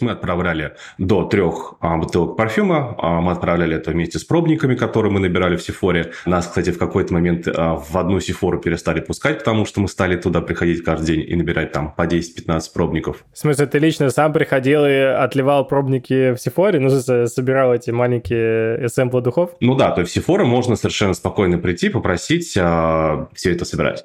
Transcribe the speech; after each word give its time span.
Мы 0.00 0.12
отправляли 0.12 0.74
до 0.98 1.24
трех 1.24 1.74
а, 1.80 1.96
бутылок 1.96 2.36
парфюма. 2.36 2.94
А, 2.98 3.20
мы 3.20 3.32
отправляли 3.32 3.76
это 3.76 3.90
вместе 3.90 4.18
с 4.18 4.24
пробниками, 4.24 4.74
которые 4.74 5.12
мы 5.12 5.20
набирали 5.20 5.56
в 5.56 5.62
Сифоре. 5.62 6.12
Нас, 6.26 6.46
кстати, 6.46 6.70
в 6.70 6.78
какой-то 6.78 7.12
момент 7.12 7.48
а, 7.48 7.76
в 7.76 7.96
одну 7.96 8.20
Сифору 8.20 8.58
перестали 8.60 9.00
пускать, 9.00 9.38
потому 9.38 9.64
что 9.64 9.80
мы 9.80 9.88
стали 9.88 10.16
туда 10.16 10.40
приходить 10.40 10.82
каждый 10.84 11.06
день 11.06 11.24
и 11.28 11.36
набирать 11.36 11.72
там 11.72 11.92
по 11.92 12.06
10-15 12.06 12.60
пробников. 12.72 13.24
В 13.32 13.38
смысле, 13.38 13.66
ты 13.66 13.78
лично 13.78 14.10
сам 14.10 14.32
приходил 14.32 14.84
и 14.84 14.94
отливал 14.94 15.66
пробники 15.66 16.34
в 16.34 16.38
Сифоре? 16.38 16.80
Ну, 16.80 16.90
собирал 16.90 17.74
эти 17.74 17.90
маленькие 17.90 18.86
эссемплы 18.86 19.20
духов? 19.20 19.50
Ну 19.60 19.74
да, 19.74 19.90
то 19.90 20.00
есть 20.00 20.12
в 20.12 20.14
Сифоры 20.14 20.44
можно 20.44 20.76
совершенно 20.76 21.14
спокойно 21.14 21.58
прийти, 21.58 21.88
попросить 21.88 22.56
а, 22.58 23.28
все 23.34 23.52
это 23.52 23.64
собирать. 23.64 24.04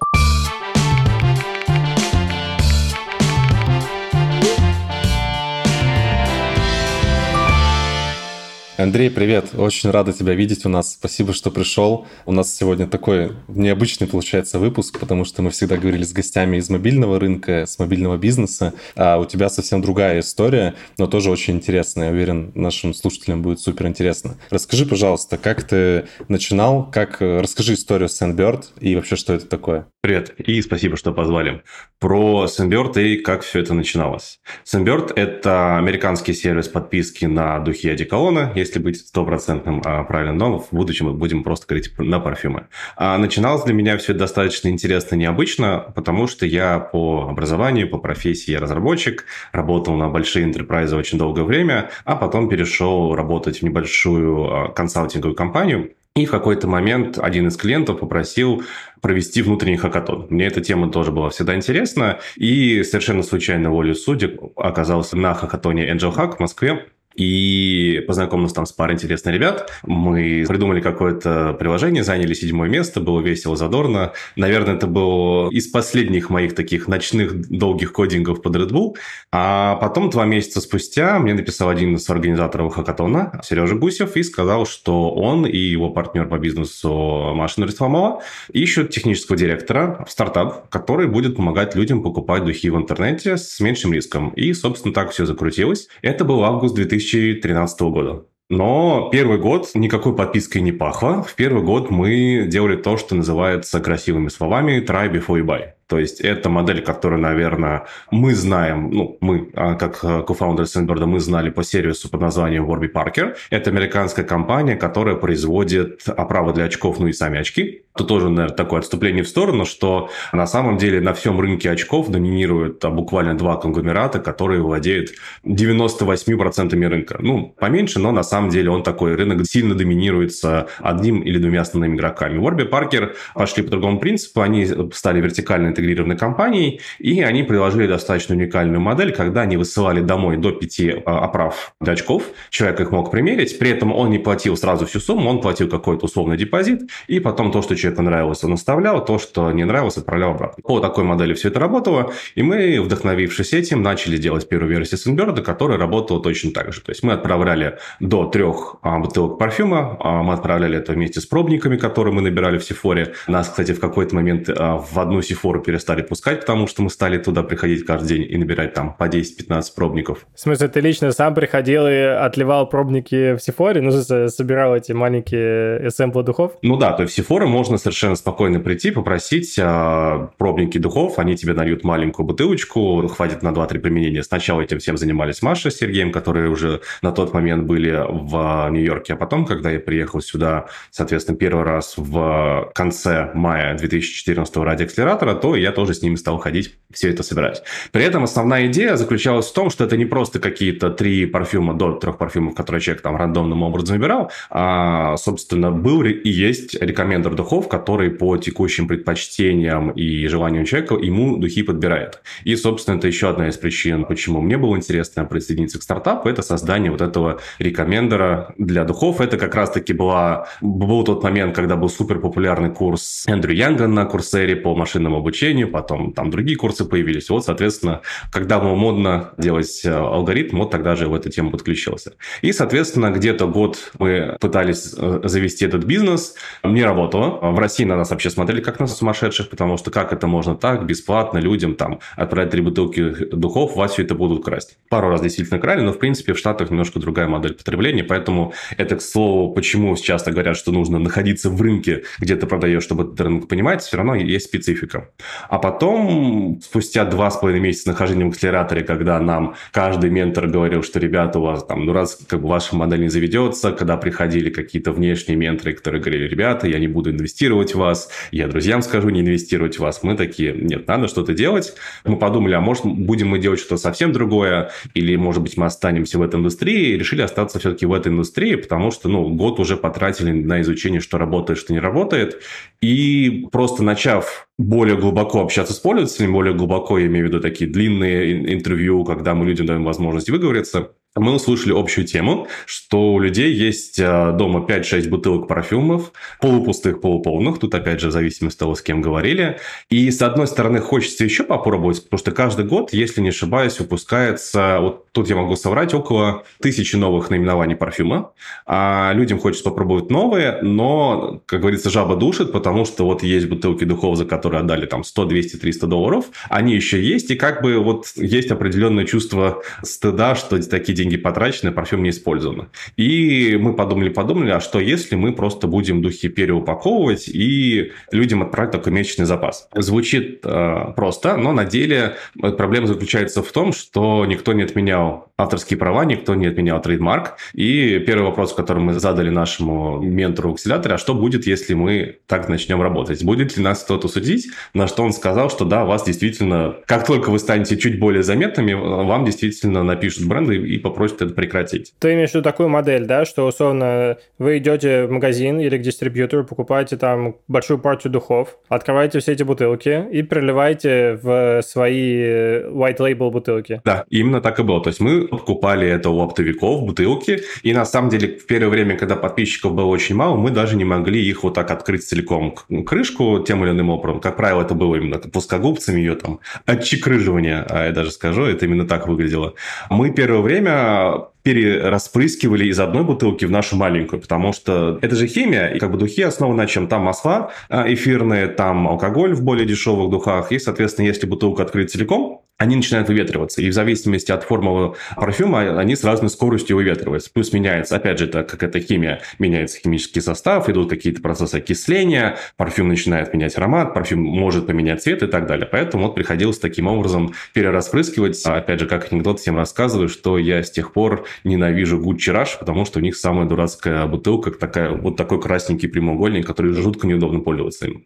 Андрей, 8.76 9.12
привет. 9.12 9.52
Очень 9.56 9.92
рада 9.92 10.14
тебя 10.14 10.34
видеть 10.34 10.66
у 10.66 10.70
нас. 10.70 10.94
Спасибо, 10.94 11.32
что 11.32 11.52
пришел. 11.52 12.08
У 12.26 12.32
нас 12.32 12.56
сегодня 12.56 12.88
такой 12.88 13.34
необычный 13.48 14.08
получается 14.08 14.58
выпуск, 14.58 15.00
потому 15.00 15.26
что 15.26 15.44
мы 15.44 15.52
всегда 15.52 15.78
говорили 15.78 16.04
с 16.04 16.12
гостями 16.12 16.58
из 16.58 16.72
мобильного 16.72 17.20
рынка, 17.20 17.68
с 17.68 17.78
мобильного 17.78 18.18
бизнеса. 18.18 18.74
А 18.96 19.20
у 19.20 19.26
тебя 19.26 19.50
совсем 19.50 19.84
другая 19.84 20.22
история, 20.22 20.74
но 20.98 21.06
тоже 21.06 21.30
очень 21.30 21.58
интересная. 21.58 22.08
Я 22.08 22.14
уверен, 22.14 22.52
нашим 22.56 22.96
слушателям 22.96 23.44
будет 23.44 23.60
супер 23.60 23.86
интересно. 23.86 24.38
Расскажи, 24.50 24.88
пожалуйста, 24.88 25.38
как 25.38 25.62
ты 25.62 26.08
начинал, 26.28 26.90
как 26.92 27.18
расскажи 27.22 27.76
историю 27.76 28.10
Sandbird 28.10 28.64
и 28.80 28.96
вообще, 28.96 29.16
что 29.16 29.34
это 29.34 29.46
такое. 29.46 29.86
Привет, 30.02 30.34
и 30.40 30.60
спасибо, 30.64 30.98
что 30.98 31.14
позвали. 31.14 31.62
Про 32.00 32.48
Sandbird 32.48 33.02
и 33.02 33.18
как 33.18 33.44
все 33.44 33.60
это 33.60 33.76
начиналось. 33.76 34.40
Sandbird– 34.66 35.14
это 35.16 35.78
американский 35.78 36.34
сервис 36.34 36.68
подписки 36.68 37.26
на 37.26 37.60
духи 37.60 37.88
одеколона 37.88 38.52
если 38.64 38.80
быть 38.80 38.98
стопроцентным 38.98 39.82
а, 39.86 40.04
правильным, 40.04 40.38
но 40.38 40.60
в 40.60 40.70
будущем 40.72 41.08
мы 41.08 41.14
будем 41.14 41.44
просто 41.44 41.68
говорить 41.68 41.92
на 41.98 42.20
парфюмы. 42.20 42.68
А 42.96 43.18
начиналось 43.18 43.64
для 43.64 43.74
меня 43.74 43.98
все 43.98 44.14
достаточно 44.14 44.70
интересно, 44.70 45.16
необычно, 45.16 45.92
потому 45.96 46.28
что 46.28 46.46
я 46.46 46.80
по 46.80 47.28
образованию, 47.30 47.90
по 47.90 47.98
профессии 47.98 48.52
я 48.52 48.60
разработчик, 48.60 49.26
работал 49.52 49.96
на 49.96 50.10
большие 50.10 50.46
интерпрайзы 50.46 50.96
очень 50.96 51.18
долгое 51.18 51.44
время, 51.44 51.92
а 52.06 52.16
потом 52.16 52.50
перешел 52.50 53.16
работать 53.16 53.60
в 53.60 53.62
небольшую 53.64 54.46
а, 54.46 54.70
консалтинговую 54.70 55.36
компанию, 55.36 55.92
и 56.16 56.28
в 56.28 56.32
какой-то 56.32 56.68
момент 56.68 57.18
один 57.18 57.48
из 57.48 57.58
клиентов 57.58 58.00
попросил 58.00 58.64
провести 59.02 59.42
внутренний 59.42 59.78
хакатон. 59.78 60.28
Мне 60.30 60.46
эта 60.46 60.62
тема 60.62 60.92
тоже 60.92 61.12
была 61.12 61.32
всегда 61.32 61.56
интересна, 61.56 62.20
и 62.36 62.84
совершенно 62.84 63.24
случайно 63.24 63.72
волю 63.72 63.96
судеб 63.96 64.40
оказался 64.56 65.18
на 65.18 65.34
хакатоне 65.34 65.92
Angel 65.92 66.16
Hack 66.16 66.36
в 66.36 66.40
Москве, 66.40 66.86
и 67.16 68.04
познакомился 68.08 68.56
там 68.56 68.66
с 68.66 68.72
парой 68.72 68.94
интересных 68.94 69.34
ребят. 69.34 69.72
Мы 69.84 70.46
придумали 70.48 70.82
какое-то 70.82 71.54
приложение, 71.54 72.04
заняли 72.04 72.34
седьмое 72.34 72.70
место, 72.70 73.00
было 73.00 73.20
весело, 73.22 73.56
задорно. 73.56 74.14
Наверное, 74.36 74.76
это 74.76 74.88
был 74.88 75.50
из 75.50 75.68
последних 75.68 76.30
моих 76.30 76.56
таких 76.56 76.88
ночных 76.88 77.50
долгих 77.50 77.94
кодингов 77.94 78.42
под 78.42 78.56
Red 78.56 78.72
Bull. 78.72 78.96
А 79.32 79.76
потом, 79.76 80.10
два 80.10 80.26
месяца 80.26 80.62
спустя, 80.62 81.20
мне 81.20 81.34
написал 81.34 81.70
один 81.70 81.96
из 81.96 82.10
организаторов 82.10 82.74
хакатона, 82.74 83.42
Сережа 83.44 83.76
Гусев, 83.76 84.16
и 84.16 84.24
сказал, 84.24 84.66
что 84.66 85.12
он 85.12 85.46
и 85.46 85.58
его 85.58 85.90
партнер 85.90 86.28
по 86.28 86.38
бизнесу 86.38 87.34
Маша 87.36 87.60
Нурисламова 87.60 88.22
ищут 88.52 88.90
технического 88.90 89.38
директора 89.38 90.06
в 90.08 90.12
стартап, 90.12 90.70
который 90.70 91.08
будет 91.08 91.36
помогать 91.36 91.76
людям 91.76 92.02
покупать 92.02 92.46
духи 92.46 92.70
в 92.70 92.76
интернете 92.76 93.38
с 93.38 93.60
меньшим 93.60 93.94
риском. 93.94 94.30
И, 94.30 94.54
собственно, 94.54 94.94
так 94.94 95.12
все 95.12 95.26
закрутилось. 95.26 95.88
Это 96.02 96.26
был 96.26 96.44
август 96.44 96.76
2000 96.76 97.03
2013 97.12 97.82
года. 97.82 98.26
Но 98.50 99.10
первый 99.12 99.40
год 99.40 99.72
никакой 99.74 100.16
подпиской 100.16 100.62
не 100.62 100.72
пахло. 100.72 101.24
В 101.24 101.34
первый 101.34 101.64
год 101.64 101.90
мы 101.90 102.46
делали 102.48 102.76
то, 102.76 102.98
что 102.98 103.16
называется 103.16 103.80
красивыми 103.80 104.28
словами 104.28 104.84
«try 104.86 105.12
before 105.12 105.40
you 105.40 105.46
buy». 105.46 105.72
То 105.88 106.00
есть 106.00 106.22
это 106.22 106.50
модель, 106.50 106.82
которую, 106.82 107.22
наверное, 107.22 107.86
мы 108.12 108.34
знаем, 108.34 108.90
ну, 108.92 109.18
мы, 109.22 109.50
а, 109.54 109.76
как 109.76 110.00
кофаундер 110.00 110.66
Сенберда, 110.66 111.06
мы 111.06 111.20
знали 111.20 111.50
по 111.50 111.64
сервису 111.64 112.10
под 112.10 112.22
названием 112.22 112.70
Warby 112.70 112.92
Parker. 112.92 113.36
Это 113.50 113.70
американская 113.70 114.26
компания, 114.26 114.76
которая 114.76 115.16
производит 115.16 116.02
оправы 116.08 116.54
для 116.54 116.66
очков, 116.66 117.00
ну 117.00 117.08
и 117.08 117.14
сами 117.14 117.40
очки. 117.40 117.83
Тут 117.96 118.08
тоже, 118.08 118.30
наверное, 118.30 118.56
такое 118.56 118.80
отступление 118.80 119.24
в 119.24 119.28
сторону, 119.28 119.66
что 119.66 120.10
на 120.32 120.48
самом 120.48 120.78
деле 120.78 121.00
на 121.00 121.14
всем 121.14 121.40
рынке 121.40 121.70
очков 121.70 122.10
доминируют 122.10 122.84
а, 122.84 122.90
буквально 122.90 123.38
два 123.38 123.58
конгломерата, 123.58 124.20
которые 124.20 124.62
владеют 124.62 125.12
98% 125.46 126.88
рынка. 126.88 127.18
Ну, 127.20 127.56
поменьше, 127.60 128.00
но 128.00 128.12
на 128.12 128.24
самом 128.24 128.50
деле 128.50 128.72
он 128.72 128.82
такой, 128.82 129.16
рынок 129.16 129.46
сильно 129.46 129.76
доминируется 129.76 130.68
одним 130.80 131.22
или 131.22 131.38
двумя 131.38 131.62
основными 131.62 131.96
игроками. 131.96 132.40
Warby 132.40 132.70
Parker 132.70 133.16
пошли 133.36 133.62
по 133.62 133.70
другому 133.70 134.00
принципу, 134.00 134.42
они 134.42 134.68
стали 134.94 135.22
вертикально 135.22 135.68
интегрированной 135.68 136.18
компанией, 136.18 136.82
и 136.98 137.22
они 137.22 137.44
приложили 137.44 137.86
достаточно 137.86 138.36
уникальную 138.36 138.82
модель, 138.82 139.14
когда 139.14 139.42
они 139.42 139.56
высылали 139.58 140.02
домой 140.02 140.38
до 140.38 140.52
пяти 140.52 140.96
а, 141.06 141.26
оправ 141.26 141.76
для 141.80 141.94
очков, 141.94 142.24
человек 142.50 142.80
их 142.80 142.92
мог 142.92 143.12
примерить, 143.12 143.60
при 143.60 143.70
этом 143.70 143.94
он 143.94 144.10
не 144.10 144.18
платил 144.18 144.58
сразу 144.58 144.88
всю 144.88 145.00
сумму, 145.00 145.30
он 145.30 145.42
платил 145.42 145.70
какой-то 145.70 146.06
условный 146.06 146.38
депозит, 146.38 146.90
и 147.08 147.20
потом 147.20 147.52
то, 147.52 147.62
что 147.62 147.76
человеку 147.84 148.02
нравилось, 148.02 148.44
он 148.44 148.54
оставлял, 148.54 149.04
то, 149.04 149.20
что 149.20 149.52
не 149.52 149.66
нравилось, 149.66 149.98
отправлял 149.98 150.32
обратно. 150.32 150.64
По 150.64 150.80
такой 150.80 151.04
модели 151.04 151.34
все 151.34 151.50
это 151.50 151.60
работало, 151.60 152.14
и 152.36 152.44
мы, 152.44 152.82
вдохновившись 152.82 153.54
этим, 153.54 153.82
начали 153.82 154.18
делать 154.18 154.48
первую 154.48 154.72
версию 154.72 155.00
Sunbird, 155.00 155.42
которая 155.42 155.78
работала 155.78 156.22
точно 156.22 156.52
так 156.52 156.74
же. 156.74 156.82
То 156.82 156.92
есть 156.92 157.04
мы 157.04 157.14
отправляли 157.14 157.78
до 158.00 158.26
трех 158.26 158.78
а, 158.82 159.00
бутылок 159.00 159.38
парфюма, 159.38 159.98
а, 160.00 160.24
мы 160.24 160.34
отправляли 160.34 160.78
это 160.78 160.94
вместе 160.94 161.20
с 161.20 161.26
пробниками, 161.26 161.78
которые 161.78 162.14
мы 162.14 162.22
набирали 162.22 162.58
в 162.58 162.64
Сифоре. 162.64 163.14
Нас, 163.28 163.50
кстати, 163.50 163.74
в 163.74 163.80
какой-то 163.80 164.16
момент 164.16 164.48
в 164.48 165.00
одну 165.00 165.22
Сифору 165.22 165.62
перестали 165.62 166.02
пускать, 166.02 166.42
потому 166.42 166.68
что 166.68 166.82
мы 166.84 166.90
стали 166.90 167.18
туда 167.18 167.44
приходить 167.44 167.86
каждый 167.86 168.20
день 168.20 168.32
и 168.32 168.38
набирать 168.38 168.74
там 168.74 168.94
по 168.94 169.08
10-15 169.08 169.64
пробников. 169.76 170.26
В 170.34 170.40
смысле, 170.40 170.68
ты 170.68 170.80
лично 170.80 171.12
сам 171.12 171.34
приходил 171.34 171.88
и 171.88 171.96
отливал 171.96 172.68
пробники 172.68 173.36
в 173.36 173.40
Сифоре? 173.40 173.82
Ну, 173.82 173.92
собирал 173.92 174.76
эти 174.76 174.92
маленькие 174.94 175.92
сэмплы 175.92 176.24
духов? 176.24 176.54
Ну 176.62 176.78
да, 176.78 176.94
то 176.94 177.04
есть 177.04 177.14
в 177.14 177.16
Сифоры 177.16 177.48
можно 177.74 177.82
совершенно 177.82 178.16
спокойно 178.16 178.60
прийти, 178.60 178.92
попросить 178.92 179.56
э, 179.58 180.28
пробники 180.38 180.78
духов, 180.78 181.18
они 181.18 181.36
тебе 181.36 181.54
нальют 181.54 181.84
маленькую 181.84 182.28
бутылочку, 182.28 183.08
хватит 183.08 183.42
на 183.42 183.50
2-3 183.50 183.80
применения. 183.80 184.22
Сначала 184.22 184.62
этим 184.62 184.78
всем 184.78 184.96
занимались 184.96 185.42
Маша 185.42 185.72
с 185.72 185.78
Сергеем, 185.78 186.12
которые 186.12 186.50
уже 186.50 186.82
на 187.02 187.12
тот 187.12 187.34
момент 187.34 187.64
были 187.64 188.06
в 188.08 188.70
Нью-Йорке, 188.70 189.14
а 189.14 189.16
потом, 189.16 189.46
когда 189.46 189.72
я 189.72 189.80
приехал 189.80 190.22
сюда, 190.22 190.68
соответственно, 190.92 191.36
первый 191.36 191.64
раз 191.64 191.96
в 191.98 192.72
конце 192.76 193.32
мая 193.34 193.76
2014 193.76 194.56
ради 194.58 194.84
акселератора, 194.84 195.34
то 195.34 195.56
я 195.56 195.72
тоже 195.72 195.96
с 195.96 196.04
ними 196.04 196.16
стал 196.16 196.38
ходить, 196.38 196.76
все 196.94 197.10
это 197.10 197.24
собирать. 197.24 197.64
При 197.92 198.04
этом 198.04 198.24
основная 198.24 198.68
идея 198.68 198.98
заключалась 198.98 199.48
в 199.48 199.54
том, 199.54 199.72
что 199.72 199.84
это 199.84 199.98
не 199.98 200.06
просто 200.06 200.40
какие-то 200.40 200.92
три 200.92 201.26
парфюма 201.26 201.74
до 201.74 201.94
трех 201.94 202.20
парфюмов, 202.20 202.54
которые 202.54 202.82
человек 202.82 203.02
там 203.02 203.16
рандомным 203.16 203.64
образом 203.64 203.98
выбирал, 203.98 204.32
а, 204.52 205.18
собственно, 205.18 205.72
был 205.72 206.04
и 206.04 206.30
есть 206.30 206.76
рекомендер 206.80 207.34
духов, 207.34 207.63
который 207.68 208.10
по 208.12 208.38
текущим 208.38 208.88
предпочтениям 208.88 209.92
и 209.92 210.28
желаниям 210.28 210.66
человека 210.66 210.96
ему 210.96 211.38
духи 211.38 211.64
подбирает. 211.64 212.22
И, 212.44 212.56
собственно, 212.56 212.98
это 212.98 213.08
еще 213.08 213.30
одна 213.30 213.48
из 213.48 213.58
причин, 213.58 214.06
почему 214.06 214.42
мне 214.42 214.58
было 214.58 214.76
интересно 214.76 215.26
присоединиться 215.26 215.80
к 215.80 215.84
стартапу, 215.84 216.30
это 216.30 216.42
создание 216.42 216.92
вот 216.92 217.02
этого 217.02 217.40
рекомендера 217.60 218.54
для 218.58 218.84
духов. 218.84 219.22
Это 219.22 219.38
как 219.38 219.56
раз-таки 219.56 219.94
была, 219.94 220.48
был 220.62 221.04
тот 221.04 221.24
момент, 221.24 221.56
когда 221.56 221.76
был 221.76 221.90
супер 221.90 222.20
популярный 222.20 222.70
курс 222.70 223.26
Эндрю 223.28 223.54
Янга 223.54 223.88
на 223.88 224.06
Курсере 224.06 224.56
по 224.56 224.76
машинному 224.76 225.18
обучению, 225.18 225.70
потом 225.70 226.14
там 226.14 226.30
другие 226.30 226.58
курсы 226.58 226.86
появились. 226.86 227.30
Вот, 227.30 227.46
соответственно, 227.46 228.02
когда 228.32 228.60
было 228.60 228.76
модно 228.76 229.34
делать 229.38 229.82
э, 229.86 229.92
алгоритм, 229.92 230.58
вот 230.58 230.72
тогда 230.72 230.96
же 230.96 231.08
в 231.08 231.14
эту 231.14 231.30
тему 231.30 231.52
подключился. 231.52 232.14
И, 232.42 232.52
соответственно, 232.52 233.12
где-то 233.12 233.48
год 233.48 233.92
мы 234.00 234.38
пытались 234.40 234.94
э, 234.98 235.22
завести 235.24 235.66
этот 235.66 235.84
бизнес, 235.84 236.36
не 236.64 236.84
работало. 236.84 237.40
В 237.54 237.60
России 237.60 237.84
на 237.84 237.96
нас 237.96 238.10
вообще 238.10 238.32
смотрели 238.32 238.62
как 238.62 238.80
на 238.80 238.88
сумасшедших, 238.88 239.48
потому 239.48 239.78
что 239.78 239.92
как 239.92 240.12
это 240.12 240.26
можно 240.26 240.56
так, 240.56 240.88
бесплатно 240.88 241.38
людям 241.38 241.76
там 241.76 242.00
отправить 242.16 242.50
три 242.50 242.64
бутылки 242.64 243.28
духов, 243.32 243.76
вас 243.76 243.92
все 243.92 244.02
это 244.02 244.16
будут 244.16 244.44
красть. 244.44 244.80
Пару 244.90 245.10
раз 245.10 245.22
действительно 245.22 245.60
крали, 245.60 245.82
но, 245.82 245.94
в 245.94 246.00
принципе, 246.00 246.34
в 246.34 246.40
Штатах 246.40 246.72
немножко 246.72 247.00
другая 247.00 247.28
модель 247.28 247.54
потребления, 247.54 248.04
поэтому 248.04 248.54
это, 248.78 248.96
к 248.96 249.04
слову, 249.04 249.54
почему 249.54 249.96
часто 249.98 250.32
говорят, 250.32 250.58
что 250.58 250.72
нужно 250.72 250.98
находиться 250.98 251.52
в 251.52 251.62
рынке, 251.62 252.06
где 252.18 252.36
ты 252.36 252.48
продаешь, 252.48 252.82
чтобы 252.82 253.04
этот 253.04 253.22
рынок 253.22 253.48
понимать, 253.48 253.84
все 253.84 253.98
равно 253.98 254.16
есть 254.16 254.46
специфика. 254.46 255.12
А 255.48 255.60
потом, 255.60 256.60
спустя 256.60 257.06
два 257.06 257.30
с 257.30 257.38
половиной 257.38 257.62
месяца 257.62 257.90
нахождения 257.90 258.26
в 258.26 258.30
акселераторе, 258.30 258.82
когда 258.82 259.20
нам 259.20 259.54
каждый 259.72 260.10
ментор 260.10 260.48
говорил, 260.48 260.82
что, 260.82 260.98
ребята, 260.98 261.38
у 261.38 261.44
вас 261.44 261.64
там, 261.64 261.86
ну 261.86 261.94
раз 261.94 262.18
как 262.28 262.42
бы 262.42 262.48
ваша 262.48 262.76
модель 262.76 263.02
не 263.02 263.10
заведется, 263.10 263.74
когда 263.74 263.96
приходили 263.98 264.50
какие-то 264.50 264.92
внешние 264.92 265.38
менторы, 265.38 265.74
которые 265.74 266.02
говорили, 266.02 266.28
ребята, 266.28 266.68
я 266.68 266.80
не 266.80 266.88
буду 266.88 267.12
инвестировать 267.12 267.43
инвестировать 267.44 267.76
в 267.76 267.78
вас, 267.78 268.10
я 268.32 268.48
друзьям 268.48 268.82
скажу 268.82 269.10
не 269.10 269.22
инвестировать 269.22 269.76
в 269.76 269.80
вас. 269.80 270.04
Мы 270.04 270.16
такие, 270.16 270.54
нет, 270.54 270.88
надо 270.88 271.08
что-то 271.08 271.34
делать. 271.34 271.74
Мы 272.06 272.18
подумали, 272.18 272.54
а 272.54 272.62
может, 272.62 272.86
будем 272.86 273.30
мы 273.30 273.40
делать 273.40 273.60
что-то 273.60 273.78
совсем 273.78 274.12
другое, 274.12 274.72
или, 274.94 275.16
может 275.16 275.42
быть, 275.42 275.58
мы 275.58 275.66
останемся 275.66 276.18
в 276.18 276.22
этой 276.22 276.40
индустрии, 276.40 276.94
и 276.94 276.98
решили 276.98 277.22
остаться 277.22 277.60
все-таки 277.60 277.86
в 277.86 277.94
этой 277.94 278.12
индустрии, 278.12 278.56
потому 278.56 278.92
что, 278.92 279.10
ну, 279.10 279.28
год 279.30 279.60
уже 279.60 279.78
потратили 279.78 280.32
на 280.32 280.62
изучение, 280.62 281.02
что 281.02 281.18
работает, 281.18 281.60
что 281.60 281.74
не 281.74 281.80
работает, 281.80 282.42
и 282.82 283.48
просто 283.52 283.84
начав 283.84 284.48
более 284.58 284.98
глубоко 284.98 285.42
общаться 285.42 285.74
с 285.74 285.78
пользователями, 285.78 286.32
более 286.32 286.54
глубоко, 286.54 286.98
я 286.98 287.08
имею 287.08 287.26
в 287.26 287.30
виду 287.30 287.40
такие 287.42 287.70
длинные 287.70 288.54
интервью, 288.54 289.04
когда 289.04 289.34
мы 289.34 289.46
людям 289.46 289.66
даем 289.66 289.84
возможность 289.84 290.30
выговориться, 290.30 290.92
мы 291.16 291.34
услышали 291.34 291.74
общую 291.78 292.06
тему, 292.06 292.48
что 292.66 293.14
у 293.14 293.20
людей 293.20 293.54
есть 293.54 294.00
э, 294.00 294.34
дома 294.34 294.66
5-6 294.68 295.10
бутылок 295.10 295.48
парфюмов, 295.48 296.12
полупустых, 296.42 297.02
полуполных, 297.02 297.60
тут 297.60 297.76
опять 297.76 298.00
же 298.00 298.08
в 298.08 298.12
зависимости 298.12 298.58
от 298.58 298.60
того, 298.60 298.76
с 298.76 298.82
кем 298.82 299.02
говорили. 299.02 299.60
И 299.90 300.10
с 300.10 300.22
одной 300.22 300.48
стороны 300.48 300.80
хочется 300.80 301.24
еще 301.24 301.44
попробовать, 301.44 302.04
потому 302.04 302.18
что 302.18 302.32
каждый 302.32 302.66
год, 302.66 302.94
если 302.94 303.22
не 303.22 303.30
ошибаюсь, 303.30 303.80
выпускается, 303.80 304.80
вот 304.80 305.03
тут 305.14 305.30
я 305.30 305.36
могу 305.36 305.56
соврать, 305.56 305.94
около 305.94 306.44
тысячи 306.60 306.96
новых 306.96 307.30
наименований 307.30 307.76
парфюма. 307.76 308.32
А 308.66 309.12
людям 309.14 309.40
хочется 309.40 309.64
попробовать 309.64 310.10
новые, 310.10 310.60
но, 310.64 311.42
как 311.46 311.62
говорится, 311.62 311.92
жаба 311.92 312.16
душит, 312.16 312.52
потому 312.52 312.84
что 312.84 313.06
вот 313.06 313.22
есть 313.22 313.48
бутылки 313.48 313.84
духов, 313.84 314.18
за 314.18 314.26
которые 314.26 314.62
отдали 314.62 314.88
там 314.88 315.04
100, 315.04 315.26
200, 315.26 315.58
300 315.58 315.88
долларов, 315.88 316.26
они 316.50 316.76
еще 316.76 317.02
есть, 317.02 317.30
и 317.30 317.36
как 317.36 317.62
бы 317.62 317.78
вот 317.78 318.08
есть 318.16 318.50
определенное 318.50 319.06
чувство 319.06 319.62
стыда, 319.84 320.34
что 320.34 320.62
такие 320.68 320.96
деньги 320.96 321.18
потрачены, 321.18 321.72
парфюм 321.72 322.02
не 322.02 322.10
использован. 322.10 322.70
И 322.98 323.56
мы 323.62 323.74
подумали-подумали, 323.74 324.50
а 324.50 324.60
что 324.60 324.80
если 324.80 325.16
мы 325.16 325.34
просто 325.34 325.68
будем 325.68 326.02
духи 326.02 326.28
переупаковывать 326.28 327.28
и 327.28 327.92
людям 328.12 328.42
отправить 328.42 328.72
такой 328.72 328.92
месячный 328.92 329.26
запас? 329.26 329.70
Звучит 329.76 330.40
э, 330.44 330.94
просто, 330.96 331.38
но 331.38 331.52
на 331.52 331.66
деле 331.66 332.16
проблема 332.58 332.88
заключается 332.88 333.44
в 333.44 333.52
том, 333.52 333.74
что 333.74 334.26
никто 334.26 334.54
не 334.54 334.64
отменял 334.64 335.03
авторские 335.38 335.78
права, 335.78 336.06
никто 336.06 336.36
не 336.36 336.48
отменял 336.48 336.82
трейдмарк. 336.82 337.38
И 337.54 338.00
первый 338.00 338.26
вопрос, 338.26 338.54
который 338.54 338.84
мы 338.84 338.94
задали 338.94 339.30
нашему 339.30 340.00
ментору 340.00 340.54
акселятора, 340.54 340.96
а 340.96 340.98
что 340.98 341.14
будет, 341.14 341.48
если 341.48 341.74
мы 341.74 342.18
так 342.28 342.50
начнем 342.50 342.82
работать? 342.82 343.24
Будет 343.24 343.58
ли 343.58 343.64
нас 343.64 343.84
кто-то 343.84 344.08
судить? 344.08 344.48
На 344.74 344.88
что 344.88 345.04
он 345.04 345.12
сказал, 345.12 345.50
что 345.50 345.66
да, 345.66 345.86
вас 345.86 346.06
действительно, 346.06 346.76
как 346.86 347.06
только 347.06 347.30
вы 347.30 347.40
станете 347.40 347.78
чуть 347.78 348.00
более 348.00 348.24
заметными, 348.24 348.74
вам 348.74 349.26
действительно 349.26 349.84
напишут 349.84 350.28
бренды 350.28 350.56
и 350.56 350.78
попросят 350.78 351.22
это 351.22 351.34
прекратить. 351.34 351.94
Ты 352.00 352.14
имеешь 352.14 352.32
в 352.32 352.36
виду 352.36 352.44
такую 352.44 352.70
модель, 352.70 353.06
да, 353.06 353.26
что 353.26 353.48
условно 353.48 354.18
вы 354.38 354.60
идете 354.60 355.06
в 355.06 355.12
магазин 355.12 355.60
или 355.60 355.78
к 355.78 355.82
дистрибьютору, 355.82 356.46
покупаете 356.46 356.96
там 356.96 357.38
большую 357.48 357.80
партию 357.80 358.14
духов, 358.14 358.58
открываете 358.70 359.20
все 359.20 359.34
эти 359.34 359.44
бутылки 359.44 360.06
и 360.12 360.22
переливаете 360.22 361.20
в 361.22 361.62
свои 361.64 362.22
white 362.24 362.98
label 362.98 363.32
бутылки. 363.32 363.82
Да, 363.84 364.06
именно 364.10 364.42
так 364.42 364.60
и 364.60 364.64
было. 364.64 364.82
То 364.82 364.90
есть 364.94 365.02
мы 365.02 365.28
покупали 365.28 365.88
это 365.88 366.10
у 366.10 366.22
оптовиков, 366.22 366.84
бутылки, 366.84 367.42
и 367.64 367.74
на 367.74 367.86
самом 367.86 368.10
деле 368.10 368.38
в 368.38 368.46
первое 368.46 368.70
время, 368.70 368.98
когда 368.98 369.16
подписчиков 369.16 369.74
было 369.74 369.86
очень 369.86 370.16
мало, 370.16 370.36
мы 370.38 370.52
даже 370.52 370.76
не 370.76 370.86
могли 370.86 371.24
их 371.26 371.44
вот 371.44 371.56
так 371.56 371.72
открыть 371.72 372.04
целиком 372.04 372.56
крышку 372.86 373.40
тем 373.40 373.64
или 373.64 373.72
иным 373.72 373.90
образом. 373.90 374.22
Как 374.22 374.38
правило, 374.38 374.62
это 374.62 374.74
было 374.76 374.96
именно 374.96 375.18
плоскогубцами 375.18 376.00
ее 376.00 376.16
там 376.16 376.40
отчекрыживание, 376.66 377.66
а 377.70 377.86
я 377.86 377.92
даже 377.92 378.12
скажу, 378.12 378.44
это 378.44 378.66
именно 378.66 378.88
так 378.88 379.08
выглядело. 379.08 379.54
Мы 379.90 380.12
первое 380.12 380.42
время 380.42 381.33
перераспрыскивали 381.44 382.66
из 382.66 382.80
одной 382.80 383.04
бутылки 383.04 383.46
в 383.46 383.52
нашу 383.52 383.76
маленькую, 383.76 384.22
потому 384.22 384.54
что 384.54 384.98
это 385.02 385.16
же 385.16 385.28
химия, 385.28 385.68
и 385.68 385.80
как 385.80 385.92
бы 385.92 385.98
духи 385.98 386.22
основаны 386.22 386.58
на 386.58 386.68
чем? 386.68 386.88
Там 386.88 387.04
масла 387.04 387.52
а, 387.70 387.92
эфирные, 387.92 388.48
там 388.48 388.88
алкоголь 388.88 389.34
в 389.34 389.44
более 389.44 389.66
дешевых 389.66 390.10
духах, 390.10 390.52
и, 390.52 390.60
соответственно, 390.60 391.08
если 391.08 391.28
бутылку 391.28 391.62
открыть 391.62 391.92
целиком, 391.92 392.44
они 392.58 392.76
начинают 392.76 393.08
выветриваться. 393.08 393.62
И 393.62 393.70
в 393.70 393.74
зависимости 393.74 394.32
от 394.32 394.44
формулы 394.44 394.96
парфюма, 395.16 395.80
они 395.80 395.96
с 395.96 396.04
разной 396.04 396.30
скоростью 396.30 396.78
выветриваются. 396.78 397.30
Плюс 397.34 397.52
меняется, 397.52 397.96
опять 397.96 398.20
же, 398.20 398.26
это 398.26 398.44
как 398.44 398.64
это 398.64 398.80
химия, 398.80 399.22
меняется 399.40 399.80
химический 399.80 400.22
состав, 400.22 400.70
идут 400.70 400.90
какие-то 400.90 401.22
процессы 401.22 401.56
окисления, 401.56 402.38
парфюм 402.56 402.88
начинает 402.90 403.34
менять 403.34 403.58
аромат, 403.58 403.94
парфюм 403.94 404.22
может 404.22 404.68
поменять 404.68 405.02
цвет 405.02 405.24
и 405.24 405.28
так 405.28 405.48
далее. 405.48 405.68
Поэтому 405.70 406.06
вот 406.06 406.16
приходилось 406.16 406.60
таким 406.60 406.88
образом 406.88 407.34
перераспрыскивать. 407.54 408.42
А 408.46 408.58
опять 408.58 408.80
же, 408.80 408.86
как 408.86 409.12
анекдот 409.12 409.40
всем 409.40 409.58
рассказываю, 409.58 410.08
что 410.08 410.38
я 410.38 410.64
с 410.64 410.72
тех 410.72 410.94
пор 410.94 411.26
ненавижу 411.44 412.00
Gucci 412.00 412.34
Rush, 412.34 412.60
потому 412.60 412.86
что 412.86 413.00
у 413.00 413.02
них 413.02 413.16
самая 413.16 413.48
дурацкая 413.48 414.06
бутылка, 414.08 414.52
такая, 414.52 414.92
вот 414.92 415.18
такой 415.18 415.42
красненький 415.42 415.90
прямоугольник, 415.90 416.46
который 416.46 416.74
жутко 416.74 417.08
неудобно 417.08 417.40
пользоваться 417.40 417.88
им. 417.88 418.06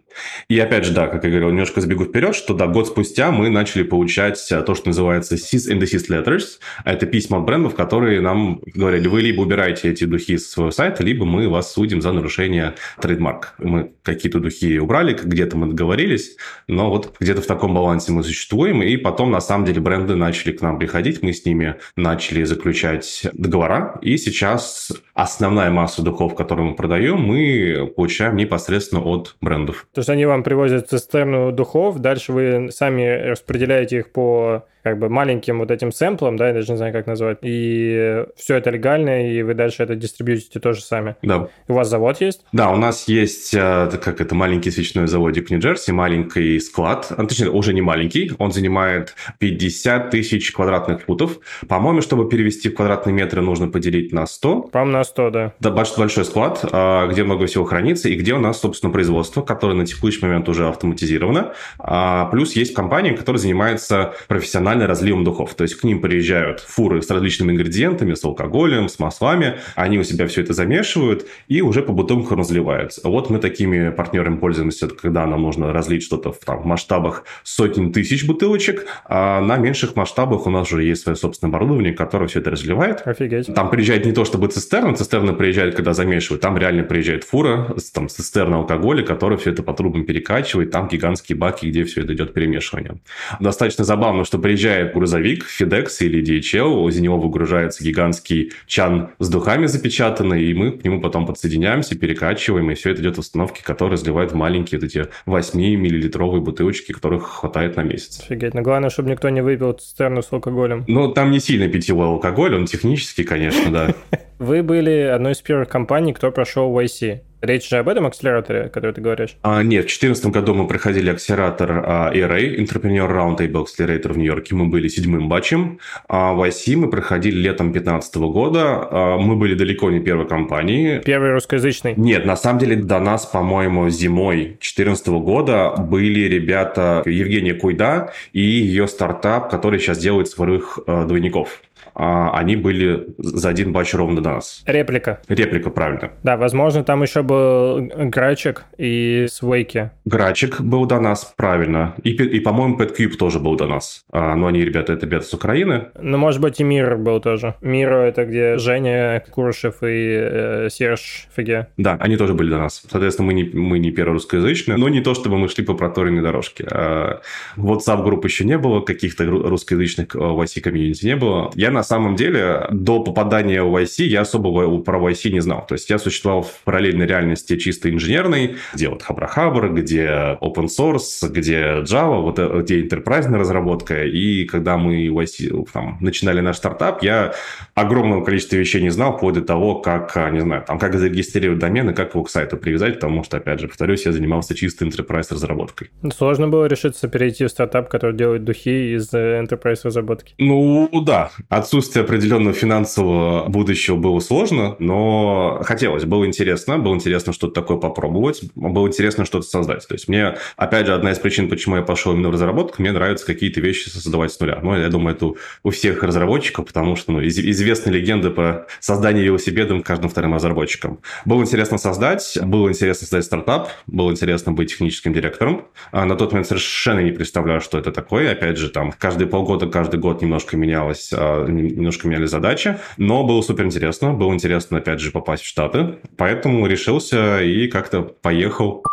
И 0.50 0.59
опять 0.59 0.85
же, 0.85 0.94
да, 0.94 1.07
как 1.07 1.24
я 1.24 1.29
говорил, 1.29 1.50
немножко 1.50 1.81
сбегу 1.81 2.06
вперед, 2.06 2.35
что 2.35 2.53
да, 2.53 2.68
год 2.68 2.88
спустя 2.88 3.31
мы 3.31 3.50
начали 3.50 3.83
получать 3.83 4.44
то, 4.50 4.75
что 4.75 4.88
называется 4.88 5.35
cease 5.35 5.71
and 5.71 5.79
desist 5.79 6.09
letters. 6.09 6.59
Это 6.85 7.06
письма 7.06 7.39
от 7.39 7.45
брендов, 7.45 7.75
которые 7.75 8.21
нам 8.21 8.62
говорили, 8.74 9.07
вы 9.07 9.21
либо 9.21 9.41
убираете 9.41 9.89
эти 9.89 10.06
духи 10.06 10.38
с 10.38 10.50
своего 10.50 10.71
сайта, 10.71 11.03
либо 11.03 11.25
мы 11.25 11.50
вас 11.50 11.74
судим 11.74 12.01
за 12.01 12.12
нарушение 12.12 12.75
трейдмарк. 13.01 13.56
Мы 13.59 13.91
какие-то 14.03 14.39
духи 14.39 14.79
убрали, 14.79 15.13
где-то 15.13 15.57
мы 15.57 15.68
договорились, 15.68 16.38
но 16.68 16.89
вот 16.89 17.15
где-то 17.19 17.41
в 17.41 17.47
таком 17.47 17.74
балансе 17.74 18.12
мы 18.12 18.24
существуем, 18.24 18.81
и 18.81 18.97
потом, 18.97 19.31
на 19.31 19.41
самом 19.41 19.65
деле, 19.65 19.81
бренды 19.81 20.15
начали 20.15 20.51
к 20.51 20.62
нам 20.62 20.79
приходить, 20.79 21.21
мы 21.21 21.33
с 21.33 21.45
ними 21.45 21.75
начали 21.95 22.44
заключать 22.44 23.17
договора, 23.34 24.00
и 24.02 24.18
сейчас 24.18 24.92
основная 25.18 25.72
масса 25.72 26.04
духов, 26.04 26.36
которые 26.36 26.69
мы 26.69 26.75
продаем, 26.75 27.19
мы 27.19 27.92
получаем 27.96 28.36
непосредственно 28.36 29.02
от 29.02 29.36
брендов. 29.42 29.88
То 29.94 30.00
есть 30.00 30.10
они 30.10 30.28
вам 30.28 30.44
привозят 30.44 30.90
цистерну 30.90 31.52
духов, 31.52 31.98
дальше 32.00 32.31
вы 32.31 32.69
сами 32.72 33.30
распределяете 33.30 33.98
их 33.98 34.12
по 34.12 34.64
как 34.88 35.00
бы 35.00 35.10
маленьким 35.10 35.60
вот 35.60 35.69
этим 35.69 35.92
сэмплом, 35.92 36.38
да, 36.38 36.48
я 36.48 36.54
даже 36.54 36.72
не 36.72 36.78
знаю, 36.78 36.94
как 36.94 37.08
назвать, 37.08 37.40
и 37.42 38.24
все 38.38 38.56
это 38.56 38.69
легально, 38.69 39.30
и 39.30 39.42
вы 39.42 39.54
дальше 39.54 39.84
это 39.84 39.96
дистрибьютите 39.96 40.62
тоже 40.62 40.81
сами. 40.81 41.18
Да. 41.22 41.50
У 41.68 41.74
вас 41.74 41.90
завод 41.90 42.22
есть? 42.22 42.46
Да, 42.54 42.72
у 42.72 42.78
нас 42.78 43.10
есть, 43.10 43.54
э, 43.54 43.90
как 44.02 44.22
это, 44.22 44.34
маленький 44.34 44.72
свечной 44.72 45.08
заводик 45.08 45.48
в 45.48 45.52
Нью-Джерси, 45.52 45.92
маленький 45.92 46.58
склад, 46.60 47.08
а, 47.10 47.25
точнее, 47.25 47.50
уже 47.50 47.74
не 47.74 47.81
маленький, 47.81 48.31
он 48.38 48.54
занимает 48.54 49.16
50 49.40 50.10
тысяч 50.10 50.54
квадратных 50.54 51.02
футов. 51.02 51.40
По-моему, 51.68 52.02
чтобы 52.02 52.30
перевести 52.30 52.70
в 52.70 52.75
квадратные 52.75 53.13
метры, 53.13 53.42
нужно 53.42 53.68
поделить 53.68 54.13
на 54.13 54.25
100. 54.25 54.62
По-моему, 54.72 55.00
на 55.00 55.04
100, 55.07 55.30
да. 55.31 55.54
Да, 55.59 55.71
большой 55.71 56.25
склад, 56.25 56.63
а, 56.71 57.07
где 57.07 57.24
много 57.24 57.45
всего 57.48 57.65
хранится, 57.65 58.09
и 58.09 58.15
где 58.15 58.33
у 58.33 58.39
нас, 58.39 58.59
собственно, 58.59 58.92
производство, 58.92 59.42
которое 59.42 59.74
на 59.74 59.86
текущий 59.86 60.24
момент 60.24 60.48
уже 60.50 60.68
автоматизировано. 60.68 61.54
А, 61.80 62.25
плюс 62.25 62.56
есть 62.56 62.74
компания, 62.74 63.13
которая 63.13 63.39
занимается 63.39 64.13
профессионально 64.27 64.88
разливом 64.88 65.24
духов. 65.24 65.54
То 65.56 65.63
есть 65.63 65.75
к 65.75 65.83
ним 65.83 66.01
приезжают 66.01 66.59
фуры 66.59 67.01
с 67.01 67.09
различными 67.09 67.54
ингредиентами, 67.54 68.13
с 68.13 68.24
алкоголем, 68.24 68.89
с 68.89 69.00
маслами, 69.00 69.59
они 69.75 69.98
у 70.00 70.03
себя 70.03 70.27
все 70.27 70.41
это 70.41 70.53
замешивают 70.53 71.25
и 71.48 71.62
уже 71.62 71.82
по 71.82 71.93
бутылкам 71.93 72.39
разливают. 72.39 72.93
Вот 73.03 73.29
мы 73.29 73.39
такими 73.39 73.89
партнерами 73.89 74.38
пользуемся, 74.38 74.88
когда 74.88 75.25
нам 75.25 75.41
нужно 75.41 75.74
разлить 75.74 76.03
что-то 76.03 76.32
в, 76.32 76.39
там, 76.39 76.67
масштабах 76.67 77.24
сотен 77.43 77.91
тысяч 77.91 78.25
бутылочек, 78.25 78.86
а 79.05 79.41
на 79.41 79.58
меньших 79.58 79.96
масштабах 79.96 80.46
у 80.48 80.50
нас 80.50 80.72
уже 80.72 80.84
есть 80.84 81.03
свое 81.03 81.15
собственное 81.15 81.50
оборудование, 81.50 81.93
которое 81.93 82.27
все 82.27 82.39
это 82.39 82.51
разливает. 82.51 83.01
Офигеть. 83.05 83.53
Там 83.53 83.70
приезжает 83.70 84.05
не 84.05 84.12
то 84.12 84.25
чтобы 84.25 84.48
цистерна, 84.48 84.93
цистерна 84.98 85.34
приезжает, 85.34 85.75
когда 85.75 85.94
замешивают, 85.94 86.42
там 86.42 86.58
реально 86.58 86.84
приезжает 86.84 87.24
фура, 87.24 87.75
там 87.94 88.10
цистерна 88.10 88.58
алкоголя, 88.58 89.04
которая 89.04 89.38
все 89.38 89.51
это 89.51 89.63
по 89.63 89.74
трубам 89.74 90.06
перекачивает, 90.06 90.72
там 90.72 90.88
гигантские 90.88 91.38
баки, 91.38 91.68
где 91.68 91.84
все 91.84 92.01
это 92.01 92.13
идет 92.13 92.34
перемешивание. 92.34 92.98
Достаточно 93.39 93.84
забавно, 93.84 94.25
что 94.25 94.39
приезжает 94.39 94.58
приезжает 94.58 94.94
грузовик 94.94 95.46
FedEx 95.46 95.88
или 96.01 96.24
DHL, 96.24 96.89
из 96.89 97.00
него 97.00 97.18
выгружается 97.20 97.84
гигантский 97.84 98.51
чан 98.66 99.10
с 99.20 99.30
духами 99.30 99.68
запечатанный, 99.68 100.44
и 100.44 100.54
мы 100.54 100.72
к 100.72 100.84
нему 100.84 101.00
потом 101.00 101.25
подсоединяемся, 101.25 101.98
перекачиваем, 101.98 102.72
и 102.72 102.74
все 102.74 102.92
это 102.92 103.01
идет 103.01 103.18
в 103.18 103.20
установке, 103.20 103.63
которые 103.63 103.94
разливают 103.94 104.32
в 104.32 104.36
маленькие 104.36 104.80
вот 104.80 104.88
эти 104.88 105.08
8-миллилитровые 105.25 106.42
бутылочки, 106.42 106.92
которых 106.92 107.27
хватает 107.27 107.75
на 107.77 107.82
месяц. 107.82 108.22
Офигеть, 108.22 108.54
но 108.54 108.62
главное, 108.62 108.89
чтобы 108.89 109.12
никто 109.12 109.30
не 109.30 109.42
выпил 109.42 109.74
цистерну 109.74 110.22
с 110.22 110.32
алкоголем. 110.32 110.84
Ну, 110.88 111.12
там 111.12 111.32
не 111.32 111.39
сильно 111.39 111.68
питьевой 111.68 112.08
алкоголь, 112.08 112.56
он 112.56 112.66
технический, 112.66 113.24
конечно, 113.24 113.72
да. 113.72 113.96
Вы 114.39 114.62
были 114.62 114.87
одной 114.89 115.34
из 115.34 115.41
первых 115.41 115.70
компаний, 115.70 116.13
кто 116.13 116.32
прошел 116.32 116.77
YC. 116.79 117.22
Речь 117.41 117.70
же 117.70 117.77
об 117.77 117.88
этом 117.88 118.08
акселераторе, 118.08 118.67
который 118.70 118.94
ты 118.94 119.01
говоришь? 119.01 119.38
А, 119.44 119.62
нет, 119.62 119.84
в 119.84 120.00
2014 120.00 120.25
году 120.27 120.56
мы 120.56 120.67
проходили 120.67 121.12
акселератор 121.12 121.84
а, 121.86 122.12
ERA, 122.12 122.58
Entrepreneur 122.58 123.08
Roundtable 123.08 123.63
Accelerator 123.65 124.13
в 124.13 124.17
Нью-Йорке. 124.17 124.56
Мы 124.56 124.65
были 124.65 124.88
седьмым 124.88 125.29
батчем. 125.29 125.79
А 126.08 126.34
в 126.34 126.41
IC 126.41 126.75
мы 126.77 126.89
проходили 126.89 127.36
летом 127.36 127.72
2015 127.72 128.15
года. 128.15 128.88
А, 128.89 129.17
мы 129.17 129.36
были 129.36 129.53
далеко 129.53 129.91
не 129.91 130.00
первой 130.00 130.27
компанией. 130.27 131.00
Первый 131.03 131.32
русскоязычный? 131.32 131.94
Нет, 131.96 132.25
на 132.25 132.36
самом 132.36 132.58
деле 132.60 132.75
до 132.75 133.00
нас, 133.00 133.27
по-моему, 133.27 133.88
зимой 133.89 134.58
2014 134.60 135.08
года 135.08 135.75
были 135.77 136.22
ребята 136.22 137.03
Евгения 137.06 137.53
Куйда 137.53 138.13
и 138.34 138.41
ее 138.41 138.88
стартап, 138.88 139.51
который 139.51 139.79
сейчас 139.79 140.00
делает 140.00 140.27
своих 140.27 140.79
а, 140.88 141.06
двойников. 141.06 141.62
А, 142.00 142.30
они 142.38 142.56
были 142.56 143.08
за 143.18 143.50
один 143.50 143.74
батч 143.74 143.96
ровно 143.96 144.22
до 144.22 144.30
нас. 144.30 144.63
Реплика. 144.68 145.20
Реплика, 145.27 145.72
правильно. 145.72 146.12
Да, 146.22 146.38
возможно, 146.38 146.84
там 146.84 147.01
еще 147.01 147.24
был 147.24 147.82
Грачик 147.96 148.66
и 148.77 149.25
Свейки. 149.30 149.89
Грачик 150.06 150.62
был 150.62 150.86
до 150.86 151.00
нас, 151.00 151.34
правильно. 151.36 151.96
И, 152.04 152.12
и 152.12 152.39
по-моему, 152.39 152.77
PetCube 152.77 153.16
тоже 153.18 153.39
был 153.39 153.56
до 153.56 153.66
нас. 153.66 154.06
А, 154.12 154.36
но 154.36 154.46
они, 154.46 154.63
ребята, 154.63 154.94
это 154.94 155.08
ребята 155.08 155.25
с 155.25 155.34
Украины. 155.34 155.88
Ну, 156.00 156.18
может 156.20 156.39
быть, 156.39 156.60
и 156.60 156.63
Мир 156.63 156.98
был 156.98 157.20
тоже. 157.20 157.56
Миро— 157.62 157.96
это 158.04 158.25
где 158.25 158.58
Женя 158.60 159.24
Курышев 159.32 159.82
и 159.82 160.20
э, 160.22 160.70
Серж 160.70 161.27
Фиге. 161.36 161.70
Да, 161.77 161.98
они 162.00 162.16
тоже 162.18 162.36
были 162.36 162.51
до 162.51 162.60
нас. 162.60 162.84
Соответственно, 162.89 163.25
мы 163.27 163.34
не, 163.34 163.44
мы 163.44 163.80
не 163.80 163.89
первые 163.89 164.13
русскоязычные, 164.13 164.77
но 164.77 164.88
не 164.88 165.01
то, 165.01 165.16
чтобы 165.16 165.39
мы 165.39 165.50
шли 165.50 165.63
по 165.63 165.74
проторенной 165.74 166.22
дорожке. 166.22 166.68
А, 166.70 167.22
WhatsApp-групп 167.56 168.24
еще 168.25 168.46
не 168.46 168.60
было, 168.60 168.82
каких-то 168.82 169.25
русскоязычных 169.25 170.13
в 170.13 170.42
IC 170.42 170.62
комьюнити 170.62 171.06
не 171.06 171.16
было. 171.16 171.51
Я 171.56 171.72
на 171.72 171.87
самом 171.88 172.15
деле 172.15 172.67
до 172.72 173.01
попадания 173.01 173.63
в 173.63 173.75
IC 173.75 174.06
я 174.06 174.22
особо 174.22 174.77
про 174.79 175.12
IC 175.12 175.32
не 175.32 175.39
знал. 175.39 175.65
То 175.65 175.74
есть 175.74 175.89
я 175.89 176.00
существовал 176.00 176.44
в 176.44 176.63
параллельной 176.63 177.06
реальности 177.06 177.58
чисто 177.58 177.89
инженерной, 177.89 178.56
где 178.74 178.89
вот 178.89 179.03
Хабрахабр, 179.03 179.74
где 179.74 180.38
open 180.41 180.67
source, 180.67 181.27
где 181.29 181.84
Java, 181.84 182.22
вот 182.22 182.39
э, 182.39 182.62
где 182.62 182.82
enterprise 182.82 183.32
разработка. 183.34 184.03
И 184.03 184.46
когда 184.46 184.77
мы 184.77 185.08
IC 185.08 185.67
там, 185.74 185.98
начинали 186.01 186.41
наш 186.41 186.58
стартап, 186.58 187.03
я 187.03 187.34
огромного 187.75 188.24
количества 188.24 188.58
вещей 188.58 188.82
не 188.82 188.89
знал, 188.89 189.17
вплоть 189.17 189.36
до 189.36 189.41
того, 189.41 189.75
как, 189.75 190.15
а, 190.15 190.29
не 190.29 190.41
знаю, 190.41 190.63
там, 190.65 190.79
как 190.79 190.96
зарегистрировать 190.96 191.60
домен 191.60 191.89
и 191.89 191.94
как 191.94 192.13
его 192.13 192.24
к 192.24 192.29
сайту 192.29 192.58
привязать, 192.58 192.96
потому 192.96 193.24
что, 193.24 193.38
опять 193.38 193.60
же, 193.60 193.67
повторюсь, 193.67 194.06
я 194.06 194.12
занимался 194.12 194.56
чисто 194.56 194.86
enterprise 194.86 195.27
разработкой. 195.32 195.89
Сложно 196.15 196.48
было 196.48 196.65
решиться 196.65 197.08
перейти 197.08 197.46
в 197.46 197.50
стартап, 197.50 197.89
который 197.89 198.15
делает 198.15 198.44
духи 198.44 198.96
из 198.96 199.13
э, 199.13 199.41
enterprise 199.41 199.79
разработки? 199.84 200.34
Ну, 200.38 200.89
да. 201.06 201.32
Отсутствие 201.77 202.05
определенного 202.05 202.55
финансового 202.55 203.48
будущего 203.50 203.98
было 203.98 204.19
сложно, 204.19 204.75
но 204.79 205.62
хотелось, 205.63 206.05
было 206.05 206.25
интересно, 206.25 206.79
было 206.79 206.96
интересно 206.96 207.34
что-то 207.34 207.53
такое 207.53 207.77
попробовать, 207.77 208.41
было 208.55 208.88
интересно 208.88 209.25
что-то 209.25 209.46
создать. 209.46 209.88
То 209.88 209.93
есть 209.93 210.07
мне, 210.07 210.38
опять 210.55 210.88
же, 210.88 210.96
одна 210.96 211.12
из 211.12 211.19
причин, 211.19 211.48
почему 211.48 211.75
я 211.75 211.84
пошел 211.84 212.13
именно 212.13 212.29
в 212.29 212.31
разработку, 212.31 212.81
мне 212.81 212.91
нравится 212.91 213.27
какие-то 213.27 213.62
вещи 213.62 213.89
создавать 213.89 214.31
с 214.31 214.39
нуля. 214.39 214.57
Ну, 214.63 214.75
я 214.75 214.89
думаю, 214.89 215.15
это 215.15 215.34
у 215.62 215.69
всех 215.69 216.01
разработчиков, 216.01 216.65
потому 216.65 216.96
что 216.96 217.12
ну, 217.12 217.24
известны 217.24 217.91
легенды 217.91 218.31
по 218.31 218.65
созданию 218.79 219.25
велосипедом 219.25 219.84
каждым 219.84 220.10
вторым 220.10 220.34
разработчиком. 220.34 221.01
Было 221.25 221.43
интересно 221.43 221.77
создать, 221.77 222.39
было 222.41 222.69
интересно 222.69 223.01
создать 223.01 223.25
стартап, 223.25 223.69
было 223.86 224.10
интересно 224.10 224.51
быть 224.51 224.72
техническим 224.72 225.13
директором. 225.13 225.67
А 225.91 226.05
на 226.05 226.15
тот 226.15 226.31
момент 226.31 226.48
совершенно 226.48 227.01
не 227.01 227.12
представляю, 227.12 227.62
что 227.62 227.77
это 227.77 227.91
такое. 227.91 228.31
Опять 228.31 228.57
же, 228.57 228.69
там 228.69 228.91
каждые 228.98 229.27
полгода, 229.27 229.67
каждый 229.67 230.00
год 230.00 230.24
немножко 230.24 230.57
менялось, 230.57 231.12
а, 231.13 231.46
немножко 231.62 232.08
меняли 232.08 232.26
задачи, 232.26 232.78
но 232.98 233.24
было 233.24 233.42
супер 233.42 233.66
интересно. 233.66 234.14
Было 234.14 234.34
интересно, 234.34 234.78
опять 234.78 235.00
же, 235.00 235.12
попасть 235.12 235.44
в 235.44 235.48
Штаты. 235.48 235.96
Поэтому 236.18 236.66
решился 236.68 237.42
и 237.42 237.68
как-то 237.68 238.02
поехал. 238.04 238.84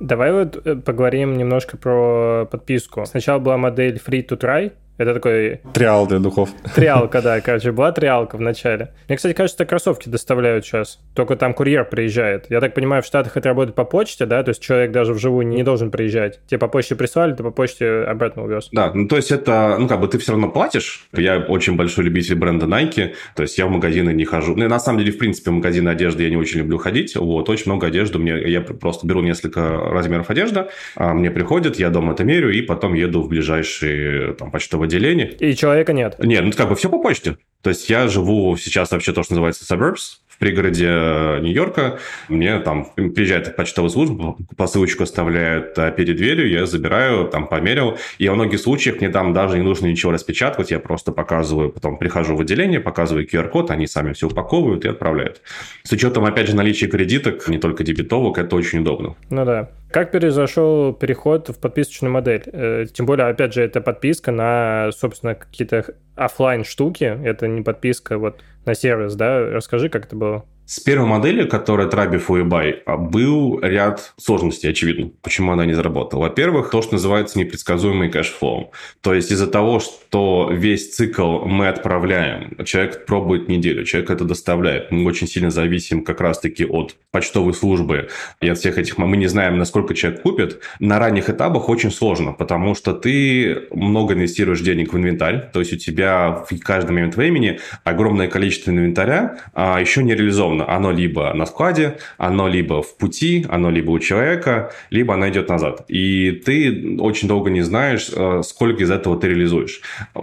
Давай 0.00 0.32
вот 0.32 0.64
э, 0.64 0.76
поговорим 0.76 1.36
немножко 1.36 1.76
про 1.76 2.46
подписку. 2.50 3.04
Сначала 3.04 3.38
была 3.38 3.56
модель 3.56 4.00
Free 4.04 4.26
to 4.26 4.38
Try, 4.38 4.72
это 4.98 5.14
такой... 5.14 5.60
Триал 5.72 6.06
для 6.06 6.18
духов. 6.18 6.50
Триалка, 6.74 7.22
да, 7.22 7.40
короче, 7.44 7.72
была 7.72 7.92
триалка 7.92 8.36
в 8.36 8.40
начале. 8.40 8.92
Мне, 9.08 9.16
кстати, 9.16 9.32
кажется, 9.34 9.64
кроссовки 9.64 10.08
доставляют 10.08 10.66
сейчас. 10.66 11.00
Только 11.14 11.36
там 11.36 11.54
курьер 11.54 11.84
приезжает. 11.84 12.46
Я 12.50 12.60
так 12.60 12.74
понимаю, 12.74 13.02
в 13.02 13.06
Штатах 13.06 13.36
это 13.36 13.48
работает 13.48 13.76
по 13.76 13.84
почте, 13.84 14.26
да? 14.26 14.42
То 14.42 14.50
есть 14.50 14.60
человек 14.60 14.90
даже 14.90 15.12
вживую 15.14 15.46
не 15.46 15.62
должен 15.62 15.90
приезжать. 15.90 16.40
Тебе 16.46 16.58
по 16.58 16.68
почте 16.68 16.96
прислали, 16.96 17.34
ты 17.34 17.42
по 17.42 17.52
почте 17.52 18.02
обратно 18.02 18.42
увез. 18.42 18.68
Да, 18.72 18.92
ну 18.92 19.06
то 19.06 19.16
есть 19.16 19.30
это, 19.30 19.76
ну 19.78 19.86
как 19.86 20.00
бы 20.00 20.08
ты 20.08 20.18
все 20.18 20.32
равно 20.32 20.48
платишь. 20.48 21.06
Я 21.12 21.38
очень 21.38 21.76
большой 21.76 22.04
любитель 22.04 22.34
бренда 22.34 22.66
Nike. 22.66 23.14
То 23.36 23.42
есть 23.42 23.56
я 23.56 23.66
в 23.66 23.70
магазины 23.70 24.10
не 24.10 24.24
хожу. 24.24 24.56
Ну, 24.56 24.66
на 24.68 24.80
самом 24.80 24.98
деле, 24.98 25.12
в 25.12 25.18
принципе, 25.18 25.50
в 25.50 25.54
магазины 25.54 25.88
одежды 25.88 26.24
я 26.24 26.30
не 26.30 26.36
очень 26.36 26.58
люблю 26.58 26.78
ходить. 26.78 27.14
Вот, 27.14 27.48
очень 27.48 27.66
много 27.66 27.86
одежды. 27.86 28.18
Мне, 28.18 28.36
я 28.50 28.60
просто 28.60 29.06
беру 29.06 29.22
несколько 29.22 29.76
размеров 29.76 30.30
одежды, 30.30 30.66
а 30.96 31.14
мне 31.14 31.30
приходит, 31.30 31.78
я 31.78 31.90
дома 31.90 32.14
это 32.14 32.24
мерю, 32.24 32.50
и 32.50 32.62
потом 32.62 32.94
еду 32.94 33.22
в 33.22 33.28
ближайший 33.28 34.34
там 34.34 34.50
почтовый 34.50 34.87
отделение. 34.88 35.30
И 35.38 35.54
человека 35.54 35.92
нет? 35.92 36.16
Нет, 36.18 36.44
ну 36.44 36.52
как 36.52 36.68
бы 36.68 36.76
все 36.76 36.88
по 36.88 36.98
почте. 36.98 37.36
То 37.62 37.70
есть 37.70 37.88
я 37.90 38.08
живу 38.08 38.56
сейчас 38.56 38.90
вообще 38.90 39.12
то, 39.12 39.22
что 39.22 39.34
называется 39.34 39.64
suburbs, 39.64 40.18
в 40.38 40.38
пригороде 40.38 40.86
э, 40.88 41.40
Нью-Йорка. 41.40 41.98
Мне 42.28 42.60
там 42.60 42.86
приезжает 42.94 43.56
почтовая 43.56 43.90
служба, 43.90 44.36
посылочку 44.56 45.02
оставляют 45.02 45.76
э, 45.76 45.90
перед 45.90 46.16
дверью, 46.16 46.48
я 46.48 46.64
забираю, 46.64 47.26
там 47.26 47.48
померил. 47.48 47.98
И 48.18 48.28
во 48.28 48.36
многих 48.36 48.60
случаях 48.60 49.00
мне 49.00 49.08
там 49.08 49.34
даже 49.34 49.58
не 49.58 49.64
нужно 49.64 49.86
ничего 49.86 50.12
распечатывать, 50.12 50.70
я 50.70 50.78
просто 50.78 51.10
показываю, 51.10 51.70
потом 51.70 51.98
прихожу 51.98 52.36
в 52.36 52.40
отделение, 52.40 52.78
показываю 52.78 53.26
QR-код, 53.26 53.72
они 53.72 53.88
сами 53.88 54.12
все 54.12 54.28
упаковывают 54.28 54.84
и 54.84 54.88
отправляют. 54.88 55.42
С 55.82 55.90
учетом, 55.90 56.24
опять 56.24 56.46
же, 56.46 56.54
наличия 56.54 56.86
кредиток, 56.86 57.48
не 57.48 57.58
только 57.58 57.82
дебетовок, 57.82 58.38
это 58.38 58.54
очень 58.54 58.78
удобно. 58.78 59.16
Ну 59.30 59.44
да. 59.44 59.70
Как 59.90 60.10
произошел 60.10 60.92
переход 60.92 61.48
в 61.48 61.58
подписочную 61.58 62.12
модель? 62.12 62.42
Э, 62.46 62.84
тем 62.92 63.06
более, 63.06 63.26
опять 63.26 63.54
же, 63.54 63.62
это 63.62 63.80
подписка 63.80 64.30
на, 64.30 64.90
собственно, 64.92 65.34
какие-то 65.34 65.94
офлайн 66.14 66.64
штуки. 66.64 67.04
Это 67.04 67.48
не 67.48 67.62
подписка 67.62 68.18
вот 68.18 68.42
на 68.66 68.74
сервис, 68.74 69.14
да? 69.14 69.40
Расскажи, 69.40 69.88
как 69.88 70.04
это 70.04 70.14
было. 70.14 70.44
С 70.68 70.80
первой 70.80 71.06
моделью, 71.06 71.48
которая 71.48 71.88
try 71.88 71.99
before 71.99 72.22
you 72.22 72.48
buy, 72.48 72.82
был 72.98 73.58
ряд 73.62 74.12
сложностей, 74.18 74.68
очевидно, 74.68 75.10
почему 75.22 75.52
она 75.52 75.64
не 75.64 75.72
заработала. 75.72 76.24
Во-первых, 76.24 76.68
то, 76.68 76.82
что 76.82 76.92
называется 76.92 77.38
непредсказуемый 77.38 78.10
cash 78.10 78.37
flow. 78.37 78.70
То 79.00 79.14
есть 79.14 79.32
из-за 79.32 79.46
того, 79.46 79.80
что 79.80 80.50
весь 80.52 80.94
цикл 80.94 81.38
мы 81.46 81.68
отправляем, 81.68 82.54
человек 82.66 83.06
пробует 83.06 83.48
неделю, 83.48 83.86
человек 83.86 84.10
это 84.10 84.26
доставляет. 84.26 84.90
Мы 84.90 85.06
очень 85.06 85.26
сильно 85.26 85.50
зависим 85.50 86.04
как 86.04 86.20
раз-таки 86.20 86.66
от 86.66 86.96
почтовой 87.12 87.54
службы 87.54 88.10
и 88.42 88.48
от 88.50 88.58
всех 88.58 88.76
этих... 88.76 88.98
Мы 88.98 89.16
не 89.16 89.26
знаем, 89.26 89.56
насколько 89.56 89.94
человек 89.94 90.20
купит. 90.20 90.60
На 90.80 90.98
ранних 90.98 91.30
этапах 91.30 91.70
очень 91.70 91.90
сложно, 91.90 92.34
потому 92.34 92.74
что 92.74 92.92
ты 92.92 93.68
много 93.70 94.12
инвестируешь 94.12 94.60
денег 94.60 94.92
в 94.92 94.98
инвентарь, 94.98 95.50
то 95.50 95.60
есть 95.60 95.72
у 95.72 95.76
тебя 95.76 96.44
в 96.46 96.58
каждый 96.58 96.90
момент 96.90 97.16
времени 97.16 97.58
огромное 97.84 98.28
количество 98.28 98.70
инвентаря 98.70 99.38
а 99.54 99.80
еще 99.80 100.02
не 100.02 100.14
реализовано 100.14 100.57
условно, 100.58 100.76
оно 100.76 100.90
либо 100.92 101.32
на 101.34 101.46
складе, 101.46 101.98
оно 102.18 102.48
либо 102.48 102.82
в 102.82 102.96
пути, 102.96 103.46
оно 103.48 103.70
либо 103.70 103.90
у 103.90 103.98
человека, 103.98 104.72
либо 104.90 105.14
оно 105.14 105.28
идет 105.28 105.48
назад. 105.48 105.84
И 105.88 106.42
ты 106.44 106.96
очень 106.98 107.28
долго 107.28 107.50
не 107.50 107.62
знаешь, 107.62 108.10
э, 108.14 108.42
сколько 108.44 108.82
из 108.82 108.90
этого 108.90 109.18
ты 109.18 109.28
реализуешь. 109.28 109.80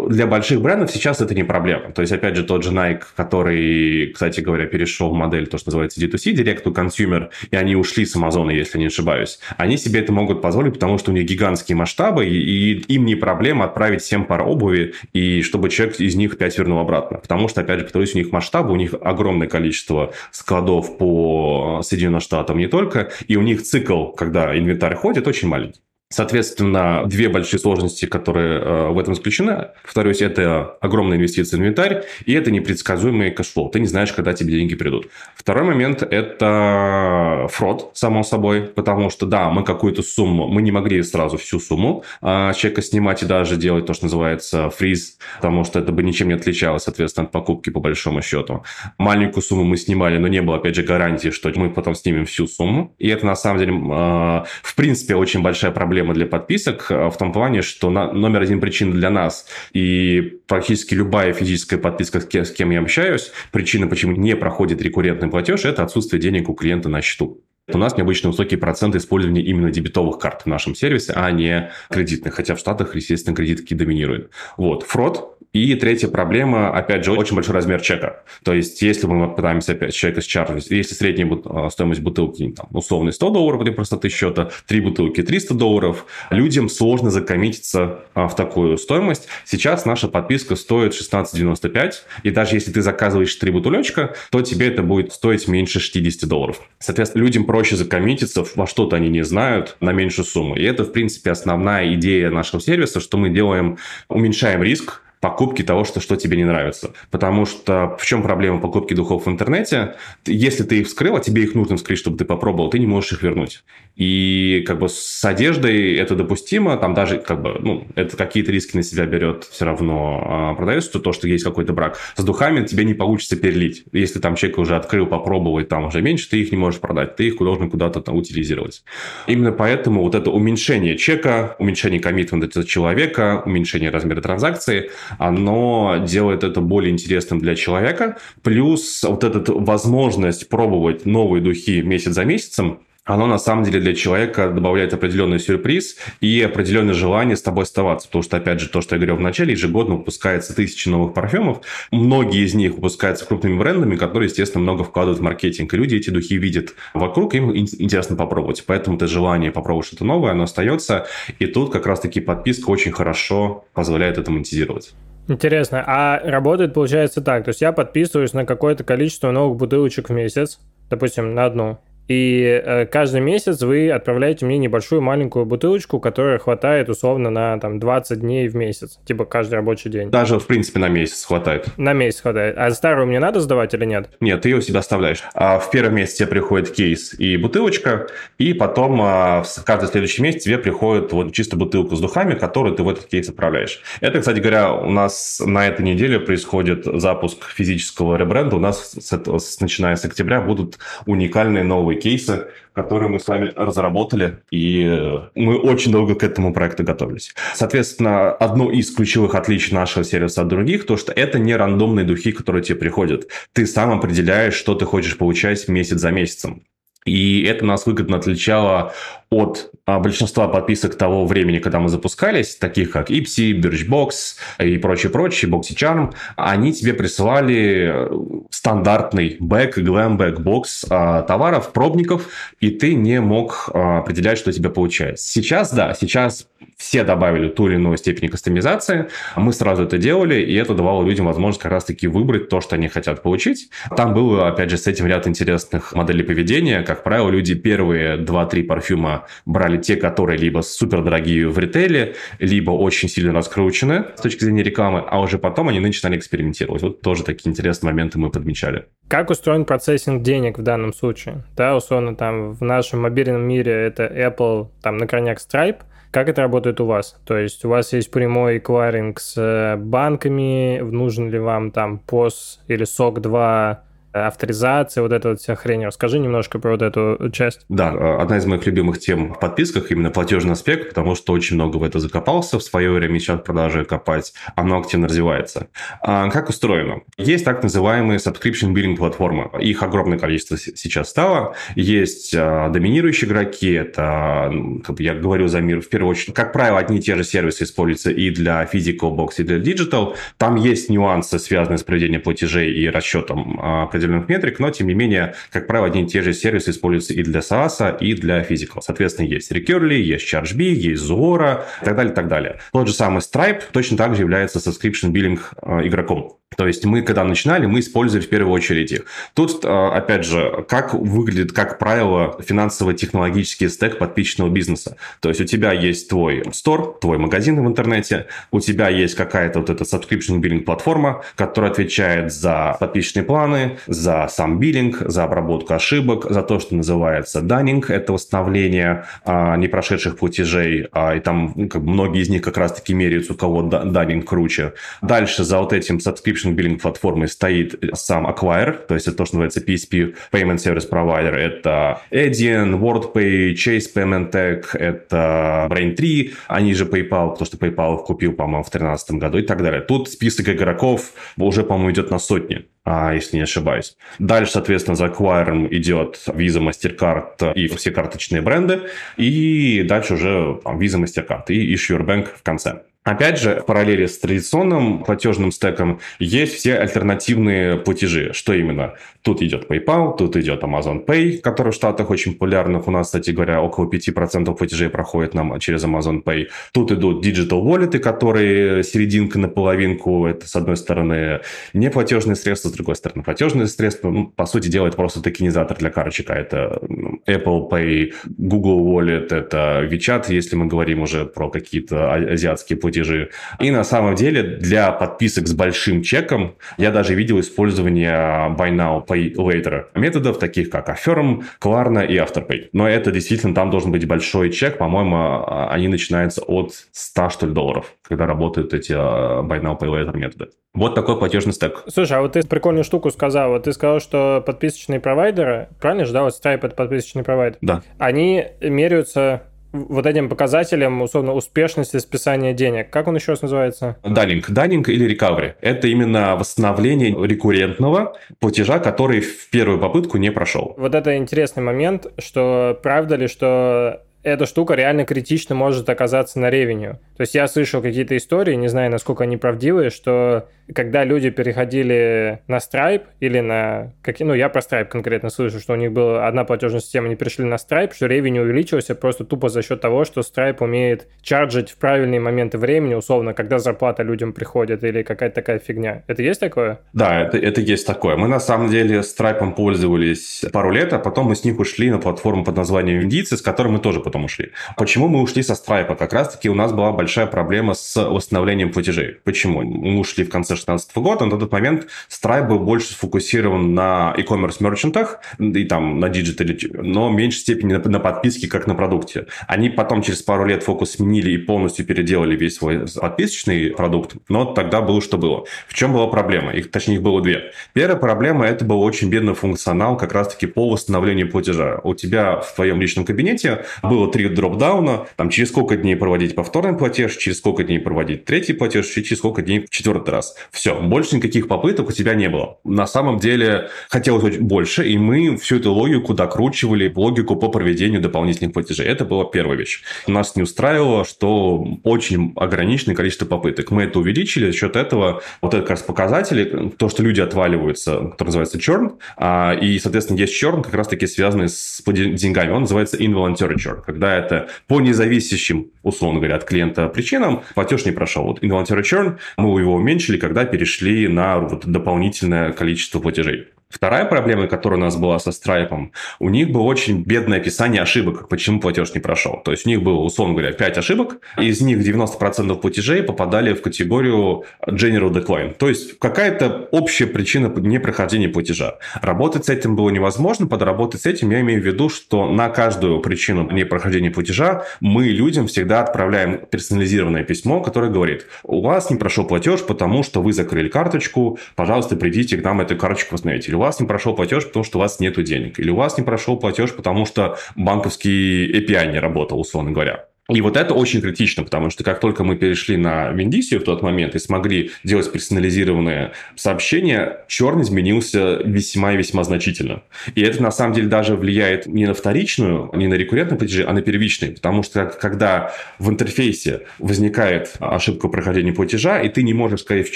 Для 0.10 0.27
больших 0.27 0.62
брендов 0.62 0.92
сейчас 0.92 1.22
это 1.22 1.34
не 1.34 1.44
проблема. 1.44 1.92
То 1.92 2.01
есть, 2.01 2.13
опять 2.13 2.36
же, 2.36 2.44
тот 2.44 2.63
же 2.63 2.72
Nike, 2.72 3.04
который, 3.15 4.08
кстати 4.13 4.42
говоря, 4.42 4.65
перешел 4.65 5.10
в 5.10 5.13
модель, 5.13 5.48
то, 5.48 5.58
что 5.58 5.70
называется 5.70 6.01
D2C, 6.01 6.34
Direct 6.34 6.63
to 6.63 6.74
Consumer, 6.74 7.30
и 7.51 7.56
они 7.56 7.75
ушли 7.75 8.06
с 8.06 8.15
Амазона, 8.15 8.51
если 8.51 8.80
не 8.80 8.88
ошибаюсь, 8.88 9.39
они 9.58 9.77
себе 9.77 10.00
это 10.00 10.12
могут 10.12 10.42
позволить, 10.42 10.74
потому 10.74 10.98
что 10.98 11.12
у 11.12 11.13
них 11.13 11.25
гигантские 11.25 11.75
масштабы, 11.75 12.25
и 12.25 12.74
им 12.96 13.06
не 13.06 13.15
проблема 13.15 13.65
отправить 13.65 14.04
7 14.04 14.25
пар 14.25 14.42
обуви, 14.42 14.94
и 15.13 15.42
чтобы 15.42 15.70
человек 15.70 16.00
из 16.00 16.15
них 16.15 16.38
5 16.38 16.58
вернул 16.60 16.80
обратно. 16.80 17.18
Потому 17.18 17.48
что, 17.48 17.62
опять 17.62 17.80
же, 17.80 17.86
повторюсь, 17.86 18.15
у 18.15 18.18
них 18.18 18.32
масштабы, 18.32 18.72
у 18.72 18.75
них 18.75 18.94
огромное 19.01 19.48
количество 19.48 20.13
складов 20.32 20.98
по 20.98 21.82
Соединенным 21.84 22.22
Штатам 22.22 22.58
не 22.58 22.67
только, 22.67 23.12
и 23.27 23.36
у 23.36 23.41
них 23.41 23.63
цикл, 23.63 24.08
когда 24.12 24.58
инвентарь 24.58 24.96
ходит, 24.96 25.27
очень 25.27 25.48
маленький. 25.48 25.82
Соответственно, 26.09 27.03
две 27.07 27.29
большие 27.29 27.59
сложности, 27.59 28.05
которые 28.05 28.59
э, 28.59 28.88
в 28.89 29.00
этом 29.00 29.15
заключены. 29.15 29.69
Повторюсь, 29.83 30.21
это 30.21 30.77
огромная 30.79 31.17
инвестиция 31.17 31.57
в 31.57 31.62
инвентарь, 31.62 32.03
и 32.27 32.33
это 32.33 32.51
непредсказуемый 32.51 33.31
cash 33.31 33.48
flow. 33.48 33.69
Ты 33.69 33.79
не 33.79 33.88
знаешь, 33.88 34.13
когда 34.13 34.33
тебе 34.33 34.53
деньги 34.53 34.75
придут. 34.75 35.09
Второй 35.35 35.63
момент– 35.63 36.03
это 36.09 37.47
fraud, 37.50 37.89
само 37.95 38.21
собой, 38.21 38.62
потому 38.62 39.09
что, 39.09 39.25
да, 39.25 39.50
мы 39.50 39.63
какую-то 39.63 40.03
сумму, 40.03 40.47
мы 40.47 40.62
не 40.62 40.71
могли 40.71 41.01
сразу 41.01 41.38
всю 41.38 41.59
сумму 41.59 42.03
а, 42.21 42.53
человека 42.53 42.83
снимать 42.83 43.24
и 43.24 43.25
даже 43.25 43.57
делать 43.57 43.88
то, 43.88 43.95
что 43.95 44.05
называется 44.05 44.69
freeze, 44.69 45.17
потому 45.38 45.63
что 45.63 45.79
это 45.79 45.91
бы 45.91 46.03
ничем 46.03 46.27
не 46.27 46.35
отличалось, 46.35 46.83
соответственно, 46.83 47.25
от 47.25 47.31
покупки 47.31 47.71
по 47.71 47.79
большому 47.79 48.21
счету. 48.21 48.63
Маленькую 49.00 49.41
сумму 49.41 49.63
мы 49.63 49.75
снимали, 49.75 50.19
но 50.19 50.27
не 50.27 50.43
было, 50.43 50.57
опять 50.57 50.75
же, 50.75 50.83
гарантии, 50.83 51.31
что 51.31 51.51
мы 51.55 51.71
потом 51.71 51.95
снимем 51.95 52.27
всю 52.27 52.45
сумму. 52.45 52.93
И 53.00 53.07
это, 53.07 53.25
на 53.25 53.35
самом 53.35 53.57
деле, 53.57 53.74
э, 53.74 54.43
в 54.62 54.75
принципе, 54.75 55.15
очень 55.15 55.41
большая 55.41 55.71
проблема 55.71 55.94
проблема 55.95 56.13
для 56.13 56.25
подписок 56.25 56.87
э, 56.89 57.09
в 57.09 57.17
том 57.17 57.31
плане, 57.31 57.61
что 57.61 57.89
на, 57.89 58.11
номер 58.11 58.41
один 58.41 58.59
причина 58.59 58.93
для 58.93 59.09
нас 59.09 59.47
и 59.73 60.39
практически 60.45 60.93
любая 60.93 61.31
физическая 61.31 61.79
подписка, 61.79 62.19
с 62.19 62.51
кем, 62.51 62.71
я 62.71 62.81
общаюсь, 62.81 63.31
причина, 63.53 63.87
почему 63.87 64.11
не 64.17 64.35
проходит 64.35 64.81
рекуррентный 64.81 65.29
платеж, 65.29 65.63
это 65.63 65.83
отсутствие 65.83 66.21
денег 66.21 66.49
у 66.49 66.53
клиента 66.53 66.89
на 66.89 67.01
счету. 67.01 67.44
У 67.74 67.77
нас 67.77 67.98
необычно 67.98 68.29
высокий 68.29 68.57
процент 68.57 68.95
использования 68.95 69.41
именно 69.41 69.72
дебетовых 69.72 70.19
карт 70.19 70.43
в 70.43 70.45
нашем 70.45 70.75
сервисе, 70.75 71.13
а 71.15 71.31
не 71.31 71.72
кредитных. 71.89 72.36
Хотя 72.36 72.55
в 72.55 72.60
Штатах, 72.60 72.95
естественно, 72.95 73.36
кредитки 73.36 73.74
доминируют. 73.74 74.29
Вот. 74.57 74.84
Фрод 74.84 75.36
и 75.55 75.74
третья 75.75 76.10
проблема, 76.10 76.69
опять 76.75 77.05
же, 77.05 77.13
очень 77.13 77.34
большой 77.34 77.55
размер 77.55 77.79
чека. 77.79 78.24
То 78.43 78.53
есть, 78.53 78.81
если 78.81 79.07
мы 79.07 79.34
пытаемся 79.34 79.72
опять 79.72 79.93
человека 79.93 80.22
счаржить, 80.22 80.69
если 80.69 80.93
средняя 80.95 81.31
а, 81.45 81.69
стоимость 81.69 82.01
бутылки, 82.01 82.51
там, 82.51 82.67
условно, 82.72 83.13
100 83.13 83.29
долларов 83.29 83.63
для 83.63 83.72
простоты 83.72 84.10
счета, 84.10 84.50
три 84.67 84.81
бутылки 84.81 85.24
300 85.24 85.53
долларов, 85.53 86.07
людям 86.29 86.67
сложно 86.67 87.10
закоммититься 87.10 88.01
а, 88.13 88.27
в 88.27 88.36
такую 88.36 88.77
стоимость. 88.77 89.29
Сейчас 89.45 89.86
наша 89.86 90.10
подписка 90.10 90.57
стоит 90.57 90.91
16,95, 90.91 91.93
и 92.24 92.31
даже 92.31 92.55
если 92.55 92.74
ты 92.74 92.81
заказываешь 92.81 93.34
три 93.36 93.51
бутылечка, 93.51 94.13
то 94.31 94.41
тебе 94.41 94.67
это 94.67 94.84
будет 94.84 95.13
стоить 95.13 95.48
меньше 95.48 95.79
60 95.79 96.27
долларов. 96.27 96.60
Соответственно, 96.79 97.24
людям 97.24 97.45
проще 97.55 97.77
закоммититься 97.77 98.43
во 98.55 98.67
что-то 98.67 98.97
они 98.97 99.07
не 99.07 99.24
знают 99.24 99.77
на 99.79 99.93
меньшую 99.93 100.25
сумму. 100.25 100.57
И 100.57 100.63
это, 100.63 100.83
в 100.83 100.91
принципе, 100.91 101.31
основная 101.31 101.93
идея 101.93 102.29
нашего 102.29 102.62
сервиса, 102.62 103.00
что 103.00 103.17
мы 103.17 103.29
делаем, 103.29 103.77
уменьшаем 104.09 104.62
риск 104.62 105.01
покупки 105.25 105.63
того, 105.63 105.86
что, 105.86 106.00
что 106.00 106.17
тебе 106.17 106.38
не 106.38 106.44
нравится. 106.44 106.91
Потому 107.10 107.48
что 107.48 107.98
в 108.00 108.05
чем 108.05 108.22
проблема 108.22 108.62
покупки 108.62 108.94
духов 108.94 109.25
в 109.25 109.29
интернете? 109.29 109.96
Если 110.27 110.63
ты 110.63 110.82
их 110.82 110.88
вскрыл, 110.88 111.15
а 111.15 111.20
тебе 111.20 111.41
их 111.41 111.55
нужно 111.55 111.77
вскрыть, 111.77 111.98
чтобы 111.98 112.15
ты 112.15 112.25
попробовал, 112.25 112.70
ты 112.70 112.77
не 112.77 112.86
можешь 112.86 113.13
их 113.13 113.24
вернуть. 113.24 113.63
И 113.96 114.63
как 114.67 114.77
бы 114.77 114.88
с 114.88 115.25
одеждой 115.25 115.96
это 115.96 116.15
допустимо, 116.15 116.77
там 116.77 116.94
даже 116.94 117.17
как 117.17 117.41
бы, 117.41 117.58
ну, 117.60 117.88
это 117.96 118.15
какие-то 118.15 118.51
риски 118.51 118.75
на 118.75 118.84
себя 118.84 119.05
берет 119.05 119.46
все 119.46 119.65
равно 119.65 120.22
а, 120.24 120.53
продавец, 120.53 120.88
то, 120.89 121.00
то, 121.00 121.12
что 121.12 121.27
есть 121.27 121.44
какой-то 121.44 121.74
брак. 121.74 121.98
С 122.15 122.24
духами 122.24 122.63
тебе 122.63 122.84
не 122.84 122.94
получится 122.94 123.36
перелить. 123.36 123.86
Если 123.94 124.20
там 124.20 124.36
человек 124.36 124.60
уже 124.60 124.75
открыл, 124.75 125.08
попробовал, 125.08 125.58
и 125.60 125.63
там 125.63 125.86
уже 125.86 126.03
меньше, 126.03 126.29
ты 126.29 126.41
их 126.41 126.51
не 126.51 126.58
можешь 126.58 126.79
продать, 126.79 127.15
ты 127.15 127.27
их 127.27 127.38
должен 127.38 127.72
куда-то 127.72 128.01
там 128.01 128.15
утилизировать. 128.15 128.84
Именно 129.25 129.53
поэтому 129.53 130.03
вот 130.03 130.13
это 130.13 130.29
уменьшение 130.29 130.98
чека, 130.98 131.55
уменьшение 131.58 132.00
коммитмента 132.00 132.63
человека, 132.63 133.41
уменьшение 133.44 133.89
размера 133.89 134.22
транзакции, 134.22 134.91
оно 135.17 136.03
делает 136.05 136.43
это 136.43 136.62
более 136.62 136.91
интересным 136.91 137.39
для 137.39 137.55
человека. 137.55 138.17
Плюс 138.41 139.03
вот 139.03 139.24
эта 139.24 139.53
возможность 139.53 140.50
пробовать 140.50 141.05
новые 141.05 141.41
духи 141.41 141.81
месяц 141.81 142.13
за 142.13 142.25
месяцем, 142.25 142.79
оно 143.05 143.27
на 143.27 143.38
самом 143.38 143.63
деле 143.63 143.79
для 143.79 143.93
человека 143.93 144.50
добавляет 144.50 144.91
определенный 144.93 145.39
сюрприз 145.39 145.98
и 146.22 146.41
определенное 146.41 146.95
желание 146.95 147.38
с 147.38 147.41
тобой 147.43 147.65
оставаться. 147.65 148.07
Потому 148.07 148.24
что, 148.24 148.38
опять 148.38 148.60
же, 148.60 148.67
то, 148.67 148.81
что 148.81 148.95
я 148.95 149.00
говорил 149.00 149.17
в 149.17 149.22
начале, 149.22 149.51
ежегодно 149.51 149.98
выпускается 149.98 150.55
тысячи 150.55 150.89
новых 150.89 151.13
парфюмов. 151.13 151.62
Многие 151.91 152.43
из 152.43 152.55
них 152.55 152.74
выпускаются 152.74 153.27
крупными 153.27 153.60
брендами, 153.60 153.95
которые, 153.95 154.27
естественно, 154.27 154.63
много 154.63 154.84
вкладывают 154.84 155.19
в 155.19 155.22
маркетинг. 155.22 155.72
И 155.74 155.77
люди 155.77 155.95
эти 155.98 156.10
духи 156.10 156.38
видят 156.38 156.74
вокруг, 156.95 157.36
им 157.36 157.55
интересно 157.55 158.15
попробовать. 158.15 158.63
Поэтому 158.65 158.98
это 158.98 159.05
желание 159.05 159.51
попробовать 159.51 159.86
что-то 159.86 160.03
новое, 160.03 160.31
оно 160.31 160.45
остается. 160.45 161.05
И 161.38 161.45
тут 161.45 161.72
как 161.72 161.86
раз-таки 161.86 162.22
подписка 162.22 162.72
очень 162.72 162.91
хорошо 162.91 163.65
позволяет 163.75 164.17
это 164.17 164.31
монетизировать. 164.31 164.95
Интересно, 165.27 165.84
а 165.86 166.20
работает, 166.24 166.74
получается, 166.74 167.22
так, 167.22 167.46
то 167.46 167.50
есть 167.50 167.62
я 167.62 167.72
подписываюсь 167.72 168.34
на 168.34 168.46
какое-то 168.46 168.84
количество 168.84 169.32
новых 169.32 169.58
бутылочек 169.58 170.10
в 170.10 170.13
месяц, 170.13 170.60
допустим, 170.89 171.34
на 171.34 171.46
одну, 171.46 171.79
и 172.07 172.62
э, 172.63 172.85
каждый 172.85 173.21
месяц 173.21 173.62
вы 173.62 173.89
отправляете 173.89 174.45
мне 174.45 174.57
небольшую 174.57 175.01
маленькую 175.01 175.45
бутылочку, 175.45 176.00
которая 176.00 176.38
хватает 176.38 176.89
условно 176.89 177.29
на 177.29 177.59
там 177.59 177.79
20 177.79 178.19
дней 178.19 178.47
в 178.47 178.55
месяц, 178.55 179.00
типа 179.05 179.25
каждый 179.25 179.55
рабочий 179.55 179.89
день. 179.89 180.12
Даже, 180.12 180.39
в 180.39 180.45
принципе, 180.45 180.79
на 180.79 180.88
месяц 180.88 181.25
хватает. 181.25 181.67
На 181.77 181.93
месяц 181.93 182.21
хватает. 182.21 182.55
А 182.57 182.69
старую 182.71 183.07
мне 183.07 183.19
надо 183.19 183.39
сдавать 183.39 183.74
или 183.74 183.85
нет? 183.85 184.09
Нет, 184.19 184.41
ты 184.41 184.50
ее 184.50 184.57
у 184.57 184.62
себя 184.62 184.79
оставляешь. 184.79 185.24
А 185.33 185.57
в 185.57 185.71
первом 185.71 185.95
месяце 185.95 186.19
тебе 186.19 186.27
приходит 186.27 186.71
кейс 186.71 187.13
и 187.19 187.38
бутылочка, 187.38 188.07
и 188.38 188.53
потом 188.53 189.00
а, 189.01 189.43
в 189.43 189.63
каждый 189.63 189.88
следующий 189.88 190.21
месяц 190.21 190.43
тебе 190.43 190.57
приходит 190.57 191.12
вот 191.12 191.33
чисто 191.33 191.55
бутылка 191.55 191.95
с 191.95 192.00
духами, 192.00 192.35
которую 192.35 192.75
ты 192.75 192.83
в 192.83 192.89
этот 192.89 193.05
кейс 193.05 193.29
отправляешь. 193.29 193.81
Это, 194.01 194.19
кстати 194.19 194.39
говоря, 194.39 194.74
у 194.74 194.89
нас 194.89 195.41
на 195.43 195.67
этой 195.67 195.83
неделе 195.83 196.19
происходит 196.19 196.85
запуск 196.85 197.45
физического 197.50 198.15
ребренда. 198.15 198.57
У 198.57 198.59
нас, 198.59 198.91
с, 198.91 199.12
с, 199.12 199.59
начиная 199.59 199.95
с 199.95 200.05
октября, 200.05 200.41
будут 200.41 200.77
уникальные 201.05 201.63
новые 201.63 201.94
новые 201.95 202.01
кейсы, 202.01 202.47
которые 202.73 203.09
мы 203.09 203.19
с 203.19 203.27
вами 203.27 203.51
разработали, 203.55 204.39
и 204.51 204.85
э, 204.85 205.19
мы 205.35 205.57
очень 205.57 205.91
долго 205.91 206.15
к 206.15 206.23
этому 206.23 206.53
проекту 206.53 206.83
готовились. 206.83 207.33
Соответственно, 207.53 208.31
одно 208.31 208.71
из 208.71 208.93
ключевых 208.93 209.35
отличий 209.35 209.75
нашего 209.75 210.03
сервиса 210.03 210.41
от 210.41 210.47
других, 210.47 210.85
то, 210.85 210.97
что 210.97 211.11
это 211.13 211.39
не 211.39 211.55
рандомные 211.55 212.05
духи, 212.05 212.31
которые 212.31 212.63
тебе 212.63 212.75
приходят. 212.75 213.27
Ты 213.53 213.65
сам 213.65 213.91
определяешь, 213.91 214.55
что 214.55 214.75
ты 214.75 214.85
хочешь 214.85 215.17
получать 215.17 215.67
месяц 215.67 215.99
за 215.99 216.11
месяцем. 216.11 216.63
И 217.05 217.43
это 217.43 217.65
нас 217.65 217.85
выгодно 217.85 218.17
отличало 218.17 218.93
от 219.29 219.72
а, 219.86 220.00
большинства 220.00 220.48
подписок 220.48 220.96
того 220.96 221.25
времени, 221.25 221.60
когда 221.60 221.79
мы 221.79 221.89
запускались, 221.89 222.55
таких 222.55 222.91
как 222.91 223.10
Ipsy, 223.10 223.53
Birchbox 223.60 224.12
и 224.60 224.77
прочее-прочее, 224.77 225.51
BoxyCharm, 225.51 226.13
они 226.36 226.74
тебе 226.74 226.94
присылали 226.94 227.91
э, 227.94 228.20
стандартный 228.50 229.38
бэк, 229.39 229.77
back 229.77 230.39
бокс 230.39 230.86
а, 230.89 231.24
товаров, 231.24 231.71
пробников, 231.71 232.30
и 232.60 232.69
ты 232.69 232.93
не 232.93 233.21
мог 233.21 233.69
а, 233.73 233.99
определять, 233.99 234.38
что 234.38 234.49
у 234.49 234.54
тебя 234.54 234.69
получается. 234.69 235.28
Сейчас, 235.28 235.73
да, 235.73 235.93
сейчас 235.93 236.47
все 236.78 237.04
добавили 237.04 237.49
ту 237.49 237.67
или 237.67 237.76
иную 237.76 237.97
степень 237.97 238.30
кастомизации, 238.30 239.10
мы 239.36 239.54
сразу 239.54 239.84
это 239.84 239.97
делали, 239.97 240.41
и 240.41 240.54
это 240.56 240.73
давало 240.73 241.06
людям 241.06 241.26
возможность 241.26 241.62
как 241.62 241.71
раз-таки 241.71 242.08
выбрать 242.08 242.49
то, 242.49 242.62
что 242.62 242.76
они 242.76 242.89
хотят 242.89 243.23
получить. 243.23 243.69
Там 243.95 244.13
было, 244.13 244.47
опять 244.47 244.69
же, 244.69 244.78
с 244.78 244.88
этим 244.88 245.06
ряд 245.08 245.28
интересных 245.28 245.93
моделей 245.93 246.23
поведения. 246.23 246.84
Как 246.84 247.04
правило, 247.04 247.30
люди 247.30 247.56
первые 247.56 248.17
2-3 248.17 248.63
парфюма 248.63 249.24
брали 249.45 249.77
те, 249.77 249.95
которые 249.95 250.38
либо 250.38 250.61
супер 250.61 251.03
дорогие 251.03 251.47
в 251.47 251.57
ритейле, 251.59 252.15
либо 252.39 252.71
очень 252.71 253.09
сильно 253.09 253.33
раскручены 253.33 254.05
с 254.15 254.21
точки 254.21 254.43
зрения 254.43 254.63
рекламы, 254.63 255.03
а 255.07 255.19
уже 255.21 255.38
потом 255.38 255.69
они 255.69 255.79
начинали 255.79 256.17
экспериментировать. 256.17 256.81
Вот 256.81 257.01
тоже 257.01 257.23
такие 257.23 257.49
интересные 257.49 257.91
моменты 257.91 258.19
мы 258.19 258.29
подмечали. 258.29 258.85
Как 259.07 259.29
устроен 259.29 259.65
процессинг 259.65 260.23
денег 260.23 260.57
в 260.57 260.63
данном 260.63 260.93
случае? 260.93 261.43
Да, 261.55 261.75
условно, 261.75 262.15
там 262.15 262.53
в 262.53 262.61
нашем 262.61 263.01
мобильном 263.01 263.41
мире 263.41 263.71
это 263.71 264.05
Apple, 264.05 264.69
там 264.81 264.97
на 264.97 265.07
крайняк 265.07 265.39
Stripe, 265.39 265.81
как 266.15 266.29
это 266.29 266.43
работает 266.43 266.79
у 266.79 266.85
вас? 266.85 267.19
То 267.25 267.38
есть 267.38 267.65
у 267.65 267.69
вас 267.69 267.91
есть 267.91 268.09
прямой 268.09 268.59
эквайринг 268.59 269.19
с 269.19 269.35
э, 269.35 269.75
банками, 269.75 270.79
нужен 270.79 271.29
ли 271.29 271.38
вам 271.39 271.71
там 271.71 272.01
POS 272.07 272.59
или 272.69 272.85
SOC 272.85 273.19
2 273.19 273.83
авторизация, 274.15 275.01
вот 275.01 275.12
эта 275.12 275.30
вот 275.30 275.39
вся 275.39 275.56
хрень. 275.56 275.86
Расскажи 275.86 276.19
немножко 276.19 276.60
про 276.60 276.71
вот 276.71 276.82
эту 276.82 277.30
часть. 277.32 277.65
Да, 277.69 277.93
э, 277.93 278.21
одна 278.21 278.38
из 278.38 278.45
моих 278.45 278.65
любимых 278.65 278.99
тем 278.99 279.34
в 279.34 279.39
подписках 279.39 279.91
именно 279.91 280.10
платежный 280.10 280.54
аспект, 280.54 280.89
потому 280.89 281.15
что 281.15 281.34
очень 281.34 281.56
много 281.56 281.78
в 281.78 281.84
это 281.84 281.99
закопался 281.99 282.60
в 282.60 282.63
свое 282.63 282.91
время, 282.91 283.19
сейчас 283.19 283.41
продолжаю 283.41 283.86
копать, 283.86 284.34
оно 284.56 284.80
активно 284.80 285.08
развивается. 285.08 285.67
А 286.01 286.30
как 286.30 286.49
устроено? 286.49 287.01
Есть 287.17 287.45
так 287.45 287.62
называемые 287.62 288.19
subscription 288.19 288.73
billing 288.73 288.95
платформы. 288.95 289.49
Их 289.60 289.84
огромное 289.84 290.17
количество 290.17 290.58
сейчас 290.58 291.10
стало. 291.10 291.56
Есть 291.75 292.34
а, 292.36 292.69
доминирующие 292.69 293.30
игроки, 293.30 293.71
это, 293.73 294.51
как 294.86 294.99
я 294.99 295.13
говорю 295.13 295.47
за 295.47 295.62
мир, 295.62 295.82
в 295.82 295.89
первую 295.89 296.12
очередь, 296.12 296.34
как 296.34 296.54
правило, 296.54 296.80
одни 296.80 296.97
и 296.97 297.01
те 297.01 297.15
же 297.15 297.23
сервисы 297.23 297.63
используются 297.63 298.12
и 298.12 298.30
для 298.30 298.63
physical 298.63 299.15
box, 299.15 299.34
и 299.39 299.43
для 299.43 299.58
digital. 299.58 300.15
Там 300.38 300.56
есть 300.56 300.89
нюансы, 300.89 301.39
связанные 301.39 301.78
с 301.78 301.84
проведением 301.84 302.21
платежей 302.21 302.73
и 302.73 302.88
расчетом 302.88 303.60
определенных 303.60 304.05
определенных 304.06 304.30
метрик, 304.30 304.60
но, 304.60 304.70
тем 304.70 304.88
не 304.88 304.94
менее, 304.94 305.36
как 305.52 305.68
правило, 305.68 305.88
одни 305.88 306.04
и 306.04 306.08
те 306.08 306.22
же 306.22 306.34
сервисы 306.34 306.72
используются 306.72 307.13
и 307.13 307.24
для 307.24 307.39
SaaS, 307.39 307.98
и 308.00 308.13
для 308.13 308.41
Physical. 308.41 308.82
Соответственно, 308.82 309.28
есть 309.28 309.52
Recurly, 309.52 309.96
есть 309.96 310.32
ChargeBee, 310.32 310.74
есть 310.74 311.04
Zuora, 311.04 311.63
и 311.82 311.86
так 311.86 311.96
далее, 311.96 312.12
и 312.12 312.15
так 312.15 312.28
далее. 312.28 312.60
Тот 312.72 312.88
же 312.88 312.94
самый 312.94 313.20
Stripe 313.20 313.63
точно 313.72 313.98
так 313.98 314.15
же 314.15 314.22
является 314.22 314.60
subscription 314.60 315.12
billing 315.12 315.39
э, 315.62 315.88
игроком. 315.88 316.38
То 316.58 316.68
есть 316.68 316.86
мы, 316.86 317.02
когда 317.02 317.24
начинали, 317.24 317.65
мы 317.65 317.80
использовали 317.80 318.26
в 318.26 318.30
первую 318.30 318.54
очередь 318.54 318.91
их. 318.91 319.06
Тут, 319.34 319.63
э, 319.63 319.68
опять 319.68 320.26
же, 320.26 320.65
как 320.68 320.94
выглядит, 320.94 321.52
как 321.52 321.80
правило, 321.80 322.38
финансово-технологический 322.46 323.70
стек 323.70 323.98
подписчного 323.98 324.50
бизнеса. 324.50 324.98
То 325.20 325.30
есть 325.30 325.41
у 325.41 325.46
тебя 325.46 325.72
есть 325.72 326.10
твой 326.10 326.44
стор, 326.54 326.98
твой 327.02 327.18
магазин 327.18 327.63
в 327.63 327.68
интернете, 327.68 328.28
у 328.52 328.60
тебя 328.60 328.89
есть 328.89 329.15
какая-то 329.15 329.60
вот 329.60 329.70
эта 329.70 329.84
subscription 329.84 330.39
billing 330.39 330.62
платформа, 330.62 331.24
которая 331.36 331.72
отвечает 331.72 332.34
за 332.34 332.78
подписчные 332.80 333.24
планы, 333.24 333.78
за 333.88 334.28
сам 334.30 334.60
биллинг, 334.60 334.98
за 335.00 335.24
обработку 335.24 335.74
ошибок, 335.74 336.26
за 336.30 336.41
то, 336.41 336.60
что 336.60 336.76
называется 336.76 337.41
даннинг, 337.41 337.89
это 337.89 338.13
восстановление 338.13 339.06
а, 339.24 339.56
непрошедших 339.58 340.18
платежей, 340.18 340.88
а, 340.91 341.15
и 341.15 341.20
там 341.20 341.54
ну, 341.56 341.68
как 341.68 341.82
многие 341.82 342.22
из 342.22 342.30
них 342.30 342.41
как 342.41 342.58
раз-таки 342.58 342.94
меряются, 342.94 343.34
у 343.34 343.36
кого 343.36 343.62
даннинг 343.62 344.26
круче. 344.26 344.74
Дальше 345.02 345.44
за 345.44 345.60
вот 345.60 345.74
этим 345.74 345.98
subscription 345.98 346.44
billing 346.53 346.79
платформой 346.79 347.27
стоит 347.27 347.75
сам 347.93 348.27
acquire, 348.27 348.73
то 348.88 348.93
есть 348.93 349.08
это 349.08 349.17
то, 349.17 349.25
что 349.25 349.38
называется 349.38 349.62
PSP, 349.62 350.15
Payment 350.31 350.58
Service 350.58 350.89
Provider, 350.89 351.34
это 351.34 352.01
Edian, 352.12 352.79
WordPay, 352.79 353.53
Chase 353.53 353.88
Payment 353.95 354.31
Tech, 354.31 354.65
это 354.73 355.67
Braintree, 355.69 356.34
они 356.47 356.73
же 356.73 356.86
PayPal, 356.86 357.31
потому 357.31 357.45
что 357.45 357.58
PayPal 357.58 358.03
купил, 358.03 358.34
по-моему, 358.34 358.63
в 358.63 358.69
2013 358.69 359.12
году 359.12 359.38
и 359.38 359.43
так 359.43 359.62
далее. 359.62 359.81
Тут 359.81 360.10
список 360.10 360.49
игроков 360.49 361.12
уже, 361.38 361.63
по-моему, 361.63 361.91
идет 361.91 362.12
на 362.12 362.19
сотни. 362.19 362.65
а, 362.86 363.13
если 363.13 363.38
не 363.38 363.43
ошибаюсь. 363.43 363.97
Дальше, 364.19 364.53
соответственно, 364.53 364.95
за 364.95 365.08
Acquire 365.08 365.67
идет 365.71 366.21
Visa, 366.27 366.62
MasterCard 366.62 367.53
и 367.53 367.67
все 367.67 367.91
карточные 367.91 368.41
бренды. 368.41 368.81
И 369.17 369.84
дальше 369.84 370.13
уже 370.13 370.60
там, 370.63 370.79
Visa, 370.79 371.03
MasterCard 371.03 371.45
и 371.47 371.73
Issue 371.73 371.99
Bank 372.05 372.29
в 372.36 372.43
конце. 372.43 372.84
Опять 373.06 373.39
же, 373.39 373.60
в 373.62 373.65
параллели 373.68 374.08
с 374.08 374.18
традиционным 374.18 375.04
платежным 375.04 375.52
стеком 375.52 376.00
есть 376.18 376.56
все 376.56 376.74
альтернативные 376.74 377.78
платежи. 377.78 378.34
Что 378.34 378.52
именно? 378.56 378.96
Тут 379.22 379.44
идет 379.44 379.70
PayPal, 379.70 380.18
тут 380.18 380.36
идет 380.38 380.63
Amazon 380.63 381.06
Pay, 381.06 381.38
который 381.38 381.72
в 381.72 381.76
Штатах 381.76 382.10
очень 382.10 382.34
популярных. 382.34 382.88
У 382.88 382.91
нас, 382.91 383.08
кстати 383.08 383.30
говоря, 383.30 383.62
около 383.62 383.88
5% 383.88 384.56
платежей 384.56 384.89
проходит 384.89 385.36
нам 385.36 385.60
через 385.60 385.84
Amazon 385.84 386.24
Pay. 386.24 386.48
Тут 386.74 386.91
идут 386.91 387.24
Digital 387.24 387.62
Wallet, 387.62 388.00
которые 388.00 388.84
серединка 388.84 389.38
на 389.38 389.50
половинку. 389.50 390.26
Это, 390.26 390.48
с 390.48 390.56
одной 390.56 390.76
стороны, 390.76 391.41
не 391.74 391.91
платежные 391.91 392.36
средства, 392.36 392.70
с 392.70 392.72
другой 392.72 392.96
стороны, 392.96 393.24
платежные 393.24 393.68
средства. 393.68 394.10
Ну, 394.10 394.34
по 394.36 394.48
сути 394.48 394.68
дела, 394.68 394.88
это 394.88 394.98
просто 394.98 395.22
токенизатор 395.22 395.78
для 395.78 395.91
карточек. 395.91 396.32
А 396.32 396.36
это 396.36 396.80
Apple 397.28 397.70
Pay, 397.70 398.13
Google 398.39 398.84
Wallet, 398.88 399.32
это 399.32 399.88
WeChat, 399.91 400.26
если 400.30 400.56
мы 400.56 400.65
говорим 400.65 401.04
уже 401.04 401.26
про 401.26 401.52
какие-то 401.52 402.12
а, 402.12 402.15
азиатские 402.15 402.80
платежи 402.80 402.94
платежи. 402.95 403.29
И 403.60 403.71
на 403.71 403.84
самом 403.84 404.15
деле 404.15 404.43
для 404.43 404.91
подписок 404.91 405.47
с 405.47 405.53
большим 405.53 406.01
чеком 406.01 406.55
я 406.77 406.91
даже 406.91 407.15
видел 407.15 407.39
использование 407.39 408.55
Buy 408.55 408.71
Now, 408.71 409.05
Pay 409.05 409.36
Later 409.36 409.86
методов, 409.95 410.39
таких 410.39 410.69
как 410.69 410.89
Affirm, 410.89 411.43
Klarna 411.62 412.05
и 412.05 412.17
Afterpay. 412.17 412.69
Но 412.73 412.88
это 412.88 413.12
действительно, 413.12 413.53
там 413.53 413.69
должен 413.69 413.91
быть 413.91 414.08
большой 414.08 414.51
чек. 414.51 414.77
По-моему, 414.77 415.15
а, 415.15 415.69
они 415.71 415.88
начинаются 415.88 416.41
от 416.41 416.73
100, 416.91 417.29
что 417.29 417.45
ли, 417.47 417.53
долларов, 417.53 417.93
когда 418.08 418.25
работают 418.25 418.73
эти 418.73 418.93
а, 418.95 419.41
Buy 419.41 419.62
Now, 419.62 419.79
Pay 419.79 419.89
Later 419.89 420.17
методы. 420.17 420.49
Вот 420.73 420.93
такой 420.93 421.17
платежный 421.17 421.53
стек. 421.53 421.84
Слушай, 421.88 422.17
а 422.17 422.21
вот 422.21 422.34
ты 422.34 422.45
прикольную 422.45 422.84
штуку 422.84 423.10
сказал. 423.10 423.51
Вот 423.51 423.63
ты 423.63 423.71
сказал, 423.71 424.01
что 424.01 424.43
подписочные 424.45 424.99
провайдеры, 424.99 425.69
правильно 425.79 426.05
же, 426.05 426.12
да? 426.12 426.23
Вот 426.23 426.34
Stripe— 426.34 426.60
это 426.63 426.75
подписочный 426.75 427.23
провайдер. 427.23 427.58
Да. 427.62 427.81
Они 427.97 428.45
меряются 428.60 429.43
вот 429.89 430.05
этим 430.05 430.29
показателем, 430.29 431.01
условно, 431.01 431.33
успешности 431.33 431.97
списания 431.97 432.53
денег. 432.53 432.89
Как 432.89 433.07
он 433.07 433.15
еще 433.15 433.33
раз 433.33 433.41
называется? 433.41 433.97
Даннинг. 434.03 434.49
Даннинг 434.49 434.89
или 434.89 435.05
рекавери. 435.05 435.55
Это 435.61 435.88
именно 435.88 436.35
восстановление 436.35 437.15
рекуррентного 437.27 438.17
платежа, 438.39 438.79
который 438.79 439.21
в 439.21 439.49
первую 439.49 439.79
попытку 439.79 440.17
не 440.17 440.31
прошел. 440.31 440.73
Вот 440.77 440.95
это 440.95 441.17
интересный 441.17 441.63
момент, 441.63 442.07
что 442.19 442.79
правда 442.81 443.15
ли, 443.15 443.27
что 443.27 444.05
эта 444.25 444.47
штука 444.47 444.73
реально 444.73 445.05
критично 445.05 445.53
может 445.53 445.88
оказаться 445.88 446.39
на 446.39 446.49
ревеню. 446.49 446.99
То 447.15 447.21
есть 447.21 447.35
я 447.35 447.47
слышал 447.47 447.81
какие-то 447.81 448.17
истории, 448.17 448.55
не 448.55 448.67
знаю, 448.67 448.89
насколько 448.89 449.23
они 449.23 449.38
правдивые, 449.38 449.91
что 449.91 450.49
когда 450.73 451.03
люди 451.03 451.29
переходили 451.29 452.41
на 452.47 452.57
Stripe 452.57 453.03
или 453.19 453.39
на... 453.39 453.93
Какие, 454.01 454.27
ну, 454.27 454.33
я 454.33 454.49
про 454.49 454.61
Stripe 454.61 454.85
конкретно 454.85 455.29
слышу, 455.29 455.59
что 455.59 455.73
у 455.73 455.75
них 455.75 455.91
была 455.91 456.27
одна 456.27 456.43
платежная 456.43 456.79
система, 456.79 457.05
они 457.05 457.15
перешли 457.15 457.45
на 457.45 457.55
Stripe, 457.55 457.93
что 457.93 458.07
ревень 458.07 458.39
увеличился 458.39 458.95
просто 458.95 459.25
тупо 459.25 459.49
за 459.49 459.61
счет 459.61 459.79
того, 459.79 460.05
что 460.05 460.21
Stripe 460.21 460.57
умеет 460.59 461.07
чарджить 461.21 461.69
в 461.69 461.77
правильные 461.77 462.19
моменты 462.19 462.57
времени, 462.57 462.95
условно, 462.95 463.35
когда 463.35 463.59
зарплата 463.59 464.01
людям 464.01 464.33
приходит 464.33 464.83
или 464.83 465.03
какая-то 465.03 465.35
такая 465.35 465.59
фигня. 465.59 466.03
Это 466.07 466.23
есть 466.23 466.39
такое? 466.39 466.79
Да, 466.93 467.21
это, 467.21 467.38
это 467.38 467.61
есть 467.61 467.85
такое. 467.85 468.15
Мы 468.15 468.27
на 468.27 468.39
самом 468.39 468.69
деле 468.69 469.01
Stripe 469.01 469.53
пользовались 469.53 470.43
пару 470.51 470.71
лет, 470.71 470.93
а 470.93 470.99
потом 470.99 471.27
мы 471.27 471.35
с 471.35 471.43
них 471.43 471.59
ушли 471.59 471.91
на 471.91 471.99
платформу 471.99 472.43
под 472.43 472.57
названием 472.57 473.03
Индийцы, 473.03 473.38
с 473.38 473.41
которой 473.43 473.67
мы 473.67 473.77
тоже 473.77 473.99
потом 474.15 474.25
ушли. 474.25 474.51
Почему 474.78 475.08
мы 475.08 475.21
ушли 475.21 475.43
со 475.43 475.54
Stripe? 475.54 475.95
Как 475.97 476.13
раз-таки 476.13 476.49
у 476.49 476.56
нас 476.56 476.71
была 476.71 476.91
большая 476.91 477.28
проблема 477.28 477.73
с 477.73 477.95
восстановлением 478.01 478.71
платежей. 478.71 479.17
Почему? 479.23 479.62
Мы 479.62 479.99
ушли 479.99 480.23
в 480.23 480.30
конце 480.30 480.54
2016 480.54 480.97
года, 480.97 481.25
на 481.25 481.38
тот 481.38 481.51
момент 481.51 481.88
Stripe 482.10 482.47
был 482.47 482.60
больше 482.60 482.93
сфокусирован 482.93 483.73
на 483.73 484.13
e-commerce 484.17 484.58
merchant 484.60 485.03
ах 485.03 485.19
и 485.39 485.65
там 485.65 485.99
на 485.99 486.10
digital 486.10 486.45
е, 486.45 486.56
но 486.82 487.10
в 487.10 487.13
меньшей 487.13 487.39
степени 487.39 487.73
на, 487.73 487.89
на 487.89 487.99
подписке, 487.99 488.47
как 488.47 488.67
на 488.67 488.75
продукте. 488.75 489.25
Они 489.47 489.69
потом 489.69 490.01
через 490.01 490.21
пару 490.21 490.45
лет 490.45 490.63
фокус 490.63 490.91
сменили 490.91 491.32
и 491.32 491.38
полностью 491.38 491.86
переделали 491.86 492.38
весь 492.38 492.56
свой 492.56 492.86
подписочный 492.88 493.71
продукт, 493.71 494.15
но 494.30 494.45
тогда 494.45 494.82
было, 494.82 495.01
что 495.01 495.17
было. 495.17 495.43
В 495.67 495.73
чем 495.73 495.93
была 495.93 496.08
проблема? 496.08 496.54
Их, 496.54 496.71
точнее, 496.71 496.95
их 496.95 497.01
было 497.01 497.21
две. 497.21 497.51
Первая 497.73 497.97
проблема– 497.97 498.45
это 498.47 498.63
был 498.63 498.82
очень 498.82 499.10
бедный 499.10 499.34
функционал 499.34 499.97
как 499.97 500.13
раз-таки 500.13 500.47
по 500.47 500.69
восстановлению 500.69 501.30
платежа. 501.30 501.82
У 501.84 501.93
тебя 501.95 502.39
в 502.39 502.56
твоем 502.56 502.80
личном 502.80 503.04
кабинете 503.04 503.65
было 503.84 504.05
три 504.08 504.30
дропдауна, 504.30 505.08
там 505.15 505.30
через 505.30 505.50
сколько 505.50 505.76
дней 505.78 505.96
проводить 505.96 506.36
повторный 506.36 506.78
платеж, 506.78 507.15
через 507.18 507.38
сколько 507.38 507.63
дней 507.63 507.80
проводить 507.80 508.26
третий 508.26 508.54
платеж, 508.54 508.96
и 508.98 509.04
через 509.04 509.20
сколько 509.20 509.41
дней 509.41 509.65
четвертый 509.70 510.12
раз. 510.12 510.36
Все, 510.52 510.80
больше 510.80 511.15
никаких 511.18 511.48
попыток 511.48 511.89
у 511.89 511.91
тебя 511.91 512.15
не 512.15 512.30
было. 512.30 512.58
На 512.63 512.88
самом 512.88 513.20
деле 513.20 513.70
хотелось 513.89 514.38
больше, 514.38 514.88
и 514.88 514.98
мы 514.98 515.38
всю 515.38 515.58
эту 515.58 515.74
логику 515.74 516.13
докручивали, 516.13 516.91
логику 516.96 517.36
по 517.36 517.50
проведению 517.50 518.02
дополнительных 518.02 518.54
платежей. 518.54 518.88
Это 518.88 519.06
была 519.06 519.26
первая 519.26 519.58
вещь. 519.58 519.84
Нас 520.08 520.36
не 520.36 520.44
устраивало, 520.44 521.06
что 521.06 521.65
очень 521.84 522.34
ограниченное 522.36 522.96
количество 522.96 523.26
попыток. 523.26 523.72
Мы 523.72 523.84
это 523.84 524.00
увеличили, 524.00 524.52
за 524.52 524.58
счет 524.58 524.76
этого 524.76 525.22
вот 525.41 525.54
это 525.54 525.62
как 525.62 525.72
раз 525.72 525.82
показатели, 525.82 526.72
то, 526.78 526.89
что 526.89 527.04
люди 527.04 527.22
отваливаются, 527.22 528.10
который 528.12 528.28
называется 528.28 528.58
churn, 528.58 528.94
а, 529.18 529.54
и, 529.54 529.78
соответственно, 529.80 530.18
есть 530.18 530.41
churn, 530.41 530.63
как 530.63 530.74
раз-таки 530.74 531.08
связанный 531.08 531.50
с 531.50 531.82
деньгами. 531.86 532.52
Он 532.52 532.62
называется 532.62 532.98
involuntary 532.98 533.56
churn, 533.56 533.82
когда 533.95 534.17
это 534.17 534.49
по 534.67 534.81
независящим, 534.81 535.71
условно 535.86 536.19
говоря, 536.19 536.36
от 536.36 536.43
клиента 536.43 536.88
причинам 536.88 537.43
платеж 537.54 537.86
не 537.86 537.91
прошел. 537.91 538.26
Вот 538.26 538.43
involuntary 538.43 538.82
churn, 538.82 539.17
мы 539.38 539.62
его 539.62 539.76
уменьшили, 539.76 540.17
когда 540.17 540.43
перешли 540.43 541.08
на 541.08 541.39
вот 541.39 541.65
дополнительное 541.65 542.52
количество 542.52 543.00
платежей. 543.00 543.48
Вторая 543.76 544.06
проблема, 544.06 544.48
которая 544.48 544.80
у 544.80 544.82
нас 544.82 544.95
была 544.95 545.19
со 545.19 545.32
Stripe, 545.32 545.89
у 546.19 546.30
них 546.30 546.50
было 546.52 546.62
очень 546.62 547.04
бедное 547.04 547.39
описание 547.39 547.82
ошибок, 547.82 548.30
почему 548.30 548.62
платеж 548.62 548.93
не 548.93 549.02
прошел. 549.02 549.41
То 549.43 549.52
есть 549.52 549.65
у 549.65 549.69
них 549.69 549.82
было, 549.82 550.00
условно 550.00 550.34
говоря, 550.36 550.54
5 550.54 550.78
ошибок, 550.78 551.17
из 551.38 551.60
них 551.62 551.80
90% 551.80 552.56
платежей 552.62 553.04
попадали 553.04 553.54
в 553.54 553.62
категорию 553.62 554.45
General 554.65 555.12
Decline. 555.12 555.56
То 555.56 555.67
есть 555.67 556.00
какая-то 556.00 556.69
общая 556.71 557.08
причина 557.08 557.48
непрохождения 557.48 558.30
платежа. 558.30 558.78
Работать 559.02 559.45
с 559.45 559.50
этим 559.50 559.76
было 559.76 559.89
невозможно. 559.89 560.48
Под 560.48 560.62
работать 560.62 561.02
с 561.02 561.06
этим 561.06 561.32
я 561.32 561.41
имею 561.41 561.62
в 561.62 561.65
виду, 561.65 561.89
что 561.89 562.32
на 562.32 562.48
каждую 562.50 563.02
причину 563.02 563.50
непрохождения 563.52 564.12
платежа 564.12 564.63
мы 564.80 565.06
людям 565.08 565.48
всегда 565.48 565.74
отправляем 565.81 566.45
персонализированное 566.45 567.23
письмо, 567.23 567.61
которое 567.61 567.91
говорит, 567.91 568.27
у 568.43 568.61
вас 568.61 568.89
не 568.89 568.97
прошел 568.97 569.25
платеж, 569.25 569.63
потому 569.65 570.03
что 570.03 570.21
вы 570.21 570.33
закрыли 570.33 570.69
карточку, 570.69 571.39
пожалуйста, 571.55 571.95
придите 571.95 572.38
к 572.38 572.43
нам 572.43 572.61
эту 572.61 572.75
карточку 572.75 573.15
восстановить. 573.15 573.47
Или 573.47 573.55
у 573.55 573.59
вас 573.59 573.79
не 573.79 573.88
прошел 573.88 574.15
платеж, 574.15 574.45
потому 574.45 574.63
что 574.63 574.77
у 574.77 574.81
вас 574.81 574.99
нет 574.99 575.15
денег, 575.23 575.59
или 575.59 575.69
у 575.69 575.75
вас 575.75 575.97
не 575.97 576.03
прошел 576.03 576.38
платеж, 576.38 576.73
потому 576.73 577.05
что 577.05 577.38
банковский 577.55 578.51
API 578.51 578.91
не 578.91 578.99
работал, 578.99 579.39
условно 579.39 579.71
говоря. 579.71 580.05
И 580.27 580.41
вот 580.41 580.57
это 580.57 580.73
очень 580.73 581.01
критично, 581.01 581.43
потому 581.43 581.69
что 581.69 581.83
как 581.83 581.99
только 581.99 582.23
мы 582.23 582.35
перешли 582.35 582.77
на 582.77 583.11
Виндисию 583.11 583.59
в 583.59 583.63
тот 583.63 583.83
момент 583.83 584.15
и 584.15 584.19
смогли 584.19 584.71
делать 584.83 585.11
персонализированные 585.11 586.13
сообщения, 586.35 587.19
черн 587.27 587.61
изменился 587.61 588.38
весьма 588.43 588.93
и 588.93 588.97
весьма 588.97 589.23
значительно. 589.23 589.83
И 590.15 590.21
это 590.23 590.41
на 590.41 590.49
самом 590.49 590.73
деле 590.73 590.88
даже 590.88 591.15
влияет 591.15 591.67
не 591.67 591.85
на 591.85 591.93
вторичную, 591.93 592.71
не 592.73 592.88
на 592.88 592.95
рекуррентные 592.95 593.38
платежи, 593.38 593.65
а 593.67 593.73
на 593.73 593.83
первичные. 593.83 594.31
Потому 594.31 594.63
что 594.63 594.85
когда 594.85 595.53
в 595.77 595.91
интерфейсе 595.91 596.61
возникает 596.79 597.53
ошибка 597.59 598.07
прохождения 598.07 598.51
платежа, 598.51 598.99
и 599.01 599.09
ты 599.09 599.21
не 599.21 599.35
можешь 599.35 599.61
сказать, 599.61 599.88
в 599.88 599.95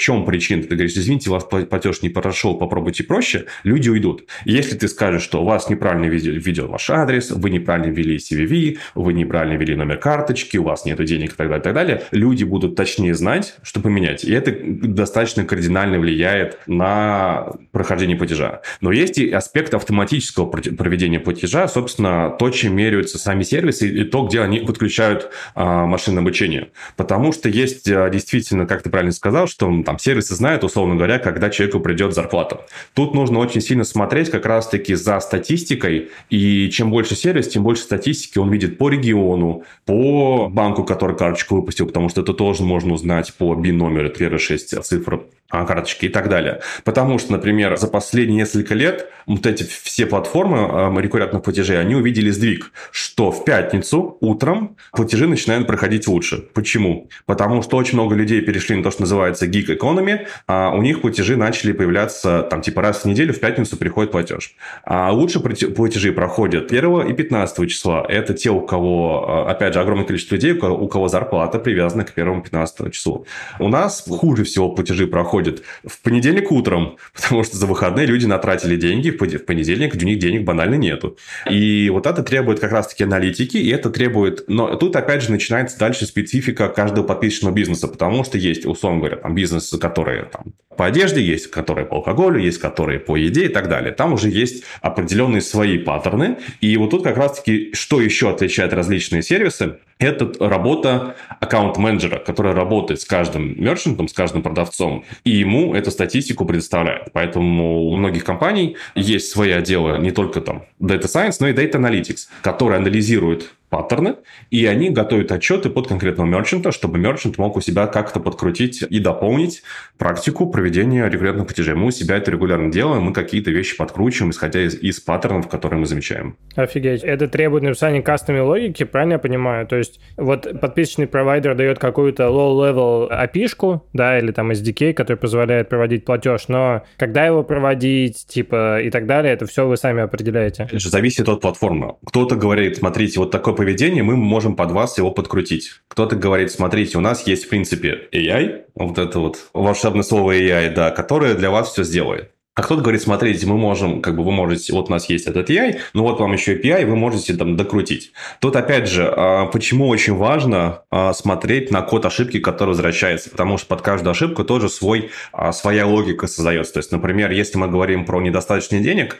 чем 0.00 0.24
причина, 0.24 0.62
ты 0.62 0.76
говоришь, 0.76 0.92
извините, 0.92 1.30
у 1.30 1.32
вас 1.32 1.42
платеж 1.42 2.02
не 2.02 2.08
прошел, 2.08 2.56
попробуйте 2.56 3.02
проще, 3.02 3.46
люди 3.64 3.88
уйдут. 3.88 4.26
Если 4.44 4.76
ты 4.76 4.86
скажешь, 4.86 5.22
что 5.22 5.42
у 5.42 5.44
вас 5.44 5.68
неправильно 5.68 6.06
введен 6.06 6.68
ваш 6.68 6.88
адрес, 6.88 7.32
вы 7.32 7.50
неправильно 7.50 7.92
ввели 7.92 8.18
CVV, 8.18 8.78
вы 8.94 9.12
неправильно 9.12 9.56
ввели 9.56 9.74
номер 9.74 9.96
карты, 9.96 10.19
карточки, 10.20 10.58
у 10.58 10.64
вас 10.64 10.84
нет 10.84 11.02
денег 11.04 11.32
и 11.32 11.36
так 11.36 11.48
далее, 11.48 11.60
и 11.60 11.62
так 11.62 11.74
далее, 11.74 12.02
люди 12.10 12.44
будут 12.44 12.76
точнее 12.76 13.14
знать, 13.14 13.54
что 13.62 13.80
поменять. 13.80 14.22
И 14.22 14.32
это 14.32 14.54
достаточно 14.62 15.44
кардинально 15.44 15.98
влияет 15.98 16.58
на 16.66 17.52
прохождение 17.72 18.18
платежа. 18.18 18.60
Но 18.82 18.92
есть 18.92 19.16
и 19.16 19.30
аспект 19.30 19.72
автоматического 19.72 20.46
проведения 20.46 21.20
платежа, 21.20 21.68
собственно, 21.68 22.36
то, 22.38 22.50
чем 22.50 22.76
меряются 22.76 23.18
сами 23.18 23.44
сервисы 23.44 23.88
и 23.88 24.04
то, 24.04 24.26
где 24.26 24.42
они 24.42 24.60
подключают 24.60 25.30
а, 25.54 25.86
машинное 25.86 26.20
обучение. 26.20 26.68
Потому 26.96 27.32
что 27.32 27.48
есть 27.48 27.88
а, 27.88 28.10
действительно, 28.10 28.66
как 28.66 28.82
ты 28.82 28.90
правильно 28.90 29.12
сказал, 29.12 29.46
что 29.46 29.70
там 29.82 29.98
сервисы 29.98 30.34
знают, 30.34 30.64
условно 30.64 30.96
говоря, 30.96 31.18
когда 31.18 31.48
человеку 31.48 31.80
придет 31.80 32.14
зарплата. 32.14 32.66
Тут 32.92 33.14
нужно 33.14 33.38
очень 33.38 33.62
сильно 33.62 33.84
смотреть 33.84 34.30
как 34.30 34.44
раз-таки 34.44 34.94
за 34.94 35.18
статистикой, 35.20 36.10
и 36.28 36.68
чем 36.70 36.90
больше 36.90 37.14
сервис, 37.14 37.48
тем 37.48 37.62
больше 37.62 37.82
статистики 37.82 38.38
он 38.38 38.50
видит 38.50 38.76
по 38.76 38.90
региону, 38.90 39.64
по 39.86 40.09
банку, 40.48 40.84
который 40.84 41.16
карточку 41.16 41.56
выпустил, 41.56 41.86
потому 41.86 42.08
что 42.08 42.20
это 42.20 42.32
тоже 42.32 42.62
можно 42.62 42.94
узнать 42.94 43.34
по 43.34 43.54
BIN 43.54 43.72
номеру, 43.72 44.10
первые 44.10 44.38
шесть 44.38 44.70
цифр 44.84 45.24
карточки 45.50 46.06
и 46.06 46.08
так 46.08 46.28
далее. 46.28 46.60
Потому 46.84 47.18
что, 47.18 47.32
например, 47.32 47.76
за 47.76 47.88
последние 47.88 48.38
несколько 48.38 48.74
лет 48.74 49.10
вот 49.26 49.46
эти 49.46 49.62
все 49.62 50.06
платформы 50.06 50.58
э, 50.58 51.02
рекуррентных 51.02 51.42
платежей, 51.42 51.80
они 51.80 51.94
увидели 51.94 52.30
сдвиг, 52.30 52.72
что 52.90 53.30
в 53.30 53.44
пятницу 53.44 54.16
утром 54.20 54.76
платежи 54.92 55.26
начинают 55.26 55.66
проходить 55.66 56.06
лучше. 56.08 56.38
Почему? 56.54 57.08
Потому 57.26 57.62
что 57.62 57.76
очень 57.76 57.94
много 57.94 58.14
людей 58.14 58.40
перешли 58.40 58.76
на 58.76 58.82
то, 58.82 58.90
что 58.90 59.02
называется 59.02 59.46
gig 59.46 59.66
economy, 59.66 60.26
а 60.46 60.70
у 60.74 60.82
них 60.82 61.02
платежи 61.02 61.36
начали 61.36 61.72
появляться 61.72 62.42
там 62.50 62.62
типа 62.62 62.82
раз 62.82 63.02
в 63.02 63.04
неделю, 63.06 63.32
в 63.32 63.40
пятницу 63.40 63.76
приходит 63.76 64.12
платеж. 64.12 64.54
А 64.84 65.12
лучше 65.12 65.40
платежи 65.40 66.12
проходят 66.12 66.72
1 66.72 67.08
и 67.08 67.12
15 67.12 67.70
числа. 67.70 68.04
Это 68.08 68.34
те, 68.34 68.50
у 68.50 68.60
кого, 68.60 69.46
э, 69.46 69.50
опять 69.50 69.74
же, 69.74 69.80
огромное 69.80 70.06
количество 70.06 70.34
людей, 70.34 70.52
у 70.52 70.88
кого 70.88 71.08
зарплата 71.08 71.58
привязана 71.58 72.04
к 72.04 72.12
1 72.14 72.40
и 72.40 72.42
15 72.42 72.92
числу. 72.92 73.26
У 73.58 73.68
нас 73.68 74.04
хуже 74.08 74.44
всего 74.44 74.70
платежи 74.70 75.06
проходят 75.06 75.39
проходит 75.40 75.62
в 75.84 76.02
понедельник 76.02 76.52
утром, 76.52 76.96
потому 77.14 77.44
что 77.44 77.56
за 77.56 77.66
выходные 77.66 78.06
люди 78.06 78.26
натратили 78.26 78.76
деньги, 78.76 79.10
в 79.10 79.16
понедельник 79.16 79.94
у 79.94 80.04
них 80.04 80.18
денег 80.18 80.44
банально 80.44 80.74
нету. 80.74 81.16
И 81.48 81.90
вот 81.90 82.06
это 82.06 82.22
требует 82.22 82.60
как 82.60 82.72
раз-таки 82.72 83.04
аналитики, 83.04 83.56
и 83.56 83.70
это 83.70 83.90
требует... 83.90 84.44
Но 84.48 84.76
тут, 84.76 84.96
опять 84.96 85.22
же, 85.22 85.30
начинается 85.30 85.78
дальше 85.78 86.06
специфика 86.06 86.68
каждого 86.68 87.06
подписчного 87.06 87.52
бизнеса, 87.52 87.88
потому 87.88 88.24
что 88.24 88.38
есть, 88.38 88.66
условно 88.66 89.00
говоря, 89.00 89.16
там 89.16 89.34
бизнесы, 89.34 89.78
которые 89.78 90.24
там, 90.24 90.52
по 90.76 90.86
одежде, 90.86 91.22
есть 91.22 91.50
которые 91.50 91.86
по 91.86 91.96
алкоголю, 91.96 92.40
есть 92.40 92.58
которые 92.58 93.00
по 93.00 93.16
еде 93.16 93.46
и 93.46 93.48
так 93.48 93.68
далее. 93.68 93.92
Там 93.92 94.12
уже 94.12 94.28
есть 94.28 94.64
определенные 94.80 95.40
свои 95.40 95.78
паттерны. 95.78 96.38
И 96.60 96.76
вот 96.76 96.90
тут 96.90 97.04
как 97.04 97.16
раз-таки, 97.16 97.72
что 97.74 98.00
еще 98.00 98.30
отличает 98.30 98.72
различные 98.72 99.22
сервисы, 99.22 99.76
это 100.00 100.32
работа 100.40 101.14
аккаунт-менеджера, 101.40 102.18
который 102.18 102.52
работает 102.52 103.00
с 103.00 103.04
каждым 103.04 103.62
мерчантом, 103.62 104.08
с 104.08 104.12
каждым 104.12 104.42
продавцом, 104.42 105.04
и 105.24 105.30
ему 105.30 105.74
эту 105.74 105.90
статистику 105.90 106.44
предоставляет. 106.46 107.12
Поэтому 107.12 107.84
у 107.84 107.96
многих 107.96 108.24
компаний 108.24 108.76
есть 108.94 109.30
свои 109.30 109.50
отделы 109.50 109.98
не 109.98 110.10
только 110.10 110.40
там 110.40 110.64
Data 110.80 111.04
Science, 111.04 111.36
но 111.40 111.48
и 111.48 111.52
Data 111.52 111.74
Analytics, 111.74 112.28
которые 112.42 112.78
анализируют 112.78 113.52
паттерны, 113.70 114.16
и 114.50 114.66
они 114.66 114.90
готовят 114.90 115.32
отчеты 115.32 115.70
под 115.70 115.86
конкретного 115.86 116.26
мерчанта, 116.26 116.72
чтобы 116.72 116.98
мерчант 116.98 117.38
мог 117.38 117.56
у 117.56 117.60
себя 117.60 117.86
как-то 117.86 118.20
подкрутить 118.20 118.82
и 118.82 118.98
дополнить 118.98 119.62
практику 119.96 120.50
проведения 120.50 121.08
регулярных 121.08 121.46
платежей. 121.46 121.74
Мы 121.74 121.86
у 121.86 121.90
себя 121.90 122.16
это 122.16 122.30
регулярно 122.30 122.70
делаем, 122.70 123.02
мы 123.04 123.12
какие-то 123.12 123.50
вещи 123.50 123.76
подкручиваем, 123.76 124.32
исходя 124.32 124.60
из, 124.60 124.74
из 124.74 125.00
паттернов, 125.00 125.48
которые 125.48 125.78
мы 125.78 125.86
замечаем. 125.86 126.36
Офигеть. 126.56 127.04
Это 127.04 127.28
требует 127.28 127.62
написания 127.62 128.02
кастомной 128.02 128.42
логики, 128.42 128.84
правильно 128.84 129.14
я 129.14 129.18
понимаю? 129.18 129.66
То 129.66 129.76
есть 129.76 130.00
вот 130.16 130.60
подписочный 130.60 131.06
провайдер 131.06 131.54
дает 131.54 131.78
какую-то 131.78 132.24
low-level 132.24 133.10
API-шку, 133.10 133.82
да, 133.92 134.18
или 134.18 134.32
там 134.32 134.50
SDK, 134.50 134.92
который 134.94 135.16
позволяет 135.16 135.68
проводить 135.68 136.04
платеж, 136.04 136.48
но 136.48 136.82
когда 136.96 137.24
его 137.24 137.44
проводить, 137.44 138.26
типа, 138.26 138.80
и 138.80 138.90
так 138.90 139.06
далее, 139.06 139.32
это 139.32 139.46
все 139.46 139.66
вы 139.66 139.76
сами 139.76 140.02
определяете. 140.02 140.64
Это 140.64 140.80
же 140.80 140.90
зависит 140.90 141.28
от 141.28 141.40
платформы. 141.40 141.94
Кто-то 142.04 142.34
говорит, 142.34 142.78
смотрите, 142.78 143.20
вот 143.20 143.30
такой 143.30 143.54
поведения, 143.60 144.02
мы 144.02 144.16
можем 144.16 144.56
под 144.56 144.70
вас 144.70 144.96
его 144.96 145.10
подкрутить. 145.10 145.82
Кто-то 145.88 146.16
говорит, 146.16 146.50
смотрите, 146.50 146.96
у 146.96 147.02
нас 147.02 147.26
есть, 147.26 147.44
в 147.44 147.50
принципе, 147.50 148.08
AI, 148.10 148.62
вот 148.74 148.96
это 148.96 149.18
вот 149.18 149.50
волшебное 149.52 150.02
слово 150.02 150.34
AI, 150.34 150.72
да, 150.72 150.90
которое 150.90 151.34
для 151.34 151.50
вас 151.50 151.70
все 151.70 151.84
сделает. 151.84 152.32
А 152.56 152.62
кто-то 152.62 152.82
говорит, 152.82 153.00
смотрите, 153.00 153.46
мы 153.46 153.56
можем, 153.56 154.02
как 154.02 154.16
бы 154.16 154.24
вы 154.24 154.32
можете, 154.32 154.72
вот 154.72 154.88
у 154.88 154.90
нас 154.90 155.08
есть 155.08 155.28
этот 155.28 155.48
AI, 155.48 155.78
но 155.94 156.02
вот 156.02 156.18
вам 156.18 156.32
еще 156.32 156.56
API, 156.56 156.84
вы 156.84 156.96
можете 156.96 157.34
там 157.34 157.56
докрутить. 157.56 158.12
Тут 158.40 158.56
опять 158.56 158.88
же, 158.88 159.06
а, 159.06 159.46
почему 159.46 159.86
очень 159.86 160.16
важно 160.16 160.82
а, 160.90 161.12
смотреть 161.12 161.70
на 161.70 161.82
код 161.82 162.06
ошибки, 162.06 162.40
который 162.40 162.70
возвращается, 162.70 163.30
потому 163.30 163.56
что 163.56 163.68
под 163.68 163.82
каждую 163.82 164.10
ошибку 164.10 164.42
тоже 164.42 164.68
свой, 164.68 165.10
а, 165.32 165.52
своя 165.52 165.86
логика 165.86 166.26
создается. 166.26 166.72
То 166.72 166.78
есть, 166.80 166.90
например, 166.90 167.30
если 167.30 167.56
мы 167.56 167.68
говорим 167.68 168.04
про 168.04 168.20
недостаточный 168.20 168.80
денег, 168.80 169.18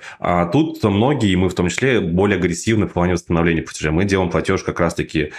тут 0.52 0.82
многие, 0.82 1.36
мы 1.36 1.48
в 1.48 1.54
том 1.54 1.68
числе, 1.68 2.00
более 2.00 2.36
агрессивны 2.36 2.88
в 2.88 2.92
плане 2.92 3.12
восстановления 3.12 3.62
платежа. 3.62 3.92
Мы 3.92 4.06
делаем 4.06 4.30
платеж 4.30 4.64
как 4.64 4.80
раз-таки 4.80 5.32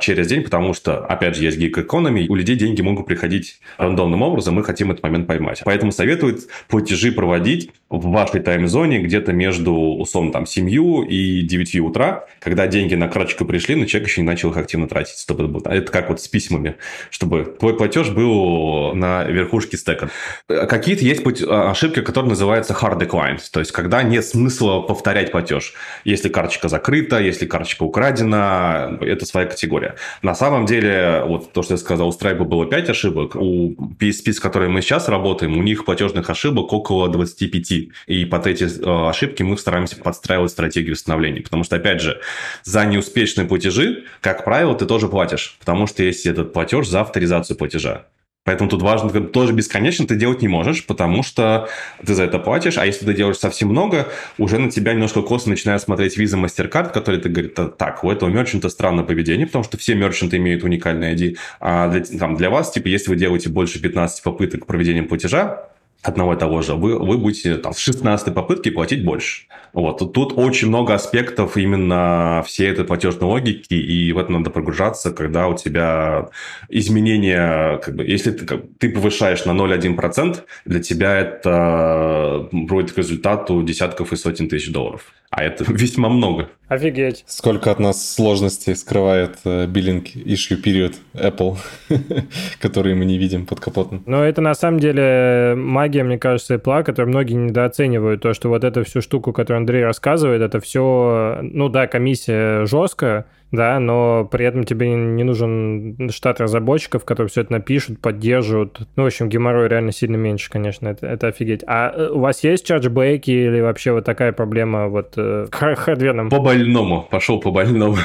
через 0.00 0.26
день, 0.26 0.42
потому 0.42 0.74
что, 0.74 1.06
опять 1.06 1.36
же, 1.36 1.44
есть 1.44 1.58
гиг 1.58 1.78
экономии, 1.78 2.26
у 2.28 2.34
людей 2.34 2.56
деньги 2.56 2.82
могут 2.82 3.06
приходить 3.06 3.60
рандомным 3.78 4.22
образом, 4.22 4.54
мы 4.56 4.64
хотим 4.64 4.90
этот 4.90 5.04
момент 5.04 5.26
поймать. 5.28 5.62
Поэтому 5.64 5.92
советуют 5.92 6.40
платежи 6.68 7.12
проводить 7.12 7.35
проводить 7.36 7.70
в 7.88 8.10
вашей 8.10 8.40
тайм-зоне 8.40 8.98
где-то 8.98 9.32
между, 9.32 9.72
условно, 9.72 10.32
там, 10.32 10.46
7 10.46 10.68
и 11.08 11.42
9 11.42 11.80
утра, 11.80 12.26
когда 12.40 12.66
деньги 12.66 12.94
на 12.94 13.08
карточку 13.08 13.44
пришли, 13.44 13.76
но 13.76 13.84
человек 13.84 14.08
еще 14.08 14.22
не 14.22 14.26
начал 14.26 14.50
их 14.50 14.56
активно 14.56 14.88
тратить. 14.88 15.18
Чтобы, 15.20 15.60
это 15.64 15.92
как 15.92 16.08
вот 16.08 16.20
с 16.20 16.26
письмами, 16.26 16.76
чтобы 17.10 17.44
твой 17.44 17.76
платеж 17.76 18.10
был 18.10 18.94
на 18.94 19.24
верхушке 19.24 19.76
стека. 19.76 20.10
Какие-то 20.48 21.04
есть 21.04 21.22
а, 21.42 21.70
ошибки, 21.70 22.00
которые 22.00 22.30
называются 22.30 22.72
hard 22.72 22.98
declines, 22.98 23.42
то 23.52 23.60
есть 23.60 23.70
когда 23.70 24.02
нет 24.02 24.24
смысла 24.24 24.80
повторять 24.80 25.30
платеж. 25.30 25.74
Если 26.04 26.28
карточка 26.28 26.68
закрыта, 26.68 27.20
если 27.20 27.46
карточка 27.46 27.84
украдена, 27.84 28.98
это 29.00 29.26
своя 29.26 29.46
категория. 29.46 29.94
На 30.22 30.34
самом 30.34 30.66
деле, 30.66 31.22
вот 31.26 31.52
то, 31.52 31.62
что 31.62 31.74
я 31.74 31.78
сказал, 31.78 32.08
у 32.08 32.12
Stripe 32.12 32.44
было 32.44 32.66
5 32.66 32.90
ошибок, 32.90 33.36
у 33.36 33.74
PSP, 34.00 34.32
с 34.32 34.40
которой 34.40 34.68
мы 34.68 34.80
сейчас 34.82 35.08
работаем, 35.08 35.56
у 35.56 35.62
них 35.62 35.84
платежных 35.84 36.28
ошибок 36.30 36.72
около 36.72 37.08
20 37.08 37.25
25. 37.26 37.90
И 38.06 38.24
под 38.24 38.46
эти 38.46 38.64
э, 38.64 39.08
ошибки 39.08 39.42
мы 39.42 39.58
стараемся 39.58 39.96
подстраивать 39.96 40.50
стратегию 40.50 40.94
восстановления. 40.94 41.42
Потому 41.42 41.64
что, 41.64 41.76
опять 41.76 42.00
же, 42.00 42.20
за 42.62 42.84
неуспешные 42.84 43.46
платежи, 43.46 44.04
как 44.20 44.44
правило, 44.44 44.74
ты 44.74 44.86
тоже 44.86 45.08
платишь. 45.08 45.56
Потому 45.60 45.86
что 45.86 46.02
есть 46.02 46.26
этот 46.26 46.52
платеж 46.52 46.88
за 46.88 47.02
авторизацию 47.02 47.56
платежа. 47.56 48.06
Поэтому 48.46 48.70
тут 48.70 48.80
важно, 48.80 49.10
тоже 49.10 49.52
бесконечно 49.52 50.06
ты 50.06 50.14
делать 50.14 50.40
не 50.40 50.46
можешь, 50.46 50.86
потому 50.86 51.24
что 51.24 51.68
ты 52.06 52.14
за 52.14 52.22
это 52.22 52.38
платишь, 52.38 52.78
а 52.78 52.86
если 52.86 53.04
ты 53.04 53.12
делаешь 53.12 53.38
совсем 53.38 53.70
много, 53.70 54.06
уже 54.38 54.58
на 54.58 54.70
тебя 54.70 54.92
немножко 54.92 55.20
косо 55.20 55.50
начинает 55.50 55.82
смотреть 55.82 56.16
виза 56.16 56.36
MasterCard, 56.36 56.92
который 56.92 57.20
ты 57.20 57.28
говорит, 57.28 57.58
так, 57.76 58.04
у 58.04 58.10
этого 58.10 58.28
мерчанта 58.28 58.68
странное 58.68 59.02
поведение, 59.02 59.48
потому 59.48 59.64
что 59.64 59.76
все 59.78 59.96
мерчанты 59.96 60.36
имеют 60.36 60.62
уникальный 60.62 61.12
ID, 61.12 61.36
а 61.58 61.88
для, 61.88 62.02
там, 62.02 62.36
для 62.36 62.48
вас, 62.48 62.70
типа, 62.70 62.86
если 62.86 63.10
вы 63.10 63.16
делаете 63.16 63.48
больше 63.48 63.80
15 63.80 64.22
попыток 64.22 64.64
проведения 64.66 65.02
платежа, 65.02 65.68
одного 66.02 66.34
и 66.34 66.38
того 66.38 66.62
же, 66.62 66.74
вы, 66.74 66.98
вы 66.98 67.18
будете 67.18 67.56
там, 67.56 67.72
с 67.72 67.78
16 67.78 68.32
попытки 68.34 68.70
платить 68.70 69.04
больше. 69.04 69.44
Вот. 69.72 69.98
Тут, 70.12 70.32
очень 70.36 70.68
много 70.68 70.94
аспектов 70.94 71.56
именно 71.56 72.42
всей 72.46 72.70
этой 72.70 72.84
платежной 72.84 73.28
логики, 73.28 73.74
и 73.74 74.12
в 74.12 74.18
это 74.18 74.32
надо 74.32 74.50
прогружаться, 74.50 75.12
когда 75.12 75.48
у 75.48 75.56
тебя 75.56 76.28
изменения, 76.68 77.78
как 77.78 77.96
бы, 77.96 78.04
если 78.04 78.30
ты, 78.30 78.46
как, 78.46 78.62
ты 78.78 78.88
повышаешь 78.90 79.44
на 79.44 79.50
0,1%, 79.50 80.38
для 80.64 80.80
тебя 80.80 81.18
это 81.18 82.48
будет 82.52 82.92
к 82.92 82.98
результату 82.98 83.62
десятков 83.62 84.12
и 84.12 84.16
сотен 84.16 84.48
тысяч 84.48 84.72
долларов. 84.72 85.12
А 85.30 85.42
это 85.42 85.64
весьма 85.68 86.08
много. 86.08 86.48
Офигеть. 86.68 87.24
Сколько 87.28 87.70
от 87.70 87.78
нас 87.78 88.14
сложностей 88.14 88.74
скрывает 88.74 89.36
э, 89.44 89.66
биллинг 89.66 90.06
issue 90.16 90.56
период 90.56 90.94
Apple, 91.14 91.56
которые 92.60 92.96
мы 92.96 93.04
не 93.04 93.18
видим 93.18 93.46
под 93.46 93.60
капотом. 93.60 94.02
Но 94.06 94.24
это 94.24 94.40
на 94.40 94.54
самом 94.54 94.80
деле 94.80 95.54
магия, 95.56 96.02
мне 96.02 96.18
кажется, 96.18 96.54
Apple, 96.54 96.82
которую 96.82 97.10
многие 97.10 97.34
недооценивают. 97.34 98.20
То, 98.22 98.34
что 98.34 98.48
вот 98.48 98.64
эту 98.64 98.84
всю 98.84 99.00
штуку, 99.00 99.32
которую 99.32 99.60
Андрей 99.60 99.84
рассказывает, 99.84 100.42
это 100.42 100.60
все, 100.60 101.38
ну 101.42 101.68
да, 101.68 101.86
комиссия 101.86 102.66
жесткая, 102.66 103.26
да, 103.52 103.78
но 103.78 104.24
при 104.24 104.44
этом 104.44 104.64
тебе 104.64 104.88
не 104.88 105.22
нужен 105.22 106.10
штат 106.10 106.40
разработчиков, 106.40 107.04
которые 107.04 107.30
все 107.30 107.42
это 107.42 107.52
напишут, 107.52 108.00
поддерживают. 108.00 108.80
Ну, 108.96 109.04
в 109.04 109.06
общем, 109.06 109.28
геморрой 109.28 109.68
реально 109.68 109.92
сильно 109.92 110.16
меньше, 110.16 110.50
конечно, 110.50 110.88
это, 110.88 111.06
это 111.06 111.28
офигеть. 111.28 111.62
А 111.66 111.92
э, 111.94 112.08
у 112.08 112.20
вас 112.20 112.42
есть 112.42 112.66
чарджбеки 112.66 113.30
или 113.30 113.60
вообще 113.60 113.92
вот 113.92 114.04
такая 114.04 114.32
проблема 114.32 114.88
вот 114.88 115.14
э, 115.16 115.46
хардверном? 115.50 116.28
По 116.28 116.40
больному, 116.40 117.06
пошел 117.10 117.40
по 117.40 117.50
больному. 117.50 117.96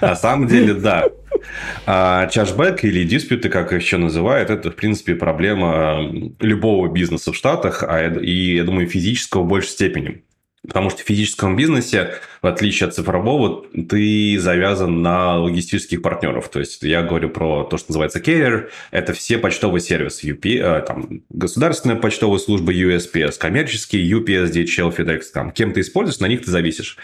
На 0.00 0.16
самом 0.16 0.46
деле, 0.46 0.74
да. 0.74 1.04
А 1.84 2.26
чашбэк 2.26 2.84
или 2.84 3.04
диспьюты, 3.04 3.48
как 3.48 3.72
еще 3.72 3.98
называют, 3.98 4.50
это, 4.50 4.70
в 4.70 4.76
принципе, 4.76 5.14
проблема 5.14 6.10
любого 6.40 6.88
бизнеса 6.88 7.32
в 7.32 7.36
Штатах, 7.36 7.84
а, 7.86 8.08
и, 8.08 8.56
я 8.56 8.64
думаю, 8.64 8.88
физического 8.88 9.42
в 9.42 9.48
большей 9.48 9.70
степени. 9.70 10.22
Потому 10.66 10.90
что 10.90 11.02
в 11.02 11.06
физическом 11.06 11.56
бизнесе, 11.56 12.14
в 12.42 12.46
отличие 12.46 12.88
от 12.88 12.94
цифрового, 12.94 13.64
ты 13.88 14.38
завязан 14.38 15.02
на 15.02 15.38
логистических 15.38 16.02
партнеров. 16.02 16.48
То 16.48 16.60
есть 16.60 16.82
я 16.82 17.02
говорю 17.02 17.30
про 17.30 17.64
то, 17.64 17.78
что 17.78 17.90
называется 17.90 18.20
carrier. 18.20 18.68
Это 18.90 19.12
все 19.12 19.38
почтовые 19.38 19.80
сервисы. 19.80 20.28
UP, 20.30 20.46
э, 20.46 20.80
там, 20.82 21.22
государственная 21.30 21.96
почтовая 21.96 22.38
служба 22.38 22.72
USPS, 22.72 23.38
коммерческие 23.38 24.08
UPS, 24.10 24.52
DHL, 24.52 24.96
FedEx. 24.96 25.22
Там, 25.32 25.50
кем 25.50 25.72
ты 25.72 25.80
используешь, 25.80 26.20
на 26.20 26.26
них 26.26 26.44
ты 26.44 26.50
зависишь. 26.50 26.96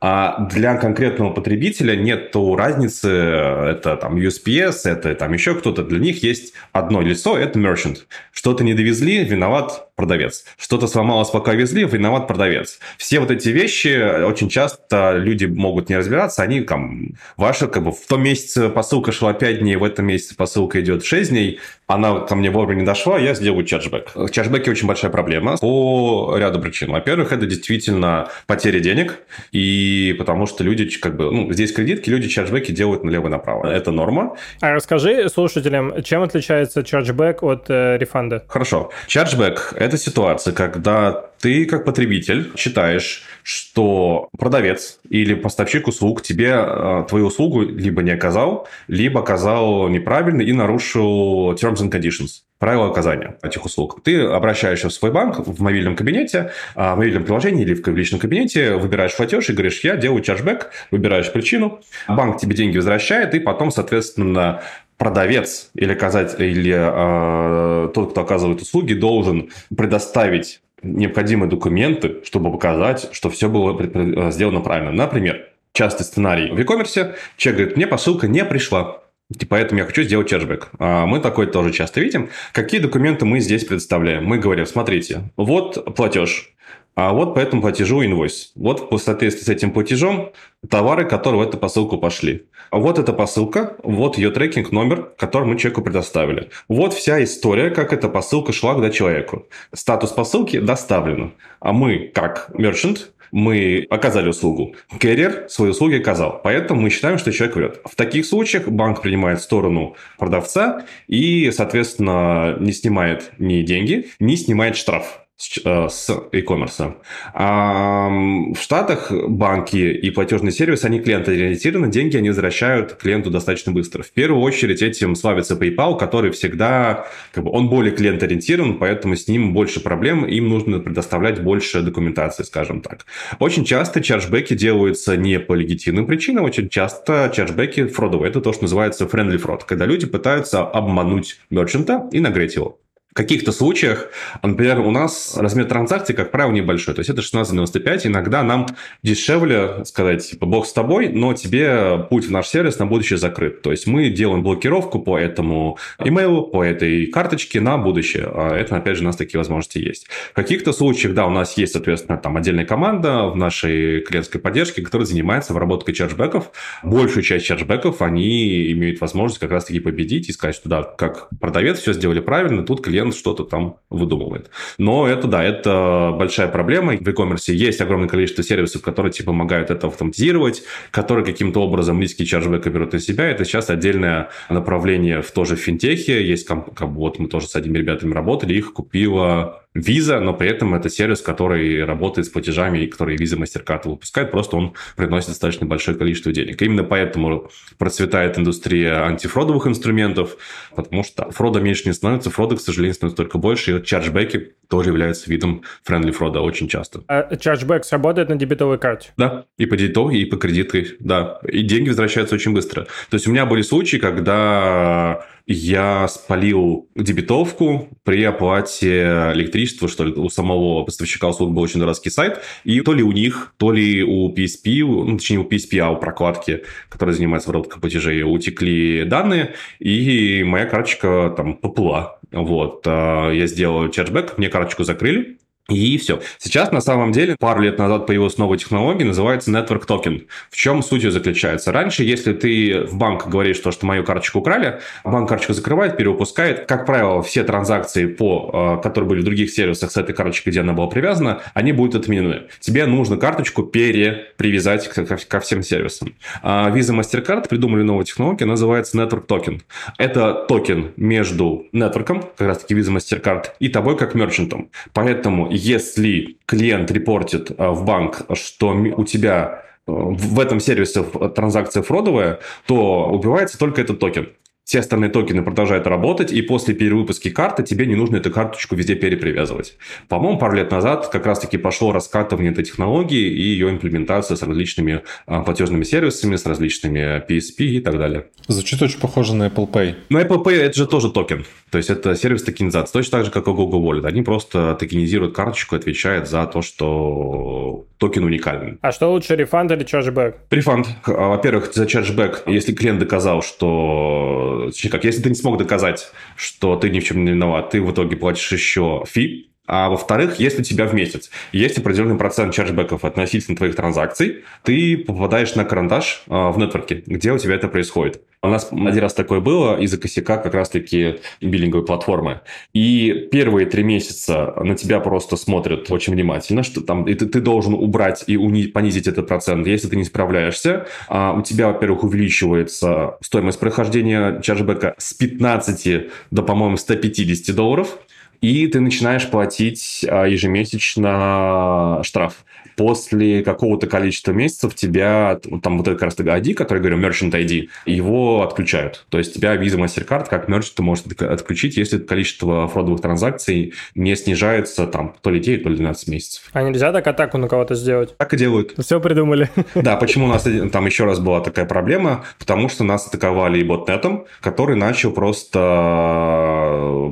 А 0.00 0.46
для 0.46 0.76
конкретного 0.76 1.30
потребителя 1.30 1.96
нет 1.96 2.34
разницы. 2.34 3.08
Это 3.08 3.96
там 3.96 4.16
USPS, 4.16 4.80
это 4.84 5.14
там 5.14 5.32
еще 5.32 5.54
кто-то. 5.54 5.82
Для 5.82 5.98
них 5.98 6.22
есть 6.22 6.54
одно 6.72 7.00
лицо, 7.00 7.36
это 7.36 7.58
merchant. 7.58 7.98
Что-то 8.32 8.64
не 8.64 8.74
довезли, 8.74 9.24
виноват 9.24 9.88
продавец. 10.00 10.44
Что-то 10.58 10.86
сломалось, 10.86 11.28
пока 11.28 11.52
везли, 11.52 11.84
виноват 11.84 12.26
продавец. 12.26 12.78
Все 12.96 13.20
вот 13.20 13.30
эти 13.30 13.50
вещи 13.50 14.22
очень 14.24 14.48
часто 14.48 14.89
люди 14.92 15.44
могут 15.46 15.88
не 15.88 15.96
разбираться, 15.96 16.42
они 16.42 16.60
там, 16.60 17.14
ваша, 17.36 17.66
как 17.66 17.84
бы, 17.84 17.92
в 17.92 18.06
том 18.06 18.22
месяце 18.22 18.68
посылка 18.68 19.12
шла 19.12 19.32
5 19.32 19.60
дней, 19.60 19.76
в 19.76 19.84
этом 19.84 20.06
месяце 20.06 20.36
посылка 20.36 20.80
идет 20.80 21.04
6 21.04 21.30
дней, 21.30 21.60
она 21.90 22.20
ко 22.20 22.36
мне 22.36 22.50
вовремя 22.50 22.80
не 22.80 22.86
дошла, 22.86 23.18
я 23.18 23.34
сделаю 23.34 23.64
чарджбэк. 23.64 24.30
Чарджбэки 24.30 24.70
очень 24.70 24.86
большая 24.86 25.10
проблема 25.10 25.56
по 25.56 26.36
ряду 26.38 26.60
причин. 26.60 26.92
Во-первых, 26.92 27.32
это 27.32 27.46
действительно 27.46 28.28
потеря 28.46 28.80
денег, 28.80 29.18
и 29.52 30.14
потому 30.18 30.46
что 30.46 30.62
люди, 30.62 30.88
как 30.98 31.16
бы, 31.16 31.30
ну, 31.30 31.52
здесь 31.52 31.72
кредитки, 31.72 32.08
люди 32.08 32.28
чарджбэки 32.28 32.70
делают 32.70 33.04
налево 33.04 33.26
и 33.26 33.30
направо. 33.30 33.66
Это 33.66 33.90
норма. 33.90 34.36
А 34.60 34.72
расскажи 34.72 35.28
слушателям, 35.28 36.02
чем 36.02 36.22
отличается 36.22 36.84
чарджбэк 36.84 37.42
от 37.42 37.66
э, 37.68 37.98
рефанда? 37.98 38.44
Хорошо. 38.46 38.90
Чарджбэк– 39.08 39.74
это 39.76 39.96
ситуация, 39.98 40.52
когда 40.52 41.30
ты 41.40 41.64
как 41.64 41.84
потребитель 41.84 42.52
считаешь, 42.56 43.22
что 43.42 44.28
продавец 44.38 45.00
или 45.08 45.34
поставщик 45.34 45.88
услуг 45.88 46.22
тебе 46.22 46.52
э, 46.54 47.04
твою 47.08 47.26
услугу 47.26 47.62
либо 47.62 48.02
не 48.02 48.10
оказал, 48.10 48.68
либо 48.88 49.20
оказал 49.20 49.88
неправильно 49.88 50.42
и 50.42 50.52
нарушил 50.52 51.54
terms 51.54 51.79
and 51.80 51.90
conditions 51.90 52.42
правила 52.58 52.88
оказания 52.88 53.38
этих 53.42 53.64
услуг. 53.64 54.02
Ты 54.04 54.20
обращаешься 54.20 54.88
в 54.88 54.92
свой 54.92 55.10
банк 55.10 55.38
в 55.38 55.62
мобильном 55.62 55.96
кабинете, 55.96 56.52
а, 56.74 56.94
в 56.94 56.98
мобильном 56.98 57.24
приложении 57.24 57.62
или 57.62 57.74
в 57.74 57.96
личном 57.96 58.20
кабинете, 58.20 58.74
выбираешь 58.74 59.16
платеж 59.16 59.48
и 59.48 59.52
говоришь, 59.52 59.80
я 59.82 59.96
делаю 59.96 60.22
чарджбэк, 60.22 60.70
выбираешь 60.90 61.32
причину, 61.32 61.80
банк 62.06 62.38
тебе 62.38 62.54
деньги 62.54 62.76
возвращает, 62.76 63.34
и 63.34 63.40
потом, 63.40 63.70
соответственно, 63.70 64.62
продавец 64.98 65.70
или, 65.74 65.92
оказать, 65.92 66.38
или 66.38 66.74
э, 66.76 67.88
тот, 67.94 68.10
кто 68.10 68.20
оказывает 68.20 68.60
услуги, 68.60 68.92
должен 68.92 69.48
предоставить 69.74 70.60
необходимые 70.82 71.48
документы, 71.48 72.20
чтобы 72.24 72.52
показать, 72.52 73.08
что 73.12 73.30
все 73.30 73.48
было 73.48 74.30
сделано 74.30 74.60
правильно. 74.60 74.92
Например, 74.92 75.46
частый 75.72 76.04
сценарий 76.04 76.50
в 76.50 76.58
e-commerce, 76.58 77.14
человек 77.36 77.58
говорит, 77.58 77.76
мне 77.76 77.86
посылка 77.86 78.28
не 78.28 78.44
пришла, 78.44 79.00
и 79.38 79.44
поэтому 79.44 79.80
я 79.80 79.86
хочу 79.86 80.02
сделать 80.02 80.28
чешбэк. 80.28 80.70
А 80.78 81.06
мы 81.06 81.20
такое 81.20 81.46
тоже 81.46 81.72
часто 81.72 82.00
видим. 82.00 82.30
Какие 82.52 82.80
документы 82.80 83.24
мы 83.24 83.40
здесь 83.40 83.64
представляем? 83.64 84.24
Мы 84.24 84.38
говорим, 84.38 84.66
смотрите, 84.66 85.30
вот 85.36 85.94
платеж, 85.94 86.52
а 86.96 87.12
вот 87.12 87.34
по 87.34 87.38
этому 87.38 87.62
платежу 87.62 88.04
инвойс. 88.04 88.52
Вот 88.56 88.90
в 88.90 88.98
соответствии 88.98 89.44
с 89.44 89.48
этим 89.48 89.70
платежом 89.70 90.32
товары, 90.68 91.06
которые 91.06 91.42
в 91.42 91.48
эту 91.48 91.56
посылку 91.56 91.98
пошли. 91.98 92.46
Вот 92.72 92.98
эта 92.98 93.12
посылка, 93.12 93.76
вот 93.82 94.18
ее 94.18 94.30
трекинг 94.30 94.70
номер, 94.70 95.10
который 95.16 95.46
мы 95.46 95.56
человеку 95.56 95.82
предоставили. 95.82 96.50
Вот 96.68 96.92
вся 96.92 97.22
история, 97.22 97.70
как 97.70 97.92
эта 97.92 98.08
посылка 98.08 98.52
шла 98.52 98.74
к 98.74 98.92
человеку. 98.92 99.46
Статус 99.72 100.10
посылки 100.10 100.58
доставлен. 100.58 101.32
А 101.60 101.72
мы, 101.72 102.10
как 102.14 102.50
мерчант, 102.54 103.12
мы 103.32 103.86
оказали 103.90 104.28
услугу. 104.28 104.74
Керриер 104.98 105.46
свои 105.48 105.70
услуги 105.70 105.96
оказал. 105.96 106.40
Поэтому 106.42 106.80
мы 106.82 106.90
считаем, 106.90 107.18
что 107.18 107.32
человек 107.32 107.56
врет. 107.56 107.80
В 107.84 107.94
таких 107.94 108.26
случаях 108.26 108.68
банк 108.68 109.02
принимает 109.02 109.40
сторону 109.40 109.96
продавца 110.18 110.84
и, 111.06 111.50
соответственно, 111.50 112.56
не 112.60 112.72
снимает 112.72 113.32
ни 113.38 113.62
деньги, 113.62 114.08
не 114.18 114.36
снимает 114.36 114.76
штраф 114.76 115.20
с 115.40 116.10
э, 116.10 116.38
e-commerce. 116.38 116.94
А 117.32 118.08
в 118.08 118.60
Штатах 118.60 119.10
банки 119.10 119.76
и 119.76 120.10
платежный 120.10 120.52
сервис, 120.52 120.84
они 120.84 121.00
клиентоориентированы, 121.00 121.90
деньги 121.90 122.16
они 122.18 122.28
возвращают 122.28 122.94
клиенту 122.94 123.30
достаточно 123.30 123.72
быстро. 123.72 124.02
В 124.02 124.10
первую 124.10 124.42
очередь 124.42 124.82
этим 124.82 125.16
славится 125.16 125.54
PayPal, 125.54 125.98
который 125.98 126.30
всегда, 126.30 127.06
как 127.32 127.44
бы, 127.44 127.50
он 127.50 127.70
более 127.70 127.94
клиентоориентирован, 127.94 128.78
поэтому 128.78 129.16
с 129.16 129.28
ним 129.28 129.54
больше 129.54 129.80
проблем, 129.80 130.26
им 130.26 130.48
нужно 130.48 130.78
предоставлять 130.78 131.42
больше 131.42 131.80
документации, 131.80 132.42
скажем 132.42 132.82
так. 132.82 133.06
Очень 133.38 133.64
часто 133.64 134.02
чарджбеки 134.02 134.54
делаются 134.54 135.16
не 135.16 135.38
по 135.38 135.54
легитимным 135.54 136.06
причинам, 136.06 136.44
очень 136.44 136.68
часто 136.68 137.32
чарджбеки 137.34 137.86
фродовые. 137.86 138.30
Это 138.30 138.40
то, 138.42 138.52
что 138.52 138.62
называется 138.62 139.06
friendly 139.06 139.40
fraud, 139.42 139.62
когда 139.66 139.86
люди 139.86 140.06
пытаются 140.06 140.62
обмануть 140.62 141.40
мерчанта 141.48 142.08
и 142.12 142.20
нагреть 142.20 142.56
его. 142.56 142.78
В 143.10 143.14
каких-то 143.14 143.50
случаях, 143.50 144.08
например, 144.40 144.78
у 144.80 144.92
нас 144.92 145.36
размер 145.36 145.64
транзакций, 145.64 146.14
как 146.14 146.30
правило, 146.30 146.52
небольшой. 146.52 146.94
То 146.94 147.00
есть 147.00 147.10
это 147.10 147.22
16.95. 147.22 148.06
Иногда 148.06 148.44
нам 148.44 148.68
дешевле 149.02 149.84
сказать, 149.84 150.30
типа, 150.30 150.46
бог 150.46 150.64
с 150.64 150.72
тобой, 150.72 151.08
но 151.08 151.34
тебе 151.34 152.06
путь 152.08 152.26
в 152.26 152.30
наш 152.30 152.46
сервис 152.46 152.78
на 152.78 152.86
будущее 152.86 153.18
закрыт. 153.18 153.62
То 153.62 153.72
есть 153.72 153.88
мы 153.88 154.10
делаем 154.10 154.44
блокировку 154.44 155.00
по 155.00 155.18
этому 155.18 155.76
имейлу, 155.98 156.42
по 156.42 156.62
этой 156.62 157.06
карточке 157.06 157.60
на 157.60 157.78
будущее. 157.78 158.30
А 158.32 158.54
это, 158.56 158.76
опять 158.76 158.96
же, 158.96 159.02
у 159.02 159.06
нас 159.06 159.16
такие 159.16 159.38
возможности 159.38 159.78
есть. 159.78 160.06
В 160.30 160.34
каких-то 160.34 160.72
случаях, 160.72 161.12
да, 161.14 161.26
у 161.26 161.30
нас 161.30 161.56
есть, 161.56 161.72
соответственно, 161.72 162.16
там 162.16 162.36
отдельная 162.36 162.64
команда 162.64 163.24
в 163.24 163.36
нашей 163.36 164.02
клиентской 164.02 164.40
поддержке, 164.40 164.82
которая 164.82 165.06
занимается 165.06 165.52
обработкой 165.52 165.94
чарджбеков. 165.94 166.52
Большую 166.84 167.24
часть 167.24 167.44
чарджбеков 167.44 168.02
они 168.02 168.70
имеют 168.70 169.00
возможность 169.00 169.40
как 169.40 169.50
раз-таки 169.50 169.80
победить 169.80 170.28
и 170.28 170.32
сказать, 170.32 170.54
что 170.54 170.68
да, 170.68 170.82
как 170.84 171.28
продавец 171.40 171.80
все 171.80 171.92
сделали 171.92 172.20
правильно, 172.20 172.62
тут 172.62 172.84
клиент 172.84 173.00
клиент 173.10 173.14
что-то 173.14 173.44
там 173.44 173.76
выдумывает. 173.90 174.50
Но 174.78 175.06
это, 175.06 175.26
да, 175.26 175.42
это 175.42 176.14
большая 176.16 176.48
проблема. 176.48 176.96
В 176.96 177.06
e-commerce 177.06 177.52
есть 177.52 177.80
огромное 177.80 178.08
количество 178.08 178.42
сервисов, 178.42 178.82
которые 178.82 179.12
тебе 179.12 179.26
помогают 179.26 179.70
это 179.70 179.86
автоматизировать, 179.86 180.62
которые 180.90 181.24
каким-то 181.24 181.60
образом 181.60 182.00
низкий 182.00 182.26
чарджбэк 182.26 182.66
берут 182.68 182.92
на 182.92 183.00
себя. 183.00 183.24
Это 183.24 183.44
сейчас 183.44 183.70
отдельное 183.70 184.28
направление 184.48 185.22
в 185.22 185.30
тоже 185.30 185.56
финтехе. 185.56 186.26
Есть, 186.26 186.46
как, 186.46 186.80
вот 186.80 187.18
мы 187.18 187.28
тоже 187.28 187.46
с 187.46 187.56
одними 187.56 187.78
ребятами 187.78 188.14
работали, 188.14 188.54
их 188.54 188.72
купила 188.72 189.62
Visa, 189.74 190.18
но 190.18 190.34
при 190.34 190.50
этом 190.50 190.74
это 190.74 190.90
сервис, 190.90 191.20
который 191.20 191.84
работает 191.84 192.26
с 192.26 192.30
платежами, 192.30 192.80
и 192.80 192.86
который 192.86 193.16
Visa 193.16 193.38
MasterCard 193.38 193.88
выпускает, 193.88 194.30
просто 194.30 194.56
он 194.56 194.74
приносит 194.96 195.28
достаточно 195.28 195.66
большое 195.66 195.96
количество 195.96 196.32
денег. 196.32 196.60
Именно 196.60 196.84
поэтому 196.84 197.50
процветает 197.78 198.36
индустрия 198.36 199.04
антифродовых 199.04 199.66
инструментов, 199.68 200.36
потому 200.74 201.04
что 201.04 201.30
фрода 201.30 201.60
меньше 201.60 201.84
не 201.86 201.92
становится, 201.92 202.30
фрода, 202.30 202.56
к 202.56 202.60
сожалению, 202.60 202.94
становится 202.94 203.22
только 203.22 203.38
больше, 203.38 203.78
и 203.78 203.84
чарджбеки 203.84 204.54
тоже 204.68 204.90
являются 204.90 205.30
видом 205.30 205.62
friendly 205.86 206.12
фрода 206.12 206.40
очень 206.40 206.68
часто. 206.68 207.02
А 207.08 207.36
чарджбэк 207.36 207.84
сработает 207.84 208.28
на 208.28 208.36
дебетовой 208.36 208.78
карте? 208.78 209.10
Да, 209.16 209.46
и 209.56 209.66
по 209.66 209.76
дебетовой, 209.76 210.18
и 210.18 210.24
по 210.24 210.36
кредитке, 210.36 210.96
да. 210.98 211.40
И 211.46 211.62
деньги 211.62 211.88
возвращаются 211.88 212.34
очень 212.34 212.52
быстро. 212.52 212.84
То 213.08 213.14
есть 213.14 213.26
у 213.26 213.30
меня 213.30 213.46
были 213.46 213.62
случаи, 213.62 213.98
когда 213.98 215.26
я 215.52 216.06
спалил 216.06 216.88
дебетовку 216.94 217.88
при 218.04 218.22
оплате 218.22 219.32
электричества, 219.34 219.88
что 219.88 220.04
ли, 220.04 220.12
у 220.12 220.28
самого 220.28 220.84
поставщика 220.84 221.28
услуг 221.28 221.52
был 221.52 221.62
очень 221.62 221.80
дурацкий 221.80 222.10
сайт, 222.10 222.40
и 222.62 222.80
то 222.82 222.92
ли 222.92 223.02
у 223.02 223.10
них, 223.10 223.52
то 223.56 223.72
ли 223.72 224.04
у 224.04 224.32
PSP, 224.32 224.84
ну, 224.84 225.16
точнее, 225.18 225.40
у 225.40 225.48
PSP, 225.48 225.78
а 225.80 225.90
у 225.90 225.96
прокладки, 225.96 226.62
которая 226.88 227.16
занимается 227.16 227.50
обработкой 227.50 227.80
платежей, 227.80 228.22
утекли 228.22 229.02
данные, 229.04 229.54
и 229.80 230.44
моя 230.44 230.66
карточка 230.66 231.34
там 231.36 231.56
поплыла. 231.56 232.20
Вот, 232.30 232.84
а, 232.86 233.32
я 233.32 233.48
сделал 233.48 233.88
чарджбэк, 233.88 234.38
мне 234.38 234.50
карточку 234.50 234.84
закрыли, 234.84 235.38
и 235.70 235.98
все. 235.98 236.20
Сейчас, 236.38 236.72
на 236.72 236.80
самом 236.80 237.12
деле, 237.12 237.36
пару 237.38 237.60
лет 237.60 237.78
назад 237.78 238.06
появилась 238.06 238.38
новая 238.38 238.58
технология, 238.58 239.04
называется 239.04 239.50
Network 239.50 239.86
Token. 239.86 240.26
В 240.50 240.56
чем 240.56 240.82
суть 240.82 241.02
ее 241.02 241.10
заключается? 241.10 241.72
Раньше, 241.72 242.04
если 242.04 242.32
ты 242.32 242.84
в 242.84 242.96
банк 242.96 243.28
говоришь, 243.28 243.56
что, 243.56 243.70
что 243.70 243.86
мою 243.86 244.04
карточку 244.04 244.40
украли, 244.40 244.80
банк 245.04 245.28
карточку 245.28 245.52
закрывает, 245.52 245.96
перевыпускает. 245.96 246.66
Как 246.66 246.86
правило, 246.86 247.22
все 247.22 247.44
транзакции, 247.44 248.06
по, 248.06 248.78
э, 248.78 248.82
которые 248.82 249.08
были 249.08 249.20
в 249.20 249.24
других 249.24 249.50
сервисах 249.50 249.90
с 249.90 249.96
этой 249.96 250.14
карточкой, 250.14 250.50
где 250.52 250.60
она 250.60 250.72
была 250.72 250.88
привязана, 250.88 251.42
они 251.54 251.72
будут 251.72 251.94
отменены. 251.94 252.42
Тебе 252.60 252.86
нужно 252.86 253.16
карточку 253.16 253.62
перепривязать 253.62 254.88
ко, 254.88 255.04
ко 255.04 255.40
всем 255.40 255.62
сервисам. 255.62 256.14
А 256.42 256.70
Visa 256.70 256.98
MasterCard 256.98 257.48
придумали 257.48 257.82
новую 257.82 258.04
технологию, 258.04 258.48
называется 258.48 258.96
Network 258.98 259.26
Token. 259.26 259.60
Это 259.98 260.44
токен 260.48 260.92
между 260.96 261.66
нетворком, 261.72 262.22
как 262.36 262.48
раз 262.48 262.58
таки 262.58 262.74
Visa 262.74 262.94
MasterCard, 262.94 263.46
и 263.58 263.68
тобой 263.68 263.96
как 263.96 264.14
мерчантом. 264.14 264.70
Поэтому 264.92 265.48
если 265.60 266.38
клиент 266.46 266.90
репортит 266.90 267.50
э, 267.50 267.68
в 267.68 267.84
банк, 267.84 268.22
что 268.34 268.70
у 268.70 269.04
тебя 269.04 269.62
э, 269.86 269.92
в 269.92 270.40
этом 270.40 270.60
сервисе 270.60 271.02
транзакция 271.02 271.82
фродовая, 271.82 272.40
то 272.66 273.08
убивается 273.10 273.58
только 273.58 273.82
этот 273.82 273.98
токен 273.98 274.30
все 274.70 274.78
остальные 274.78 275.10
токены 275.10 275.42
продолжают 275.42 275.88
работать, 275.88 276.30
и 276.30 276.42
после 276.42 276.74
перевыпуска 276.74 277.28
карты 277.30 277.64
тебе 277.64 277.86
не 277.86 277.96
нужно 277.96 278.18
эту 278.18 278.30
карточку 278.30 278.76
везде 278.76 278.94
перепривязывать. 278.94 279.76
По-моему, 280.06 280.38
пару 280.38 280.54
лет 280.54 280.70
назад 280.70 281.08
как 281.08 281.26
раз-таки 281.26 281.58
пошло 281.58 281.90
раскатывание 281.90 282.52
этой 282.52 282.62
технологии 282.62 283.18
и 283.18 283.42
ее 283.42 283.68
имплементация 283.68 284.36
с 284.36 284.42
различными 284.44 285.02
а, 285.26 285.42
платежными 285.42 285.82
сервисами, 285.82 286.36
с 286.36 286.46
различными 286.46 287.20
PSP 287.28 287.64
и 287.64 287.80
так 287.80 287.98
далее. 287.98 288.26
Звучит 288.46 288.80
очень 288.80 289.00
похоже 289.00 289.34
на 289.34 289.48
Apple 289.48 289.68
Pay. 289.68 289.96
Но 290.08 290.20
Apple 290.20 290.44
Pay 290.44 290.60
это 290.60 290.78
же 290.78 290.86
тоже 290.86 291.10
токен. 291.10 291.44
То 291.70 291.78
есть 291.78 291.90
это 291.90 292.14
сервис 292.14 292.44
токенизации. 292.44 292.92
Точно 292.92 293.18
так 293.18 293.24
же, 293.24 293.32
как 293.32 293.48
и 293.48 293.50
Google 293.50 293.82
Wallet. 293.84 294.06
Они 294.06 294.22
просто 294.22 294.76
токенизируют 294.78 295.34
карточку 295.34 295.74
и 295.74 295.78
отвечают 295.80 296.28
за 296.28 296.46
то, 296.46 296.62
что 296.62 297.86
токен 298.00 298.24
уникальный. 298.24 298.78
А 298.80 298.90
что 298.90 299.12
лучше, 299.12 299.36
рефанд 299.36 299.70
или 299.70 299.84
чарджбэк? 299.84 300.36
Рефанд. 300.50 300.88
А, 301.06 301.28
во-первых, 301.28 301.72
за 301.72 301.86
чарджбэк, 301.86 302.44
если 302.46 302.72
клиент 302.72 302.98
доказал, 302.98 303.42
что 303.42 304.70
как, 304.90 305.04
если 305.04 305.22
ты 305.22 305.28
не 305.28 305.34
смог 305.34 305.58
доказать, 305.58 306.10
что 306.34 306.76
ты 306.76 306.88
ни 306.90 306.98
в 306.98 307.04
чем 307.04 307.24
не 307.24 307.32
виноват, 307.32 307.70
ты 307.70 307.82
в 307.82 307.92
итоге 307.92 308.16
платишь 308.16 308.50
еще 308.50 309.04
фи, 309.06 309.50
А 309.66 309.88
во-вторых, 309.88 310.40
если 310.40 310.62
у 310.62 310.64
тебя 310.64 310.86
в 310.86 310.94
месяц 310.94 311.30
есть 311.52 311.78
определенный 311.78 312.16
процент 312.16 312.54
чарджбеков 312.54 313.04
относительно 313.04 313.56
твоих 313.56 313.76
транзакций, 313.76 314.44
ты 314.64 314.96
попадаешь 314.96 315.54
на 315.54 315.64
карандаш 315.64 316.22
в 316.26 316.58
нетворке, 316.58 317.04
где 317.06 317.32
у 317.32 317.38
тебя 317.38 317.54
это 317.54 317.68
происходит. 317.68 318.22
У 318.42 318.48
нас 318.48 318.70
один 318.72 319.02
раз 319.02 319.12
такое 319.12 319.40
было 319.40 319.78
из-за 319.80 319.98
косяка 319.98 320.38
как 320.38 320.54
раз-таки 320.54 321.16
биллинговой 321.42 321.84
платформы. 321.84 322.40
И 322.72 323.28
первые 323.30 323.66
три 323.66 323.82
месяца 323.82 324.54
на 324.56 324.74
тебя 324.74 325.00
просто 325.00 325.36
смотрят 325.36 325.90
очень 325.90 326.14
внимательно, 326.14 326.62
что 326.62 326.80
там 326.80 327.04
и 327.06 327.12
ты, 327.12 327.26
ты 327.26 327.42
должен 327.42 327.74
убрать 327.74 328.24
и 328.26 328.38
уни, 328.38 328.66
понизить 328.68 329.06
этот 329.06 329.28
процент. 329.28 329.66
Если 329.66 329.88
ты 329.88 329.96
не 329.96 330.04
справляешься, 330.04 330.86
а 331.08 331.34
у 331.34 331.42
тебя, 331.42 331.68
во-первых, 331.68 332.02
увеличивается 332.04 333.18
стоимость 333.20 333.60
прохождения 333.60 334.40
чарджбека 334.40 334.94
с 334.96 335.12
15 335.12 336.08
до, 336.30 336.42
по-моему, 336.42 336.78
150 336.78 337.54
долларов 337.54 337.98
и 338.40 338.66
ты 338.68 338.80
начинаешь 338.80 339.28
платить 339.28 340.04
а, 340.08 340.24
ежемесячно 340.24 342.00
штраф 342.02 342.44
после 342.80 343.42
какого-то 343.42 343.86
количества 343.86 344.32
месяцев 344.32 344.74
тебя, 344.74 345.38
там 345.62 345.76
вот 345.76 345.86
этот 345.86 346.00
как 346.00 346.16
раз 346.16 346.18
ID, 346.18 346.54
который 346.54 346.78
я 346.78 346.88
говорю, 346.88 346.98
Merchant 346.98 347.32
ID, 347.32 347.68
его 347.84 348.40
отключают. 348.40 349.04
То 349.10 349.18
есть 349.18 349.34
тебя 349.34 349.54
Visa 349.56 349.76
MasterCard 349.76 350.30
как 350.30 350.48
мерчант 350.48 350.76
ты 350.76 350.82
можешь 350.82 351.04
отключить, 351.18 351.76
если 351.76 351.98
количество 351.98 352.66
фродовых 352.68 353.02
транзакций 353.02 353.74
не 353.94 354.16
снижается 354.16 354.86
там 354.86 355.14
то 355.20 355.28
ли 355.28 355.40
9, 355.40 355.62
то 355.62 355.68
ли 355.68 355.76
12 355.76 356.08
месяцев. 356.08 356.44
А 356.54 356.62
нельзя 356.62 356.90
так 356.90 357.06
атаку 357.06 357.36
на 357.36 357.48
кого-то 357.48 357.74
сделать? 357.74 358.16
Так 358.16 358.32
и 358.32 358.38
делают. 358.38 358.72
Все 358.78 358.98
придумали. 358.98 359.50
Да, 359.74 359.96
почему 359.96 360.24
у 360.24 360.28
нас 360.28 360.46
там 360.72 360.86
еще 360.86 361.04
раз 361.04 361.18
была 361.18 361.40
такая 361.40 361.66
проблема? 361.66 362.24
Потому 362.38 362.68
что 362.70 362.84
нас 362.84 363.06
атаковали 363.06 363.60
и 363.60 363.64
ботнетом, 363.64 364.24
который 364.40 364.76
начал 364.76 365.10
просто 365.12 365.58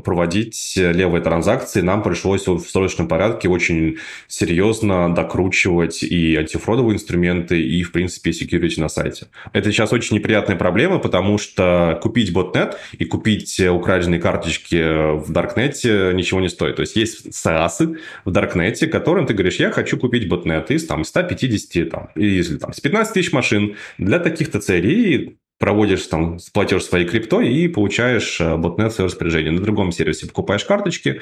проводить 0.05 0.75
левые 0.77 1.23
транзакции. 1.23 1.83
Нам 1.83 2.03
пришлось 2.03 2.47
в 2.47 2.61
срочном 2.61 3.09
порядке 3.09 3.49
очень 3.49 3.99
серьезно 4.29 5.15
докручивать 5.15 5.58
накручивать 5.59 6.03
и 6.03 6.37
антифродовые 6.37 6.95
инструменты, 6.95 7.61
и, 7.61 7.83
в 7.83 7.93
принципе, 7.93 8.31
security 8.31 8.81
на 8.81 8.89
сайте. 8.89 9.27
Это 9.53 9.71
сейчас 9.71 9.93
очень 9.93 10.17
неприятная 10.17 10.57
проблема, 10.57 10.99
потому 10.99 11.39
что 11.39 11.99
купить 12.03 12.33
ботнет 12.33 12.77
и 12.99 13.05
купить 13.05 13.61
украденные 13.61 14.21
карточки 14.21 15.17
в 15.17 15.31
Даркнете 15.33 16.13
ничего 16.15 16.41
не 16.41 16.49
стоит. 16.49 16.77
То 16.77 16.83
есть 16.83 16.97
есть 16.97 17.29
SaaS 17.29 17.97
в 18.25 18.31
Даркнете, 18.31 18.87
которым 18.87 19.27
ты 19.27 19.35
говоришь, 19.35 19.57
я 19.57 19.71
хочу 19.71 19.99
купить 19.99 20.29
ботнет 20.29 20.71
из 20.71 20.87
там, 20.87 21.05
150, 21.05 21.91
там, 21.91 22.09
или 22.15 22.43
там, 22.57 22.73
с 22.73 22.81
15 22.81 23.15
тысяч 23.15 23.33
машин 23.33 23.77
для 23.99 24.19
таких-то 24.19 24.61
целей, 24.61 25.39
проводишь 25.59 26.07
там 26.07 26.39
платеж 26.53 26.85
своей 26.85 27.07
криптой 27.07 27.53
и 27.53 27.69
получаешь 27.69 28.41
э, 28.41 28.57
ботнет 28.57 28.93
в 28.93 28.95
свое 28.95 29.09
распоряжение. 29.09 29.51
На 29.51 29.61
другом 29.61 29.91
сервисе 29.91 30.27
покупаешь 30.27 30.65
карточки, 30.65 31.21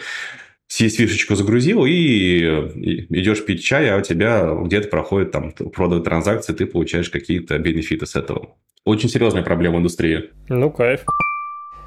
CSV-шечку 0.70 1.34
загрузил 1.34 1.84
и, 1.86 2.40
идешь 2.40 3.44
пить 3.44 3.62
чай, 3.62 3.88
а 3.90 3.98
у 3.98 4.02
тебя 4.02 4.52
где-то 4.64 4.88
проходит 4.88 5.30
там 5.30 5.52
продовые 5.52 6.02
транзакции, 6.02 6.52
ты 6.52 6.66
получаешь 6.66 7.10
какие-то 7.10 7.58
бенефиты 7.58 8.06
с 8.06 8.16
этого. 8.16 8.56
Очень 8.84 9.08
серьезная 9.08 9.42
проблема 9.42 9.78
индустрии. 9.78 10.30
Ну, 10.48 10.70
кайф. 10.70 11.04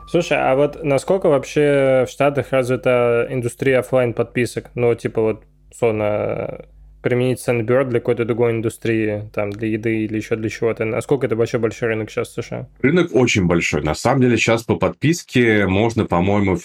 Слушай, 0.07 0.37
а 0.39 0.55
вот 0.55 0.83
насколько 0.83 1.29
вообще 1.29 2.05
в 2.07 2.11
Штатах 2.11 2.51
развита 2.51 3.27
индустрия 3.29 3.79
офлайн 3.79 4.13
подписок? 4.13 4.71
Ну, 4.75 4.95
типа 4.95 5.21
вот, 5.21 5.43
условно, 5.71 6.65
применить 7.03 7.39
Sandbird 7.47 7.85
для 7.85 7.99
какой-то 7.99 8.25
другой 8.25 8.51
индустрии, 8.51 9.29
там, 9.33 9.51
для 9.51 9.67
еды 9.69 10.05
или 10.05 10.17
еще 10.17 10.35
для 10.35 10.49
чего-то. 10.49 10.85
Насколько 10.85 11.27
это 11.27 11.35
вообще 11.35 11.57
большой 11.57 11.89
рынок 11.89 12.09
сейчас 12.09 12.29
в 12.29 12.41
США? 12.41 12.67
Рынок 12.81 13.13
очень 13.13 13.45
большой. 13.45 13.83
На 13.83 13.93
самом 13.93 14.21
деле 14.21 14.37
сейчас 14.37 14.63
по 14.63 14.75
подписке 14.75 15.67
можно, 15.67 16.05
по-моему, 16.05 16.57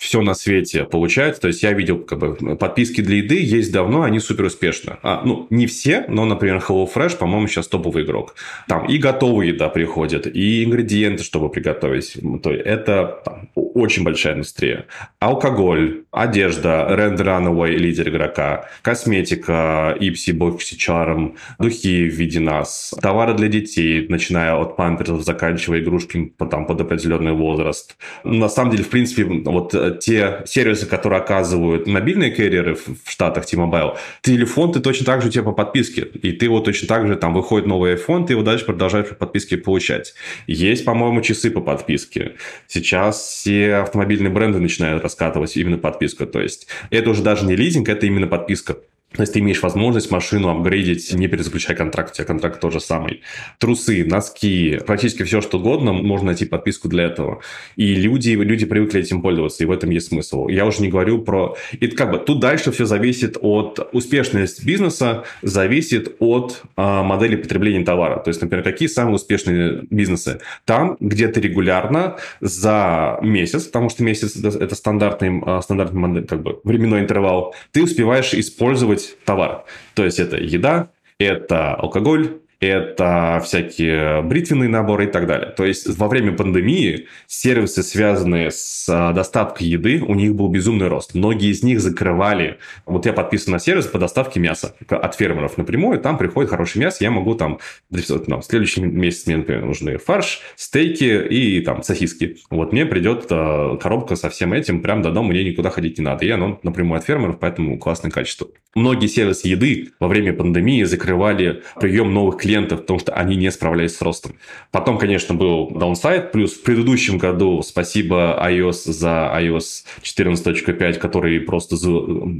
все 0.00 0.22
на 0.22 0.32
свете 0.32 0.84
получается. 0.84 1.42
То 1.42 1.48
есть 1.48 1.62
я 1.62 1.72
видел, 1.74 1.98
как 1.98 2.18
бы, 2.18 2.56
подписки 2.56 3.02
для 3.02 3.18
еды 3.18 3.38
есть 3.38 3.70
давно, 3.70 4.02
они 4.02 4.18
супер 4.18 4.46
успешны. 4.46 4.96
А, 5.02 5.20
ну, 5.26 5.46
не 5.50 5.66
все, 5.66 6.06
но, 6.08 6.24
например, 6.24 6.64
HelloFresh, 6.66 7.18
по-моему, 7.18 7.46
сейчас 7.48 7.68
топовый 7.68 8.04
игрок. 8.04 8.34
Там 8.66 8.86
и 8.86 8.96
готовая 8.96 9.48
еда 9.48 9.68
приходит, 9.68 10.26
и 10.26 10.64
ингредиенты, 10.64 11.22
чтобы 11.22 11.50
приготовить. 11.50 12.16
То 12.42 12.50
есть 12.50 12.64
это 12.64 13.20
там, 13.26 13.50
очень 13.74 14.04
большая 14.04 14.34
индустрия. 14.34 14.86
Алкоголь, 15.18 16.04
одежда, 16.10 16.86
Red 16.90 17.16
Runaway, 17.18 17.76
лидер 17.76 18.08
игрока, 18.08 18.68
косметика, 18.82 19.96
Ipsy, 20.00 20.32
Boxy 20.32 21.36
духи 21.58 22.08
в 22.08 22.14
виде 22.14 22.40
нас, 22.40 22.94
товары 23.00 23.34
для 23.34 23.48
детей, 23.48 24.06
начиная 24.08 24.54
от 24.54 24.76
памперсов, 24.76 25.22
заканчивая 25.22 25.80
игрушки 25.80 26.32
там, 26.50 26.66
под 26.66 26.80
определенный 26.80 27.32
возраст. 27.32 27.96
На 28.24 28.48
самом 28.48 28.72
деле, 28.72 28.84
в 28.84 28.88
принципе, 28.88 29.24
вот 29.24 30.00
те 30.00 30.42
сервисы, 30.46 30.86
которые 30.86 31.20
оказывают 31.20 31.86
мобильные 31.86 32.30
карьеры 32.30 32.74
в 32.74 33.10
Штатах, 33.10 33.46
T-Mobile, 33.46 33.96
телефон 34.22 34.72
ты 34.72 34.80
точно 34.80 35.06
так 35.06 35.22
же 35.22 35.28
у 35.28 35.30
тебя 35.30 35.44
по 35.44 35.52
подписке. 35.52 36.02
И 36.22 36.32
ты 36.32 36.48
вот 36.48 36.64
точно 36.64 36.88
так 36.88 37.06
же, 37.06 37.16
там 37.16 37.34
выходит 37.34 37.66
новый 37.66 37.94
iPhone, 37.94 38.26
ты 38.26 38.32
его 38.32 38.42
дальше 38.42 38.64
продолжаешь 38.64 39.08
по 39.08 39.14
подписке 39.14 39.56
получать. 39.56 40.14
Есть, 40.46 40.84
по-моему, 40.84 41.20
часы 41.20 41.50
по 41.50 41.60
подписке. 41.60 42.32
Сейчас 42.66 43.20
все 43.20 43.59
автомобильные 43.64 44.30
бренды 44.30 44.58
начинают 44.58 45.02
раскатывать 45.02 45.56
именно 45.56 45.78
подписку. 45.78 46.26
То 46.26 46.40
есть 46.40 46.66
это 46.90 47.10
уже 47.10 47.22
даже 47.22 47.46
не 47.46 47.56
лизинг, 47.56 47.88
это 47.88 48.06
именно 48.06 48.26
подписка. 48.26 48.78
То 49.12 49.22
есть 49.22 49.32
ты 49.32 49.40
имеешь 49.40 49.60
возможность 49.60 50.10
машину 50.12 50.50
апгрейдить, 50.50 51.12
не 51.14 51.26
перезаключая 51.26 51.76
контракт, 51.76 52.12
у 52.12 52.14
тебя 52.14 52.24
контракт 52.24 52.60
тот 52.60 52.72
же 52.72 52.80
самый. 52.80 53.22
Трусы, 53.58 54.04
носки, 54.04 54.78
практически 54.86 55.24
все, 55.24 55.40
что 55.40 55.58
угодно, 55.58 55.92
можно 55.92 56.26
найти 56.26 56.44
подписку 56.44 56.88
для 56.88 57.04
этого. 57.04 57.40
И 57.74 57.96
люди, 57.96 58.30
люди 58.30 58.66
привыкли 58.66 59.00
этим 59.00 59.20
пользоваться, 59.20 59.64
и 59.64 59.66
в 59.66 59.72
этом 59.72 59.90
есть 59.90 60.08
смысл. 60.08 60.46
Я 60.46 60.64
уже 60.64 60.82
не 60.82 60.88
говорю 60.88 61.22
про... 61.22 61.56
И 61.72 61.88
как 61.88 62.12
бы 62.12 62.18
тут 62.18 62.38
дальше 62.38 62.70
все 62.70 62.84
зависит 62.84 63.36
от 63.40 63.88
успешности 63.92 64.64
бизнеса, 64.64 65.24
зависит 65.42 66.14
от 66.20 66.62
а, 66.76 67.02
модели 67.02 67.34
потребления 67.34 67.84
товара. 67.84 68.20
То 68.20 68.28
есть, 68.28 68.40
например, 68.40 68.62
какие 68.62 68.86
самые 68.86 69.16
успешные 69.16 69.82
бизнесы? 69.90 70.40
Там, 70.64 70.96
где 71.00 71.26
ты 71.26 71.40
регулярно 71.40 72.16
за 72.40 73.18
месяц, 73.22 73.64
потому 73.64 73.88
что 73.88 74.04
месяц 74.04 74.36
это 74.36 74.74
стандартный, 74.76 75.42
а, 75.44 75.62
стандартный 75.62 76.00
модель, 76.00 76.26
как 76.26 76.42
бы 76.44 76.60
временной 76.62 77.00
интервал, 77.00 77.56
ты 77.72 77.82
успеваешь 77.82 78.34
использовать 78.34 78.99
делать 79.00 79.16
товар. 79.24 79.64
То 79.94 80.04
есть 80.04 80.18
это 80.18 80.36
еда, 80.36 80.90
это 81.18 81.74
алкоголь, 81.74 82.40
это 82.60 83.40
всякие 83.42 84.20
бритвенные 84.22 84.68
наборы 84.68 85.04
и 85.04 85.08
так 85.08 85.26
далее. 85.26 85.50
То 85.50 85.64
есть 85.64 85.88
во 85.98 86.08
время 86.08 86.32
пандемии 86.32 87.08
сервисы, 87.26 87.82
связанные 87.82 88.50
с 88.50 88.86
а, 88.88 89.12
доставкой 89.12 89.66
еды, 89.66 90.02
у 90.06 90.14
них 90.14 90.34
был 90.34 90.48
безумный 90.48 90.88
рост. 90.88 91.14
Многие 91.14 91.50
из 91.50 91.62
них 91.62 91.80
закрывали. 91.80 92.58
Вот 92.84 93.06
я 93.06 93.14
подписан 93.14 93.52
на 93.52 93.58
сервис 93.58 93.86
по 93.86 93.98
доставке 93.98 94.40
мяса 94.40 94.74
от 94.88 95.14
фермеров 95.14 95.56
напрямую. 95.56 95.98
Там 96.00 96.18
приходит 96.18 96.50
хорошее 96.50 96.84
мясо, 96.84 96.98
я 97.02 97.10
могу 97.10 97.34
там... 97.34 97.58
Ну, 97.90 98.40
в 98.40 98.44
следующий 98.44 98.82
месяц 98.82 99.26
мне, 99.26 99.38
например, 99.38 99.64
нужны 99.64 99.96
фарш, 99.96 100.42
стейки 100.56 101.26
и 101.28 101.62
там 101.62 101.82
сосиски. 101.82 102.36
Вот 102.50 102.72
мне 102.72 102.84
придет 102.84 103.26
э, 103.30 103.78
коробка 103.80 104.16
со 104.16 104.28
всем 104.28 104.52
этим 104.52 104.82
прямо 104.82 105.02
до 105.02 105.10
дома, 105.10 105.30
мне 105.30 105.44
никуда 105.44 105.70
ходить 105.70 105.98
не 105.98 106.04
надо. 106.04 106.26
И 106.26 106.30
оно 106.30 106.60
напрямую 106.62 106.98
от 106.98 107.06
фермеров, 107.06 107.38
поэтому 107.40 107.78
классное 107.78 108.10
качество. 108.10 108.48
Многие 108.74 109.06
сервисы 109.06 109.48
еды 109.48 109.92
во 109.98 110.08
время 110.08 110.32
пандемии 110.32 110.84
закрывали 110.84 111.62
прием 111.80 112.12
новых 112.12 112.36
клиентов 112.36 112.49
клиентов, 112.50 112.80
потому 112.80 112.98
что 112.98 113.12
они 113.12 113.36
не 113.36 113.50
справлялись 113.50 113.96
с 113.96 114.02
ростом. 114.02 114.34
Потом, 114.72 114.98
конечно, 114.98 115.34
был 115.34 115.70
даунсайд, 115.70 116.32
плюс 116.32 116.54
в 116.54 116.62
предыдущем 116.62 117.18
году 117.18 117.62
спасибо 117.62 118.36
iOS 118.44 118.90
за 118.90 119.32
iOS 119.40 119.84
14.5, 120.02 120.94
который 120.94 121.40
просто 121.40 121.76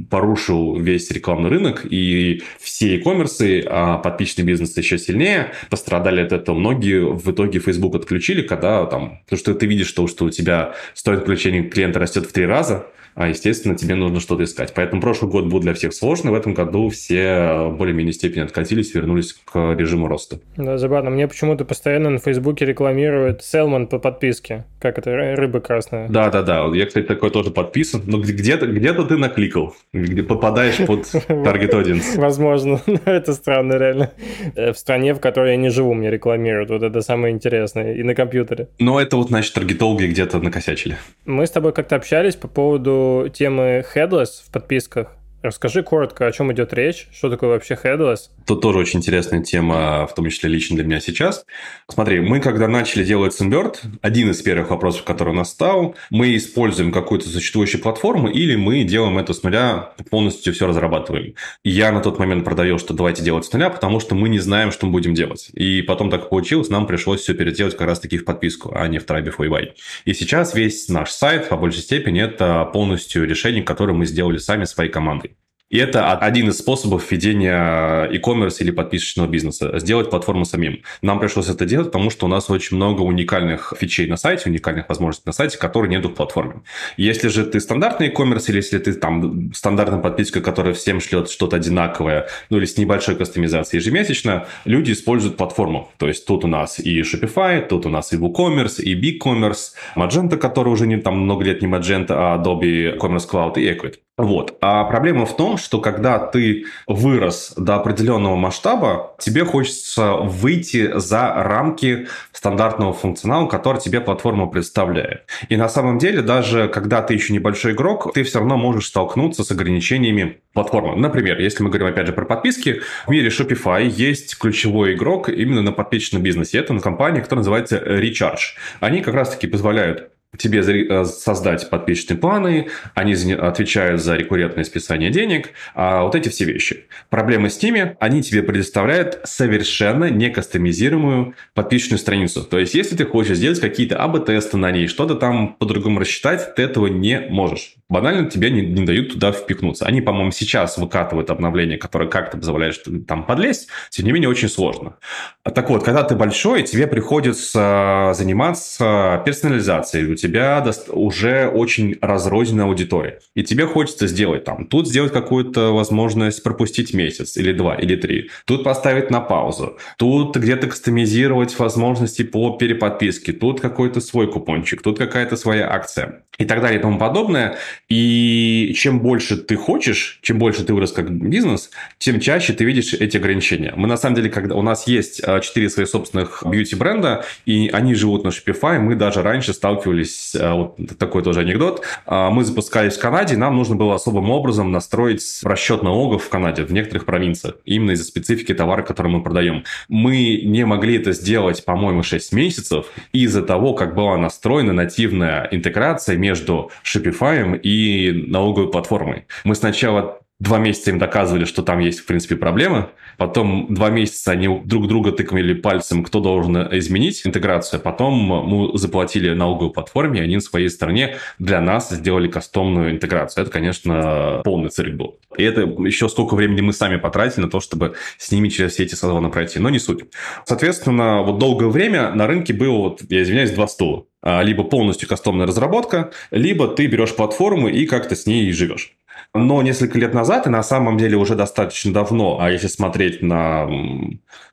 порушил 0.09 0.75
весь 0.75 1.09
рекламный 1.11 1.49
рынок, 1.49 1.85
и 1.89 2.43
все 2.59 2.95
e-commerce, 2.95 3.63
а 3.69 3.97
подписчный 3.99 4.43
бизнес 4.43 4.75
еще 4.77 4.97
сильнее, 4.97 5.53
пострадали 5.69 6.21
от 6.21 6.33
этого. 6.33 6.57
Многие 6.57 7.05
в 7.05 7.31
итоге 7.31 7.59
Facebook 7.59 7.95
отключили, 7.95 8.41
когда 8.41 8.85
там, 8.85 9.19
потому 9.23 9.39
что 9.39 9.53
ты 9.53 9.65
видишь, 9.65 9.87
что, 9.87 10.07
что 10.07 10.25
у 10.25 10.29
тебя 10.29 10.73
стоит 10.93 11.21
включения 11.21 11.63
клиента 11.63 11.99
растет 11.99 12.25
в 12.25 12.33
три 12.33 12.45
раза, 12.45 12.85
естественно, 13.17 13.75
тебе 13.75 13.95
нужно 13.95 14.19
что-то 14.19 14.43
искать. 14.43 14.73
Поэтому 14.73 15.01
прошлый 15.01 15.29
год 15.29 15.45
был 15.45 15.59
для 15.59 15.73
всех 15.73 15.93
сложный, 15.93 16.31
в 16.31 16.35
этом 16.35 16.53
году 16.53 16.89
все 16.89 17.69
более-менее 17.77 18.13
степени 18.13 18.43
откатились, 18.43 18.93
вернулись 18.93 19.33
к 19.33 19.73
режиму 19.73 20.07
роста. 20.07 20.39
Да, 20.55 20.77
забавно. 20.77 21.09
Мне 21.09 21.27
почему-то 21.27 21.65
постоянно 21.65 22.09
на 22.09 22.19
Фейсбуке 22.19 22.65
рекламируют 22.65 23.43
Селман 23.43 23.87
по 23.87 23.99
подписке. 23.99 24.65
Как 24.79 24.97
это, 24.97 25.35
рыба 25.35 25.59
красная. 25.59 26.07
Да-да-да, 26.07 26.65
я, 26.73 26.85
кстати, 26.85 27.05
такой 27.05 27.31
тоже 27.31 27.51
подписан. 27.51 28.01
Но 28.05 28.19
где-то 28.19 28.67
где 28.67 28.93
ты 28.93 29.17
накликал, 29.17 29.75
где 29.93 30.23
попадаешь 30.23 30.77
под 30.85 31.07
таргет 31.27 31.73
audience. 31.73 32.17
Возможно, 32.17 32.81
это 33.05 33.33
странно 33.33 33.73
реально. 33.73 34.11
Э, 34.55 34.71
в 34.71 34.77
стране, 34.77 35.13
в 35.13 35.19
которой 35.19 35.51
я 35.51 35.57
не 35.57 35.69
живу, 35.69 35.93
мне 35.93 36.09
рекламируют. 36.09 36.69
Вот 36.69 36.83
это 36.83 37.01
самое 37.01 37.33
интересное. 37.33 37.93
И 37.93 38.03
на 38.03 38.15
компьютере. 38.15 38.69
Но 38.79 38.99
это 38.99 39.17
вот, 39.17 39.27
значит, 39.27 39.53
таргетологи 39.53 40.05
где-то 40.05 40.39
накосячили. 40.39 40.97
Мы 41.25 41.45
с 41.45 41.51
тобой 41.51 41.73
как-то 41.73 41.95
общались 41.95 42.35
по 42.35 42.47
поводу 42.47 43.00
темы 43.33 43.83
headless 43.93 44.43
в 44.45 44.51
подписках. 44.51 45.07
Расскажи 45.41 45.81
коротко, 45.81 46.27
о 46.27 46.31
чем 46.31 46.53
идет 46.53 46.71
речь, 46.71 47.07
что 47.11 47.27
такое 47.27 47.49
вообще 47.49 47.73
headless? 47.73 48.29
Тут 48.45 48.61
тоже 48.61 48.77
очень 48.77 48.99
интересная 48.99 49.41
тема, 49.41 50.05
в 50.05 50.13
том 50.13 50.29
числе 50.29 50.49
лично 50.49 50.75
для 50.75 50.85
меня 50.85 50.99
сейчас. 50.99 51.45
Смотри, 51.87 52.19
мы 52.19 52.39
когда 52.39 52.67
начали 52.67 53.03
делать 53.03 53.39
Sunbird, 53.39 53.77
один 54.03 54.29
из 54.29 54.39
первых 54.43 54.69
вопросов, 54.69 55.03
который 55.03 55.29
у 55.29 55.33
нас 55.33 55.49
стал, 55.49 55.95
мы 56.11 56.35
используем 56.35 56.91
какую-то 56.91 57.27
существующую 57.27 57.81
платформу 57.81 58.27
или 58.29 58.55
мы 58.55 58.83
делаем 58.83 59.17
это 59.17 59.33
с 59.33 59.41
нуля, 59.41 59.93
полностью 60.11 60.53
все 60.53 60.67
разрабатываем. 60.67 61.33
Я 61.63 61.91
на 61.91 62.01
тот 62.01 62.19
момент 62.19 62.45
продавил, 62.45 62.77
что 62.77 62.93
давайте 62.93 63.23
делать 63.23 63.45
с 63.45 63.51
нуля, 63.51 63.71
потому 63.71 63.99
что 63.99 64.13
мы 64.13 64.29
не 64.29 64.39
знаем, 64.39 64.71
что 64.71 64.85
мы 64.85 64.91
будем 64.91 65.15
делать. 65.15 65.49
И 65.53 65.81
потом 65.81 66.11
так 66.11 66.29
получилось, 66.29 66.69
нам 66.69 66.85
пришлось 66.85 67.21
все 67.21 67.33
переделать 67.33 67.75
как 67.75 67.87
раз-таки 67.87 68.19
в 68.19 68.25
подписку, 68.25 68.73
а 68.75 68.87
не 68.87 68.99
в 68.99 69.07
Tribe 69.07 69.33
Before 69.35 69.73
И 70.05 70.13
сейчас 70.13 70.53
весь 70.53 70.87
наш 70.87 71.09
сайт, 71.09 71.49
по 71.49 71.57
большей 71.57 71.81
степени, 71.81 72.21
это 72.21 72.63
полностью 72.65 73.25
решение, 73.25 73.63
которое 73.63 73.93
мы 73.93 74.05
сделали 74.05 74.37
сами 74.37 74.65
своей 74.65 74.91
командой. 74.91 75.30
И 75.71 75.77
это 75.77 76.17
один 76.17 76.49
из 76.49 76.57
способов 76.57 77.09
ведения 77.11 78.03
e-commerce 78.11 78.57
или 78.59 78.71
подписочного 78.71 79.27
бизнеса. 79.27 79.79
Сделать 79.79 80.09
платформу 80.09 80.43
самим. 80.43 80.81
Нам 81.01 81.19
пришлось 81.19 81.47
это 81.47 81.65
делать, 81.65 81.87
потому 81.87 82.09
что 82.09 82.25
у 82.25 82.29
нас 82.29 82.49
очень 82.49 82.75
много 82.75 83.01
уникальных 83.01 83.73
фичей 83.79 84.07
на 84.07 84.17
сайте, 84.17 84.49
уникальных 84.49 84.89
возможностей 84.89 85.23
на 85.25 85.31
сайте, 85.31 85.57
которые 85.57 85.89
нету 85.89 86.09
в 86.09 86.13
платформе. 86.13 86.61
Если 86.97 87.29
же 87.29 87.45
ты 87.45 87.61
стандартный 87.61 88.07
e-commerce, 88.07 88.49
или 88.49 88.57
если 88.57 88.79
ты 88.79 88.93
там 88.93 89.53
стандартная 89.53 89.99
подписка, 89.99 90.41
которая 90.41 90.73
всем 90.73 90.99
шлет 90.99 91.29
что-то 91.29 91.55
одинаковое, 91.55 92.27
ну 92.49 92.57
или 92.57 92.65
с 92.65 92.75
небольшой 92.77 93.15
кастомизацией 93.15 93.81
ежемесячно, 93.81 94.47
люди 94.65 94.91
используют 94.91 95.37
платформу. 95.37 95.89
То 95.97 96.09
есть 96.09 96.25
тут 96.25 96.43
у 96.43 96.47
нас 96.47 96.79
и 96.79 96.99
Shopify, 97.01 97.65
тут 97.65 97.85
у 97.85 97.89
нас 97.89 98.11
и 98.11 98.17
WooCommerce, 98.17 98.81
и 98.81 98.93
BigCommerce, 98.93 99.71
Magento, 99.95 100.35
который 100.35 100.67
уже 100.67 100.85
не 100.85 100.97
там 100.97 101.17
много 101.17 101.45
лет 101.45 101.61
не 101.61 101.69
Magento, 101.69 102.07
а 102.09 102.37
Adobe 102.37 102.97
Commerce 102.97 103.29
Cloud 103.29 103.53
и 103.55 103.71
Equid. 103.71 103.95
Вот. 104.17 104.57
А 104.61 104.83
проблема 104.83 105.25
в 105.25 105.35
том, 105.35 105.57
что 105.57 105.79
когда 105.79 106.19
ты 106.19 106.65
вырос 106.85 107.53
до 107.57 107.75
определенного 107.75 108.35
масштаба, 108.35 109.15
тебе 109.17 109.45
хочется 109.45 110.13
выйти 110.13 110.91
за 110.99 111.33
рамки 111.33 112.07
стандартного 112.31 112.93
функционала, 112.93 113.47
который 113.47 113.81
тебе 113.81 113.99
платформа 113.99 114.47
представляет. 114.47 115.23
И 115.49 115.55
на 115.55 115.69
самом 115.69 115.97
деле, 115.97 116.21
даже 116.21 116.67
когда 116.67 117.01
ты 117.01 117.15
еще 117.15 117.33
небольшой 117.33 117.71
игрок, 117.71 118.13
ты 118.13 118.23
все 118.23 118.39
равно 118.39 118.57
можешь 118.57 118.87
столкнуться 118.87 119.43
с 119.43 119.49
ограничениями 119.49 120.41
платформы. 120.53 120.95
Например, 120.97 121.39
если 121.39 121.63
мы 121.63 121.69
говорим 121.69 121.87
опять 121.87 122.07
же 122.07 122.13
про 122.13 122.25
подписки, 122.25 122.81
в 123.07 123.09
мире 123.09 123.29
Shopify 123.29 123.87
есть 123.87 124.37
ключевой 124.37 124.93
игрок 124.93 125.29
именно 125.29 125.61
на 125.61 125.71
подписочном 125.71 126.21
бизнесе. 126.21 126.59
Это 126.59 126.77
компания, 126.79 127.21
которая 127.21 127.39
называется 127.39 127.77
Recharge. 127.77 128.55
Они 128.81 129.01
как 129.01 129.15
раз-таки 129.15 129.47
позволяют 129.47 130.10
тебе 130.37 130.59
э, 130.59 131.05
создать 131.05 131.69
подписчные 131.69 132.17
планы, 132.17 132.69
они 132.95 133.13
отвечают 133.33 134.01
за 134.01 134.15
рекуррентное 134.15 134.63
списание 134.63 135.09
денег, 135.09 135.49
а 135.75 136.03
вот 136.03 136.15
эти 136.15 136.29
все 136.29 136.45
вещи. 136.45 136.85
Проблема 137.09 137.49
с 137.49 137.61
ними, 137.61 137.97
они 137.99 138.23
тебе 138.23 138.41
предоставляют 138.41 139.19
совершенно 139.25 140.09
не 140.09 140.29
кастомизируемую 140.29 141.35
подписчную 141.53 141.99
страницу. 141.99 142.43
То 142.43 142.59
есть, 142.59 142.73
если 142.73 142.95
ты 142.95 143.05
хочешь 143.05 143.37
сделать 143.37 143.59
какие-то 143.59 143.97
АБ-тесты 143.97 144.55
на 144.57 144.71
ней, 144.71 144.87
что-то 144.87 145.15
там 145.15 145.55
по-другому 145.59 145.99
рассчитать, 145.99 146.55
ты 146.55 146.63
этого 146.63 146.87
не 146.87 147.19
можешь. 147.29 147.75
Банально 147.89 148.29
тебе 148.29 148.51
не, 148.51 148.61
не 148.61 148.85
дают 148.85 149.11
туда 149.11 149.33
впихнуться. 149.33 149.85
Они, 149.85 149.99
по-моему, 149.99 150.31
сейчас 150.31 150.77
выкатывают 150.77 151.29
обновление, 151.29 151.77
которое 151.77 152.07
как-то 152.09 152.37
позволяет 152.37 152.81
там 153.05 153.25
подлезть, 153.25 153.67
тем 153.89 154.05
не 154.05 154.13
менее, 154.13 154.29
очень 154.29 154.47
сложно. 154.47 154.95
Так 155.43 155.69
вот, 155.69 155.83
когда 155.83 156.03
ты 156.03 156.15
большой, 156.15 156.63
тебе 156.63 156.87
приходится 156.87 158.13
заниматься 158.15 159.21
персонализацией, 159.25 160.05
тебя 160.21 160.65
уже 160.89 161.47
очень 161.47 161.97
разрозненная 162.01 162.65
аудитория. 162.65 163.19
И 163.35 163.43
тебе 163.43 163.65
хочется 163.65 164.07
сделать 164.07 164.43
там, 164.43 164.67
тут 164.67 164.87
сделать 164.87 165.11
какую-то 165.11 165.73
возможность 165.73 166.43
пропустить 166.43 166.93
месяц 166.93 167.37
или 167.37 167.51
два, 167.51 167.75
или 167.75 167.95
три. 167.95 168.29
Тут 168.45 168.63
поставить 168.63 169.09
на 169.09 169.21
паузу. 169.21 169.77
Тут 169.97 170.37
где-то 170.37 170.67
кастомизировать 170.67 171.57
возможности 171.57 172.23
по 172.23 172.57
переподписке. 172.57 173.33
Тут 173.33 173.59
какой-то 173.61 174.01
свой 174.01 174.31
купончик. 174.31 174.81
Тут 174.81 174.97
какая-то 174.97 175.35
своя 175.35 175.71
акция. 175.71 176.23
И 176.41 176.45
так 176.45 176.59
далее 176.59 176.79
и 176.79 176.81
тому 176.81 176.97
подобное. 176.97 177.57
И 177.87 178.73
чем 178.75 178.99
больше 178.99 179.37
ты 179.37 179.55
хочешь, 179.55 180.17
чем 180.23 180.39
больше 180.39 180.63
ты 180.63 180.73
вырос 180.73 180.91
как 180.91 181.11
бизнес, 181.11 181.69
тем 181.99 182.19
чаще 182.19 182.53
ты 182.53 182.65
видишь 182.65 182.93
эти 182.95 183.17
ограничения. 183.17 183.73
Мы 183.75 183.87
на 183.87 183.95
самом 183.95 184.15
деле, 184.15 184.31
когда 184.31 184.55
у 184.55 184.63
нас 184.63 184.87
есть 184.87 185.21
а, 185.23 185.39
четыре 185.39 185.69
своих 185.69 185.87
собственных 185.87 186.41
бьюти-бренда, 186.43 187.25
и 187.45 187.69
они 187.71 187.93
живут 187.93 188.23
на 188.23 188.29
Shopify, 188.29 188.79
мы 188.79 188.95
даже 188.95 189.21
раньше 189.21 189.53
сталкивались 189.53 190.33
э, 190.33 190.51
вот 190.51 190.79
такой 190.97 191.21
тоже 191.21 191.41
анекдот, 191.41 191.85
а, 192.07 192.31
мы 192.31 192.43
запускались 192.43 192.97
в 192.97 192.99
Канаде, 192.99 193.37
нам 193.37 193.55
нужно 193.55 193.75
было 193.75 193.93
особым 193.93 194.31
образом 194.31 194.71
настроить 194.71 195.41
расчет 195.43 195.83
налогов 195.83 196.23
в 196.23 196.29
Канаде, 196.29 196.63
в 196.63 196.73
некоторых 196.73 197.05
провинциях, 197.05 197.57
именно 197.65 197.91
из-за 197.91 198.05
специфики 198.05 198.55
товара, 198.55 198.81
который 198.81 199.11
мы 199.11 199.21
продаем. 199.21 199.63
Мы 199.89 200.41
не 200.43 200.65
могли 200.65 200.97
это 200.97 201.11
сделать, 201.11 201.63
по-моему, 201.65 202.01
6 202.01 202.33
месяцев 202.33 202.87
из-за 203.13 203.43
того, 203.43 203.75
как 203.75 203.93
была 203.93 204.17
настроена 204.17 204.73
нативная 204.73 205.47
интеграция 205.51 206.17
между 206.17 206.30
Shopify 206.33 207.59
и 207.59 208.25
налоговой 208.27 208.71
платформой. 208.71 209.25
Мы 209.43 209.55
сначала 209.55 210.21
два 210.41 210.57
месяца 210.57 210.89
им 210.89 210.97
доказывали, 210.97 211.45
что 211.45 211.61
там 211.61 211.79
есть, 211.79 211.99
в 211.99 212.05
принципе, 212.05 212.35
проблемы. 212.35 212.89
Потом 213.17 213.67
два 213.69 213.91
месяца 213.91 214.31
они 214.31 214.61
друг 214.65 214.87
друга 214.87 215.11
тыкали 215.11 215.53
пальцем, 215.53 216.03
кто 216.03 216.19
должен 216.19 216.57
изменить 216.77 217.21
интеграцию. 217.25 217.79
Потом 217.79 218.13
мы 218.13 218.77
заплатили 218.77 219.33
налоговой 219.33 219.71
платформе, 219.71 220.19
и 220.19 220.23
они 220.23 220.35
на 220.35 220.41
своей 220.41 220.69
стороне 220.69 221.17
для 221.37 221.61
нас 221.61 221.91
сделали 221.91 222.27
кастомную 222.27 222.91
интеграцию. 222.91 223.43
Это, 223.43 223.51
конечно, 223.51 224.41
полный 224.43 224.69
цирк 224.69 224.95
был. 224.95 225.19
И 225.37 225.43
это 225.43 225.61
еще 225.61 226.09
сколько 226.09 226.33
времени 226.33 226.61
мы 226.61 226.73
сами 226.73 226.97
потратили 226.97 227.41
на 227.41 227.49
то, 227.49 227.59
чтобы 227.59 227.93
с 228.17 228.31
ними 228.31 228.49
через 228.49 228.73
все 228.73 228.83
эти 228.83 228.95
созвоны 228.95 229.29
пройти. 229.29 229.59
Но 229.59 229.69
не 229.69 229.79
суть. 229.79 230.05
Соответственно, 230.45 231.21
вот 231.21 231.37
долгое 231.37 231.67
время 231.67 232.11
на 232.15 232.25
рынке 232.25 232.53
было, 232.53 232.77
вот, 232.77 233.01
я 233.09 233.21
извиняюсь, 233.21 233.51
два 233.51 233.67
стула. 233.67 234.05
А, 234.21 234.43
либо 234.43 234.63
полностью 234.63 235.09
кастомная 235.09 235.47
разработка, 235.47 236.11
либо 236.29 236.67
ты 236.67 236.87
берешь 236.87 237.15
платформу 237.15 237.67
и 237.67 237.85
как-то 237.85 238.15
с 238.15 238.25
ней 238.25 238.51
живешь. 238.51 238.95
Но 239.33 239.61
несколько 239.61 239.97
лет 239.97 240.13
назад, 240.13 240.45
и 240.45 240.49
на 240.49 240.61
самом 240.61 240.97
деле 240.97 241.15
уже 241.15 241.35
достаточно 241.35 241.93
давно, 241.93 242.39
а 242.41 242.51
если 242.51 242.67
смотреть 242.67 243.21
на 243.21 243.69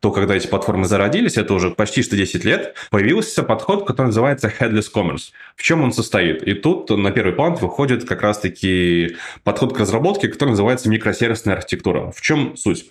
то, 0.00 0.12
когда 0.12 0.36
эти 0.36 0.46
платформы 0.46 0.84
зародились, 0.84 1.36
это 1.36 1.52
уже 1.54 1.70
почти 1.70 2.02
что 2.02 2.16
10 2.16 2.44
лет, 2.44 2.74
появился 2.90 3.42
подход, 3.42 3.86
который 3.86 4.08
называется 4.08 4.52
Headless 4.56 4.86
Commerce. 4.94 5.30
В 5.56 5.62
чем 5.62 5.82
он 5.82 5.92
состоит? 5.92 6.42
И 6.44 6.54
тут 6.54 6.90
на 6.90 7.10
первый 7.10 7.32
план 7.32 7.54
выходит 7.54 8.04
как 8.04 8.22
раз-таки 8.22 9.16
подход 9.42 9.74
к 9.74 9.80
разработке, 9.80 10.28
который 10.28 10.50
называется 10.50 10.88
микросервисная 10.88 11.56
архитектура. 11.56 12.12
В 12.12 12.20
чем 12.20 12.56
суть? 12.56 12.86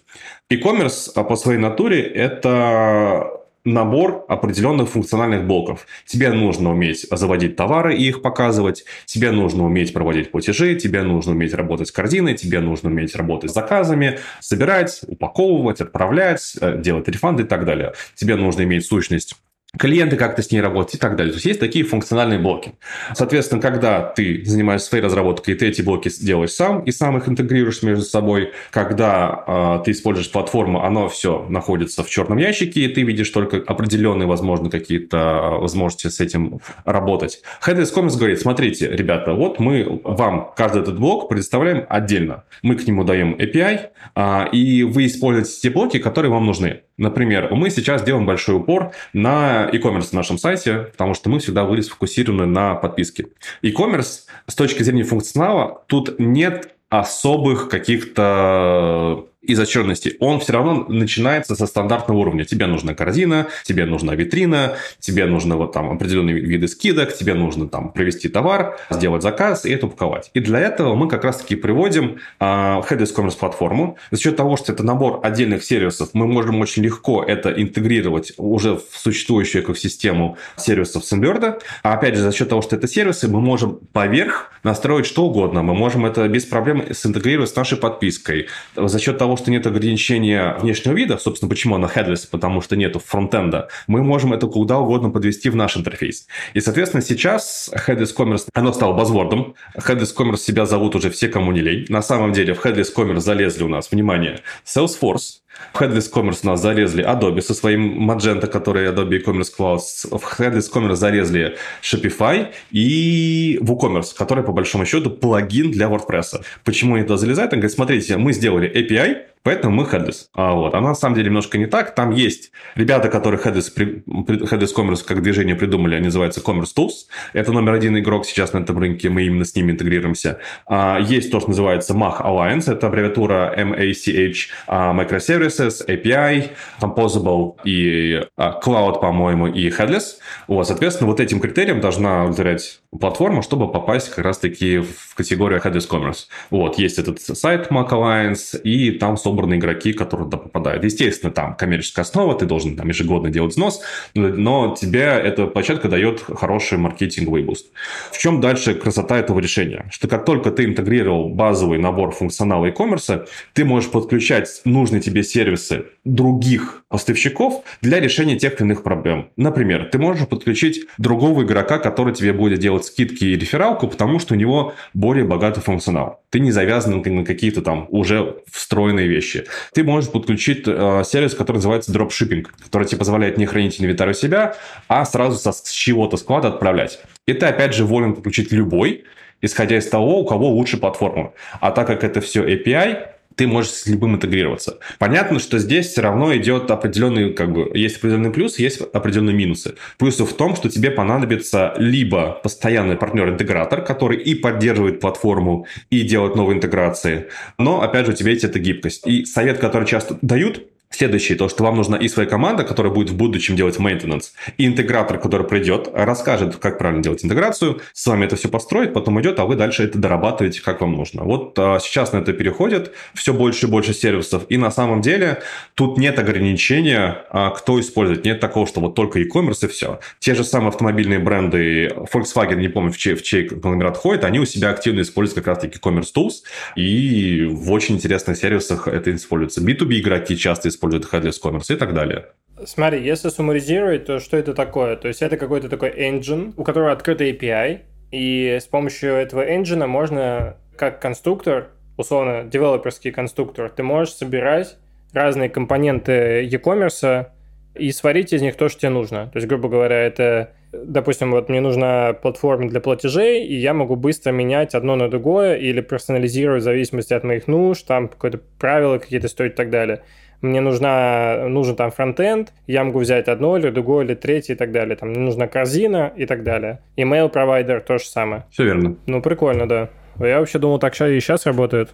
E-commerce 0.50 1.24
по 1.24 1.36
своей 1.38 1.60
натуре– 1.60 2.02
это 2.02 3.37
набор 3.68 4.26
определенных 4.28 4.90
функциональных 4.90 5.46
блоков. 5.46 5.86
Тебе 6.06 6.32
нужно 6.32 6.72
уметь 6.72 7.06
заводить 7.10 7.56
товары 7.56 7.96
и 7.96 8.08
их 8.08 8.22
показывать, 8.22 8.86
тебе 9.06 9.32
нужно 9.32 9.66
уметь 9.66 9.94
проводить 9.94 10.32
платежи, 10.32 10.76
тебе 10.76 11.04
нужно 11.04 11.34
уметь 11.34 11.54
работать 11.54 11.88
с 11.88 11.92
корзиной, 11.92 12.36
тебе 12.36 12.60
нужно 12.60 12.90
уметь 12.90 13.16
работать 13.16 13.52
с 13.52 13.54
заказами, 13.54 14.20
собирать, 14.40 15.02
упаковывать, 15.08 15.82
отправлять, 15.82 16.56
э, 16.62 16.82
делать 16.82 17.08
рефанды 17.08 17.44
и 17.44 17.46
так 17.46 17.66
далее. 17.66 17.94
Тебе 18.16 18.36
нужно 18.36 18.64
иметь 18.64 18.86
сущность 18.86 19.36
клиенты 19.78 20.16
как-то 20.16 20.42
с 20.42 20.52
ней 20.52 20.62
работать 20.62 20.96
и 20.96 20.98
так 20.98 21.16
далее. 21.16 21.32
То 21.32 21.38
есть 21.38 21.46
есть 21.46 21.60
такие 21.60 21.86
функциональные 21.86 22.40
блоки. 22.40 22.74
Соответственно, 23.14 23.62
когда 23.62 24.02
ты 24.02 24.44
занимаешься 24.46 24.88
своей 24.88 25.04
разработкой, 25.04 25.56
ты 25.56 25.68
эти 25.68 25.82
блоки 25.82 26.10
делаешь 26.22 26.52
сам 26.52 26.84
и 26.84 26.92
сам 26.92 27.18
их 27.18 27.28
интегрируешь 27.28 27.84
между 27.84 28.04
собой. 28.04 28.54
Когда 28.72 29.44
э, 29.48 29.84
ты 29.86 29.92
используешь 29.92 30.32
платформу, 30.32 30.84
оно 30.84 31.08
все 31.10 31.46
находится 31.50 32.04
в 32.04 32.10
черном 32.10 32.38
ящике, 32.38 32.82
и 32.82 32.88
ты 32.88 33.04
видишь 33.04 33.30
только 33.30 33.58
определенные, 33.58 34.28
возможно, 34.28 34.70
какие-то 34.70 35.18
а, 35.18 35.58
возможности 35.60 36.08
с 36.08 36.20
этим 36.20 36.60
работать. 36.86 37.42
Headless 37.66 37.94
Commerce 37.94 38.18
говорит, 38.18 38.40
смотрите, 38.40 38.90
ребята, 38.90 39.34
вот 39.34 39.60
мы 39.60 40.02
вам 40.04 40.52
каждый 40.56 40.82
этот 40.82 41.00
блок 41.00 41.30
предоставляем 41.30 41.86
отдельно. 41.90 42.44
Мы 42.62 42.76
к 42.76 42.88
нему 42.88 43.04
даем 43.04 43.36
API, 43.36 43.90
э, 44.16 44.50
и 44.52 44.84
вы 44.84 45.06
используете 45.06 45.52
те 45.62 45.70
блоки, 45.70 46.00
которые 46.00 46.32
вам 46.32 46.46
нужны. 46.46 46.82
Например, 46.98 47.54
мы 47.54 47.70
сейчас 47.70 48.04
делаем 48.04 48.26
большой 48.26 48.56
упор 48.56 48.92
на 49.14 49.70
e-commerce 49.72 50.10
на 50.12 50.18
нашем 50.18 50.38
сайте, 50.38 50.90
потому 50.92 51.14
что 51.14 51.30
мы 51.30 51.40
всегда 51.40 51.64
были 51.64 51.82
сфокусированы 51.82 52.46
на 52.46 52.76
подписке. 52.76 53.28
E-commerce 53.62 54.26
с 54.48 54.56
точки 54.56 54.82
зрения 54.84 55.04
функционала 55.04 55.84
тут 55.88 56.20
нет 56.20 56.74
особых 56.90 57.70
каких-то 57.70 59.28
изощренности, 59.48 60.16
он 60.20 60.40
все 60.40 60.54
равно 60.54 60.86
начинается 60.88 61.56
со 61.56 61.66
стандартного 61.68 62.20
уровня. 62.20 62.46
Тебе 62.46 62.68
нужна 62.68 62.94
корзина, 62.94 63.48
тебе 63.64 63.86
нужна 63.86 64.16
витрина, 64.16 64.76
тебе 65.00 65.26
нужно 65.26 65.58
вот 65.58 65.74
там 65.74 65.90
определенные 65.92 66.40
виды 66.40 66.68
скидок, 66.68 67.16
тебе 67.16 67.34
нужно 67.34 67.68
там 67.68 67.92
провести 67.92 68.30
товар, 68.30 68.78
сделать 68.90 69.24
заказ 69.24 69.66
и 69.66 69.72
это 69.72 69.88
упаковать. 69.88 70.32
И 70.34 70.40
для 70.40 70.60
этого 70.60 70.96
мы 70.96 71.08
как 71.08 71.24
раз-таки 71.24 71.56
приводим 71.56 72.20
э, 72.40 72.46
Headless 72.46 73.16
Commerce 73.16 73.38
платформу. 73.38 73.98
За 74.12 74.22
счет 74.22 74.36
того, 74.36 74.58
что 74.58 74.74
это 74.74 74.84
набор 74.84 75.20
отдельных 75.24 75.64
сервисов, 75.64 76.10
мы 76.14 76.28
можем 76.28 76.60
очень 76.60 76.84
легко 76.84 77.24
это 77.24 77.52
интегрировать 77.52 78.34
уже 78.38 78.76
в 78.76 78.98
существующую 78.98 79.64
экосистему 79.64 80.38
сервисов 80.58 81.04
Symbiord. 81.04 81.62
А 81.84 81.94
опять 81.94 82.16
же, 82.16 82.22
за 82.22 82.32
счет 82.32 82.50
того, 82.50 82.62
что 82.62 82.76
это 82.76 82.88
сервисы, 82.88 83.28
мы 83.28 83.42
можем 83.42 83.80
поверх 83.94 84.52
настроить 84.64 85.06
что 85.06 85.26
угодно. 85.26 85.64
Мы 85.64 85.74
можем 85.74 86.06
это 86.06 86.28
без 86.28 86.46
проблем 86.46 86.84
синтегрировать 86.94 87.50
с 87.50 87.56
нашей 87.56 87.78
подпиской. 87.78 88.48
За 88.76 89.00
счет 89.00 89.18
того, 89.18 89.37
что 89.38 89.52
нет 89.52 89.66
ограничения 89.66 90.56
внешнего 90.60 90.94
вида, 90.94 91.18
собственно, 91.18 91.50
почему 91.50 91.76
она 91.76 91.88
headless, 91.88 92.28
потому 92.30 92.62
что 92.62 92.76
нету 92.76 93.00
фронтенда, 93.00 93.70
мы 93.88 94.04
можем 94.04 94.34
это 94.34 94.48
куда 94.48 94.80
угодно 94.80 95.10
подвести 95.10 95.50
в 95.50 95.56
наш 95.56 95.78
интерфейс. 95.78 96.28
И, 96.54 96.60
соответственно, 96.60 97.02
сейчас 97.02 97.72
Headless 97.88 98.16
Commerce, 98.16 98.48
оно 98.54 98.74
стало 98.74 98.94
базвордом. 98.94 99.56
Headless 99.76 100.16
Commerce 100.16 100.38
себя 100.38 100.66
зовут 100.66 100.96
уже 100.96 101.10
все, 101.10 101.28
кому 101.28 101.52
не 101.52 101.62
лень. 101.62 101.86
На 101.90 102.02
самом 102.02 102.34
деле 102.34 102.54
в 102.54 102.66
Headless 102.66 102.94
Commerce 102.96 103.20
залезли 103.20 103.64
у 103.64 103.70
нас, 103.70 103.92
внимание, 103.92 104.42
Salesforce, 104.66 105.42
в 105.74 105.82
Headless 105.82 106.12
Commerce 106.12 106.40
у 106.44 106.48
нас 106.48 106.62
залезли 106.62 107.04
Adobe 107.04 107.42
со 107.42 107.54
своим 107.54 108.10
Magento, 108.10 108.48
который 108.48 108.88
Adobe 108.88 109.18
e-commerce 109.18 109.52
Cloud. 109.58 109.80
В 110.10 110.40
Headless 110.40 110.72
Commerce 110.74 110.96
залезли 110.96 111.58
Shopify 111.82 112.48
и 112.72 113.60
WooCommerce, 113.62 114.16
который, 114.18 114.44
по 114.44 114.52
большому 114.52 114.86
счету, 114.86 115.10
плагин 115.10 115.72
для 115.72 115.88
WordPress. 115.88 116.44
Почему 116.64 116.96
они 116.96 117.04
туда 117.04 117.18
залезают? 117.18 117.54
Они 117.54 117.62
говорят, 117.62 117.76
смотрите, 117.76 118.18
мы 118.18 118.34
сделали 118.34 118.70
API, 118.70 119.18
Поэтому 119.44 119.76
мы 119.76 119.84
headless. 119.84 120.28
А 120.34 120.54
вот. 120.54 120.74
А 120.74 120.82
на 120.82 120.96
самом 120.96 121.16
деле 121.16 121.28
немножко 121.28 121.58
не 121.58 121.68
так. 121.68 121.96
Там 121.96 122.12
есть 122.12 122.52
ребята, 122.76 123.10
которые 123.10 123.42
headless, 123.42 123.74
headless 124.06 124.76
Commerce 124.76 125.04
как 125.06 125.22
движение 125.22 125.56
придумали, 125.56 125.96
они 125.96 126.06
называются 126.06 126.42
Commerce 126.42 126.76
Tools. 126.76 127.08
Это 127.34 127.52
номер 127.52 127.74
один 127.74 127.98
игрок 127.98 128.26
сейчас 128.26 128.54
на 128.54 128.60
этом 128.60 128.78
рынке, 128.78 129.10
мы 129.10 129.24
именно 129.24 129.46
с 129.46 129.56
ними 129.56 129.72
интегрируемся. 129.72 130.40
А 130.68 131.00
есть 131.00 131.32
то, 131.32 131.40
что 131.40 131.50
называется 131.50 131.94
MACH 131.94 132.22
Alliance, 132.22 132.72
это 132.72 132.88
аббревиатура 132.88 133.54
MACH, 133.58 134.48
а, 134.68 134.94
Microservices, 134.94 135.88
API, 135.88 136.50
Composable 136.82 137.56
и 137.64 138.22
а, 138.36 138.60
Cloud, 138.64 139.00
по-моему, 139.00 139.48
и 139.48 139.70
Headless. 139.70 140.18
Вот, 140.48 140.68
соответственно, 140.68 141.10
вот 141.10 141.20
этим 141.20 141.40
критериям 141.40 141.80
должна 141.80 142.24
удовлетворять 142.24 142.82
платформа, 142.98 143.42
чтобы 143.42 143.72
попасть 143.72 144.10
как 144.10 144.26
раз-таки 144.26 144.80
в 144.80 145.16
категорию 145.16 145.62
Headless 145.62 145.90
Commerce. 145.90 146.26
Вот, 146.50 146.78
есть 146.78 147.00
этот 147.00 147.20
сайт 147.22 147.68
MACH 147.72 147.90
Alliance, 147.90 148.60
и 148.62 148.92
там, 148.92 149.18
собраны 149.28 149.56
игроки, 149.56 149.92
которые 149.92 150.30
туда 150.30 150.38
попадают. 150.38 150.86
Естественно, 150.86 151.34
там 151.34 151.56
коммерческая 151.56 152.06
основа, 152.06 152.34
ты 152.34 152.46
должен 152.46 152.78
там 152.78 152.88
ежегодно 152.88 153.30
делать 153.30 153.52
взнос, 153.52 153.82
но 154.16 154.74
тебе 154.80 155.02
эта 155.02 155.48
площадка 155.48 155.90
дает 155.90 156.22
хороший 156.22 156.78
маркетинговый 156.78 157.44
буст. 157.44 157.68
В 158.12 158.18
чем 158.18 158.40
дальше 158.40 158.74
красота 158.74 159.18
этого 159.18 159.40
решения? 159.40 159.86
Что 159.92 160.08
как 160.08 160.24
только 160.24 160.52
ты 160.52 160.64
интегрировал 160.64 161.28
базовый 161.28 161.78
набор 161.78 162.12
функционала 162.12 162.68
e-commerce, 162.68 163.28
ты 163.52 163.66
можешь 163.66 163.92
подключать 163.92 164.62
нужные 164.64 165.02
тебе 165.02 165.24
сервисы 165.24 165.88
других 166.06 166.84
поставщиков 166.88 167.64
для 167.82 168.00
решения 168.00 168.38
тех 168.38 168.54
или 168.54 168.68
иных 168.68 168.84
проблем. 168.84 169.28
Например, 169.36 169.90
ты 169.92 169.98
можешь 169.98 170.26
подключить 170.26 170.86
другого 170.98 171.44
игрока, 171.44 171.80
который 171.80 172.14
тебе 172.14 172.32
будет 172.32 172.60
делать 172.60 172.86
скидки 172.86 173.26
и 173.26 173.36
рефералку, 173.36 173.88
потому 173.90 174.20
что 174.20 174.36
у 174.36 174.38
него 174.38 174.74
более 174.94 175.26
богатый 175.26 175.60
функционал. 175.60 176.22
Ты 176.30 176.40
не 176.40 176.52
завязан 176.52 177.02
на 177.06 177.26
какие-то 177.26 177.62
там 177.62 177.88
уже 177.90 178.38
встроенные 178.52 179.08
вещи 179.08 179.17
вещи. 179.18 179.46
Ты 179.74 179.84
можешь 179.84 180.12
подключить 180.12 180.64
э, 180.68 181.04
сервис, 181.06 181.34
который 181.34 181.58
называется 181.58 181.92
дропшиппинг, 181.92 182.54
который 182.64 182.88
тебе 182.88 183.00
позволяет 183.00 183.38
не 183.38 183.46
хранить 183.46 183.82
инвентарь 183.82 184.12
у 184.12 184.14
себя, 184.14 184.56
а 184.88 185.06
сразу 185.06 185.38
со, 185.38 185.52
с 185.52 185.70
чего-то 185.72 186.18
склада 186.18 186.50
отправлять. 186.50 187.00
И 187.26 187.34
ты, 187.34 187.46
опять 187.46 187.74
же, 187.74 187.86
волен 187.86 188.14
подключить 188.14 188.52
любой, 188.52 189.04
исходя 189.42 189.78
из 189.78 189.88
того, 189.88 190.20
у 190.20 190.26
кого 190.26 190.50
лучше 190.50 190.78
платформа. 190.78 191.34
А 191.60 191.72
так 191.72 191.88
как 191.88 192.04
это 192.04 192.22
все 192.22 192.44
API, 192.44 193.17
ты 193.38 193.48
можешь 193.48 193.72
с 193.72 193.88
любым 193.88 194.16
интегрироваться. 194.16 194.80
Понятно, 194.98 195.40
что 195.40 195.60
здесь 195.60 195.88
все 195.88 196.02
равно 196.02 196.36
идет 196.36 196.70
определенный, 196.72 197.34
как 197.34 197.54
бы, 197.54 197.70
есть 197.74 197.98
определенный 197.98 198.32
плюс, 198.32 198.58
есть 198.60 198.82
определенные 198.82 199.36
минусы. 199.36 199.76
Плюсы 199.98 200.26
в 200.26 200.34
том, 200.34 200.56
что 200.56 200.70
тебе 200.70 200.90
понадобится 200.90 201.74
либо 201.78 202.40
постоянный 202.44 202.98
партнер-интегратор, 202.98 203.84
который 203.84 204.18
и 204.18 204.34
поддерживает 204.34 205.00
платформу, 205.00 205.68
и 205.92 206.02
делает 206.02 206.36
новые 206.36 206.58
интеграции, 206.58 207.28
но, 207.60 207.82
опять 207.82 208.08
же, 208.08 208.14
у 208.14 208.16
тебя 208.16 208.32
есть 208.32 208.44
эта 208.44 208.58
гибкость. 208.58 209.06
И 209.06 209.26
совет, 209.26 209.60
который 209.60 209.88
часто 209.88 210.18
дают, 210.22 210.64
Следующее, 210.90 211.38
то, 211.38 211.50
что 211.50 211.64
вам 211.64 211.76
нужна 211.76 211.98
и 211.98 212.08
своя 212.08 212.30
команда, 212.30 212.64
которая 212.64 212.94
будет 212.94 213.10
в 213.10 213.18
будущем 213.18 213.58
делать 213.58 213.76
maintenance, 213.78 214.32
и 214.58 214.66
интегратор, 214.66 215.20
который 215.20 215.46
придет, 215.46 215.90
расскажет, 215.94 216.56
как 216.56 216.78
правильно 216.78 217.04
делать 217.04 217.26
интеграцию, 217.26 217.82
с 217.92 218.08
вами 218.08 218.26
это 218.26 218.38
все 218.38 218.48
построит, 218.48 218.94
потом 218.94 219.20
идет, 219.20 219.38
а 219.40 219.46
вы 219.46 219.56
дальше 219.56 219.84
это 219.84 220.00
дорабатываете, 220.00 220.62
как 220.62 220.80
вам 220.80 220.94
нужно. 220.94 221.24
Вот 221.24 221.60
а, 221.60 221.80
сейчас 221.80 222.14
на 222.14 222.20
это 222.20 222.32
переходит 222.32 222.94
все 223.14 223.34
больше 223.34 223.68
и 223.68 223.70
больше 223.70 223.94
сервисов, 223.94 224.44
и 224.48 224.56
на 224.56 224.72
самом 224.72 225.02
деле 225.02 225.44
тут 225.76 225.98
нет 225.98 226.20
ограничения, 226.20 227.26
а, 227.32 227.50
кто 227.50 227.80
использует. 227.82 228.24
Нет 228.24 228.40
такого, 228.40 228.66
что 228.66 228.80
вот 228.80 228.96
только 228.96 229.20
e-commerce 229.20 229.66
и 229.66 229.68
все. 229.68 230.00
Те 230.20 230.36
же 230.36 230.46
самые 230.46 230.70
автомобильные 230.70 231.20
бренды, 231.20 231.94
Volkswagen, 232.14 232.56
не 232.56 232.70
помню, 232.70 232.94
в 232.94 232.98
чей, 232.98 233.16
в 233.16 233.24
чей 233.24 233.48
конгломерат 233.50 233.98
ходит, 233.98 234.24
они 234.24 234.40
у 234.40 234.46
себя 234.46 234.70
активно 234.70 235.02
используют 235.02 235.44
как 235.44 235.48
раз-таки 235.48 235.80
e-commerce 235.84 236.14
tools, 236.16 236.44
и 236.78 237.46
в 237.52 237.74
очень 237.74 237.96
интересных 237.96 238.38
сервисах 238.38 238.88
это 238.88 239.14
используется. 239.14 239.62
B2B 239.62 240.00
игроки 240.00 240.38
часто 240.38 240.70
используют 240.70 240.77
использует 240.78 241.06
headless 241.12 241.36
commerce 241.44 241.74
и 241.74 241.76
так 241.76 241.94
далее. 241.94 242.28
Смотри, 242.66 243.04
если 243.04 243.30
суммаризировать, 243.30 244.06
то 244.06 244.20
что 244.20 244.38
это 244.38 244.54
такое? 244.54 244.96
То 244.96 245.08
есть 245.08 245.22
это 245.22 245.38
какой-то 245.38 245.70
такой 245.70 245.90
engine, 245.90 246.54
у 246.58 246.64
которого 246.64 246.92
открытый 246.92 247.32
API, 247.32 247.82
и 248.12 248.58
с 248.60 248.66
помощью 248.66 249.14
этого 249.14 249.48
engine 249.48 249.86
можно, 249.86 250.58
как 250.76 251.00
конструктор, 251.00 251.70
условно, 251.98 252.46
девелоперский 252.46 253.12
конструктор, 253.12 253.70
ты 253.70 253.84
можешь 253.84 254.14
собирать 254.14 254.78
разные 255.14 255.50
компоненты 255.50 256.44
e-commerce 256.44 257.28
и 257.76 257.92
сварить 257.92 258.34
из 258.34 258.42
них 258.42 258.56
то, 258.56 258.70
что 258.70 258.82
тебе 258.82 258.90
нужно. 258.90 259.28
То 259.28 259.38
есть, 259.38 259.48
грубо 259.48 259.70
говоря, 259.70 259.98
это, 259.98 260.52
допустим, 260.72 261.32
вот 261.32 261.50
мне 261.50 261.62
нужна 261.62 262.14
платформа 262.14 262.70
для 262.70 262.80
платежей, 262.80 263.46
и 263.46 263.56
я 263.56 263.74
могу 263.76 263.96
быстро 263.96 264.32
менять 264.32 264.74
одно 264.74 264.96
на 264.96 265.10
другое 265.10 265.58
или 265.58 265.82
персонализировать 265.82 266.62
в 266.62 266.66
зависимости 266.66 267.14
от 267.14 267.24
моих 267.24 267.48
нужд, 267.48 267.86
там 267.86 268.08
какое-то 268.08 268.40
правила 268.58 268.98
какие-то 268.98 269.28
стоят 269.28 269.54
и 269.54 269.56
так 269.56 269.70
далее 269.70 270.02
мне 270.42 270.62
нужна, 270.62 271.48
нужен 271.48 271.76
там 271.76 271.92
фронтенд, 271.92 272.54
я 272.68 272.84
могу 272.84 273.00
взять 273.00 273.28
одно 273.28 273.58
или 273.58 273.70
другое 273.70 274.06
или 274.06 274.16
третье 274.16 274.54
и 274.54 274.58
так 274.58 274.72
далее. 274.72 274.96
Там 274.96 275.10
мне 275.10 275.20
нужна 275.20 275.48
корзина 275.48 276.12
и 276.16 276.26
так 276.26 276.44
далее. 276.44 276.80
Email 276.96 277.30
провайдер 277.30 277.82
то 277.82 277.98
же 277.98 278.06
самое. 278.06 278.46
Все 278.52 278.64
верно. 278.66 278.96
Ну, 279.06 279.22
прикольно, 279.22 279.68
да. 279.68 279.90
Я 280.20 280.40
вообще 280.40 280.58
думал, 280.58 280.80
так 280.80 280.94
и 281.00 281.20
сейчас 281.20 281.46
работает. 281.46 281.90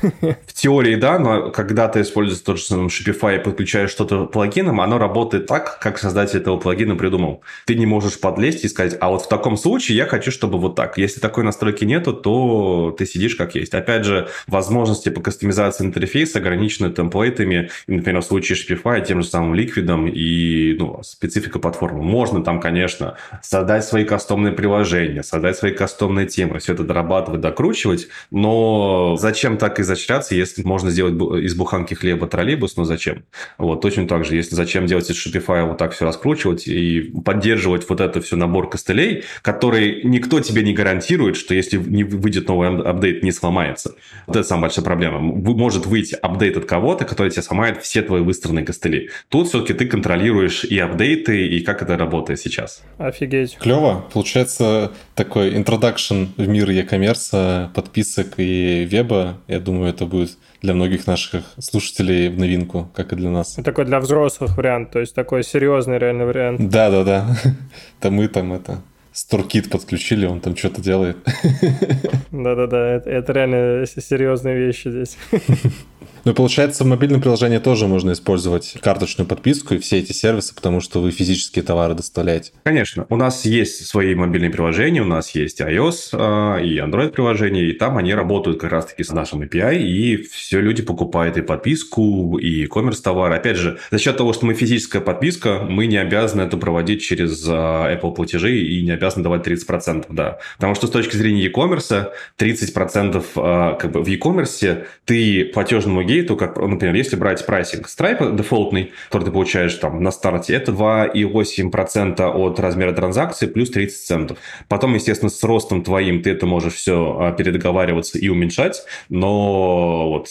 В 0.00 0.52
теории, 0.52 0.96
да, 0.96 1.18
но 1.18 1.50
когда 1.50 1.88
ты 1.88 2.00
используешь 2.00 2.40
тот 2.40 2.58
же 2.58 2.64
самый 2.64 2.88
Shopify 2.88 3.36
и 3.36 3.42
подключаешь 3.42 3.90
что-то 3.90 4.26
плагином, 4.26 4.80
оно 4.80 4.98
работает 4.98 5.46
так, 5.46 5.78
как 5.80 5.98
создатель 5.98 6.40
этого 6.40 6.56
плагина 6.56 6.96
придумал. 6.96 7.42
Ты 7.66 7.76
не 7.76 7.86
можешь 7.86 8.20
подлезть 8.20 8.64
и 8.64 8.68
сказать, 8.68 8.96
а 9.00 9.10
вот 9.10 9.22
в 9.22 9.28
таком 9.28 9.56
случае 9.56 9.96
я 9.96 10.06
хочу, 10.06 10.30
чтобы 10.30 10.58
вот 10.58 10.74
так. 10.74 10.98
Если 10.98 11.20
такой 11.20 11.44
настройки 11.44 11.84
нету, 11.84 12.12
то 12.12 12.94
ты 12.98 13.06
сидишь 13.06 13.36
как 13.36 13.54
есть. 13.54 13.74
Опять 13.74 14.04
же, 14.04 14.28
возможности 14.46 15.08
по 15.08 15.20
кастомизации 15.20 15.84
интерфейса 15.84 16.38
ограничены 16.38 16.90
темплейтами, 16.90 17.70
например, 17.86 18.22
в 18.22 18.24
случае 18.24 18.58
Shopify 18.58 19.04
тем 19.04 19.22
же 19.22 19.28
самым 19.28 19.54
ликвидом 19.54 20.08
и 20.08 20.74
ну, 20.78 21.00
специфика 21.02 21.58
платформы. 21.58 22.02
Можно 22.02 22.42
там, 22.42 22.60
конечно, 22.60 23.16
создать 23.42 23.84
свои 23.84 24.04
кастомные 24.04 24.52
приложения, 24.52 25.22
создать 25.22 25.56
свои 25.56 25.72
кастомные 25.72 26.26
темы, 26.26 26.58
все 26.58 26.72
это 26.72 26.82
дорабатывать, 26.82 27.40
докручивать, 27.40 27.67
накручивать, 27.68 28.08
но 28.30 29.16
зачем 29.18 29.58
так 29.58 29.80
изощряться, 29.80 30.34
если 30.34 30.62
можно 30.62 30.90
сделать 30.90 31.14
из 31.44 31.54
буханки 31.54 31.94
хлеба 31.94 32.26
троллейбус, 32.26 32.76
но 32.76 32.84
зачем? 32.84 33.24
Вот, 33.58 33.80
точно 33.80 34.08
так 34.08 34.24
же, 34.24 34.36
если 34.36 34.54
зачем 34.54 34.86
делать 34.86 35.10
из 35.10 35.16
Shopify 35.16 35.66
вот 35.66 35.78
так 35.78 35.92
все 35.92 36.04
раскручивать 36.04 36.66
и 36.66 37.12
поддерживать 37.24 37.88
вот 37.88 38.00
это 38.00 38.20
все 38.20 38.36
набор 38.36 38.70
костылей, 38.70 39.24
который 39.42 40.02
никто 40.04 40.40
тебе 40.40 40.62
не 40.62 40.72
гарантирует, 40.72 41.36
что 41.36 41.54
если 41.54 41.76
не 41.76 42.04
выйдет 42.04 42.48
новый 42.48 42.68
апдейт, 42.68 43.22
не 43.22 43.32
сломается. 43.32 43.94
Вот 44.26 44.36
это 44.36 44.46
самая 44.46 44.62
большая 44.62 44.84
проблема. 44.84 45.18
Может 45.18 45.86
выйти 45.86 46.14
апдейт 46.14 46.56
от 46.56 46.64
кого-то, 46.64 47.04
который 47.04 47.30
тебе 47.30 47.42
сломает 47.42 47.82
все 47.82 48.02
твои 48.02 48.22
выстроенные 48.22 48.64
костыли. 48.64 49.10
Тут 49.28 49.48
все-таки 49.48 49.74
ты 49.74 49.86
контролируешь 49.86 50.64
и 50.64 50.78
апдейты, 50.78 51.46
и 51.46 51.60
как 51.60 51.82
это 51.82 51.96
работает 51.96 52.40
сейчас. 52.40 52.82
Офигеть. 52.98 53.56
Клево. 53.58 54.06
Получается 54.12 54.92
такой 55.14 55.54
introduction 55.54 56.28
в 56.36 56.48
мир 56.48 56.70
e-commerce 56.70 57.57
подписок 57.74 58.34
и 58.38 58.84
веба, 58.84 59.38
я 59.48 59.60
думаю, 59.60 59.90
это 59.90 60.06
будет 60.06 60.36
для 60.62 60.74
многих 60.74 61.06
наших 61.06 61.44
слушателей 61.58 62.28
в 62.28 62.38
новинку, 62.38 62.90
как 62.94 63.12
и 63.12 63.16
для 63.16 63.30
нас. 63.30 63.54
Такой 63.64 63.84
для 63.84 64.00
взрослых 64.00 64.56
вариант, 64.56 64.90
то 64.90 65.00
есть 65.00 65.14
такой 65.14 65.44
серьезный 65.44 65.98
реальный 65.98 66.24
вариант. 66.26 66.68
Да-да-да. 66.68 67.26
Там 68.00 68.14
мы 68.14 68.28
там 68.28 68.52
это 68.52 68.80
Сторкит 69.18 69.68
подключили, 69.68 70.26
он 70.26 70.40
там 70.40 70.56
что-то 70.56 70.80
делает. 70.80 71.16
Да-да-да, 72.30 72.88
это, 72.94 73.10
это 73.10 73.32
реально 73.32 73.84
серьезные 73.86 74.56
вещи 74.56 74.88
здесь. 74.88 75.18
Ну, 76.24 76.34
получается, 76.34 76.84
в 76.84 76.86
мобильном 76.86 77.20
приложении 77.20 77.56
тоже 77.56 77.86
можно 77.86 78.12
использовать 78.12 78.76
карточную 78.82 79.26
подписку 79.26 79.74
и 79.74 79.78
все 79.78 79.98
эти 79.98 80.12
сервисы, 80.12 80.54
потому 80.54 80.80
что 80.80 81.00
вы 81.00 81.10
физические 81.10 81.62
товары 81.62 81.94
доставляете. 81.94 82.52
Конечно. 82.64 83.06
У 83.08 83.16
нас 83.16 83.44
есть 83.44 83.86
свои 83.86 84.14
мобильные 84.14 84.50
приложения, 84.50 85.00
у 85.00 85.06
нас 85.06 85.30
есть 85.34 85.60
iOS 85.60 86.10
э, 86.12 86.64
и 86.64 86.78
Android 86.78 87.10
приложения, 87.10 87.64
и 87.64 87.72
там 87.72 87.96
они 87.96 88.14
работают 88.14 88.60
как 88.60 88.72
раз-таки 88.72 89.04
с 89.04 89.10
нашим 89.10 89.42
API, 89.42 89.78
и 89.78 90.16
все 90.18 90.60
люди 90.60 90.82
покупают 90.82 91.36
и 91.36 91.40
подписку, 91.40 92.38
и 92.38 92.64
e-commerce 92.64 93.00
товары. 93.02 93.36
Опять 93.36 93.56
же, 93.56 93.78
за 93.90 93.98
счет 93.98 94.16
того, 94.16 94.32
что 94.32 94.46
мы 94.46 94.54
физическая 94.54 95.00
подписка, 95.00 95.60
мы 95.68 95.86
не 95.86 95.96
обязаны 95.96 96.42
это 96.42 96.56
проводить 96.56 97.02
через 97.02 97.42
э, 97.48 97.50
Apple 97.50 98.14
платежи 98.14 98.58
и 98.58 98.82
не 98.82 98.90
обязаны 98.90 99.22
давать 99.22 99.46
30%, 99.46 100.06
да. 100.10 100.38
Потому 100.56 100.74
что 100.74 100.88
с 100.88 100.90
точки 100.90 101.16
зрения 101.16 101.44
e-commerce, 101.44 102.10
30% 102.38 103.24
э, 103.36 103.78
как 103.78 103.92
бы 103.92 104.02
в 104.02 104.08
e-commerce 104.08 104.84
ты 105.04 105.44
платежному 105.46 105.97
гейту, 106.04 106.36
как, 106.36 106.56
например, 106.56 106.94
если 106.94 107.16
брать 107.16 107.44
прайсинг 107.46 107.86
Stripe 107.86 108.36
дефолтный, 108.36 108.92
который 109.06 109.24
ты 109.24 109.30
получаешь 109.30 109.74
там 109.74 110.02
на 110.02 110.10
старте, 110.10 110.54
это 110.54 110.72
2,8% 110.72 112.20
от 112.20 112.60
размера 112.60 112.92
транзакции 112.92 113.46
плюс 113.46 113.70
30 113.70 114.06
центов. 114.06 114.38
Потом, 114.68 114.94
естественно, 114.94 115.30
с 115.30 115.42
ростом 115.44 115.82
твоим 115.82 116.22
ты 116.22 116.30
это 116.30 116.46
можешь 116.46 116.74
все 116.74 117.16
а, 117.20 117.32
передоговариваться 117.32 118.18
и 118.18 118.28
уменьшать, 118.28 118.82
но 119.08 120.08
вот 120.10 120.28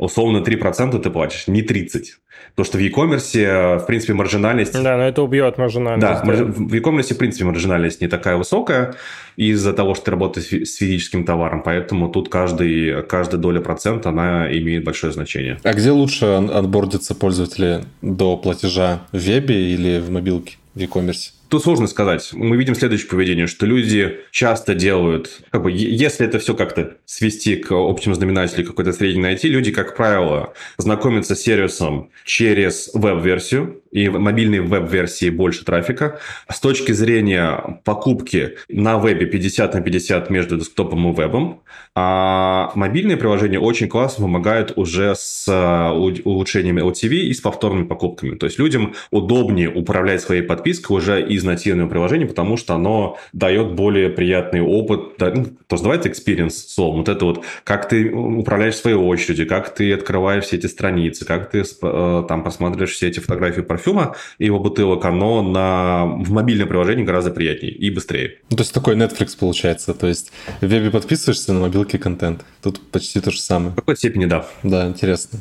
условно 0.00 0.38
3% 0.38 0.98
ты 0.98 1.10
платишь, 1.10 1.46
не 1.46 1.62
30%. 1.62 2.04
Потому 2.50 2.64
что 2.64 2.78
в 2.78 2.80
e-commerce, 2.80 3.78
в 3.78 3.86
принципе, 3.86 4.14
маржинальность... 4.14 4.72
Да, 4.72 4.96
но 4.96 5.04
это 5.04 5.22
убьет 5.22 5.58
маржинальность. 5.58 6.00
Да, 6.00 6.22
да. 6.24 6.44
в 6.44 6.74
e-commerce, 6.74 7.14
в 7.14 7.18
принципе, 7.18 7.44
маржинальность 7.44 8.00
не 8.00 8.08
такая 8.08 8.36
высокая 8.36 8.94
из-за 9.36 9.72
того, 9.72 9.94
что 9.94 10.06
ты 10.06 10.10
работаешь 10.12 10.46
с 10.46 10.76
физическим 10.76 11.24
товаром, 11.24 11.62
поэтому 11.62 12.08
тут 12.08 12.28
каждый, 12.28 13.02
каждая 13.02 13.40
доля 13.40 13.60
процента, 13.60 14.08
она 14.08 14.50
имеет 14.50 14.84
большое 14.84 15.12
значение. 15.12 15.58
А 15.62 15.74
где 15.74 15.90
лучше 15.90 16.26
отбордиться 16.26 17.14
пользователи 17.14 17.84
до 18.00 18.36
платежа? 18.36 19.02
В 19.12 19.18
вебе 19.18 19.72
или 19.72 20.00
в 20.00 20.10
мобилке, 20.10 20.56
в 20.74 20.78
e-commerce? 20.78 21.32
Тут 21.50 21.64
сложно 21.64 21.88
сказать. 21.88 22.30
Мы 22.32 22.56
видим 22.56 22.76
следующее 22.76 23.08
поведение, 23.08 23.48
что 23.48 23.66
люди 23.66 24.20
часто 24.30 24.76
делают, 24.76 25.42
как 25.50 25.64
бы, 25.64 25.72
если 25.72 26.24
это 26.24 26.38
все 26.38 26.54
как-то 26.54 26.98
свести 27.06 27.56
к 27.56 27.72
общему 27.72 28.14
знаменателю 28.14 28.64
какой-то 28.64 28.92
средней 28.92 29.20
найти, 29.20 29.48
люди, 29.48 29.72
как 29.72 29.96
правило, 29.96 30.54
знакомятся 30.78 31.34
с 31.34 31.42
сервисом 31.42 32.10
через 32.24 32.90
веб-версию, 32.94 33.79
и 33.90 34.08
в 34.08 34.18
мобильной 34.18 34.60
веб-версии 34.60 35.30
больше 35.30 35.64
трафика. 35.64 36.18
С 36.48 36.60
точки 36.60 36.92
зрения 36.92 37.80
покупки 37.84 38.56
на 38.68 38.98
вебе 38.98 39.26
50 39.26 39.74
на 39.74 39.80
50 39.80 40.30
между 40.30 40.56
десктопом 40.58 41.10
и 41.10 41.14
вебом, 41.14 41.62
а 41.94 42.70
мобильные 42.74 43.16
приложения 43.16 43.58
очень 43.58 43.88
классно 43.88 44.24
помогают 44.24 44.72
уже 44.76 45.14
с 45.16 45.46
э, 45.48 45.90
улучшениями 45.90 46.80
LTV 46.82 47.14
и 47.14 47.32
с 47.34 47.40
повторными 47.40 47.84
покупками. 47.84 48.36
То 48.36 48.46
есть 48.46 48.58
людям 48.58 48.94
удобнее 49.10 49.68
управлять 49.68 50.20
своей 50.20 50.42
подпиской 50.42 50.96
уже 50.96 51.22
из 51.22 51.42
нативного 51.42 51.88
приложения, 51.88 52.26
потому 52.26 52.56
что 52.56 52.74
оно 52.74 53.18
дает 53.32 53.72
более 53.72 54.08
приятный 54.08 54.60
опыт, 54.60 55.18
ну, 55.18 55.46
то 55.66 55.76
называется 55.76 56.08
experience 56.08 56.50
словом. 56.50 56.98
Вот 56.98 57.08
это 57.08 57.24
вот, 57.24 57.44
как 57.64 57.88
ты 57.88 58.10
управляешь 58.10 58.76
своей 58.76 58.96
очередью, 58.96 59.48
как 59.48 59.74
ты 59.74 59.92
открываешь 59.92 60.44
все 60.44 60.56
эти 60.56 60.66
страницы, 60.66 61.24
как 61.24 61.50
ты 61.50 61.62
э, 61.62 62.24
там 62.28 62.42
просматриваешь 62.42 62.92
все 62.92 63.08
эти 63.08 63.18
фотографии 63.18 63.62
парфюма 63.80 64.16
и 64.38 64.46
его 64.46 64.58
бутылок, 64.58 65.04
оно 65.04 65.42
на, 65.42 66.04
в 66.04 66.30
мобильном 66.30 66.68
приложении 66.68 67.04
гораздо 67.04 67.30
приятнее 67.30 67.72
и 67.72 67.90
быстрее. 67.90 68.38
Ну, 68.50 68.56
то 68.56 68.62
есть 68.62 68.72
такой 68.72 68.96
Netflix 68.96 69.36
получается. 69.38 69.94
То 69.94 70.06
есть 70.06 70.32
в 70.60 70.66
вебе 70.66 70.90
подписываешься, 70.90 71.52
на 71.52 71.60
мобилке 71.60 71.98
контент. 71.98 72.44
Тут 72.62 72.80
почти 72.90 73.20
то 73.20 73.30
же 73.30 73.40
самое. 73.40 73.72
В 73.72 73.76
какой 73.76 73.96
степени, 73.96 74.26
да. 74.26 74.46
Да, 74.62 74.86
интересно. 74.86 75.40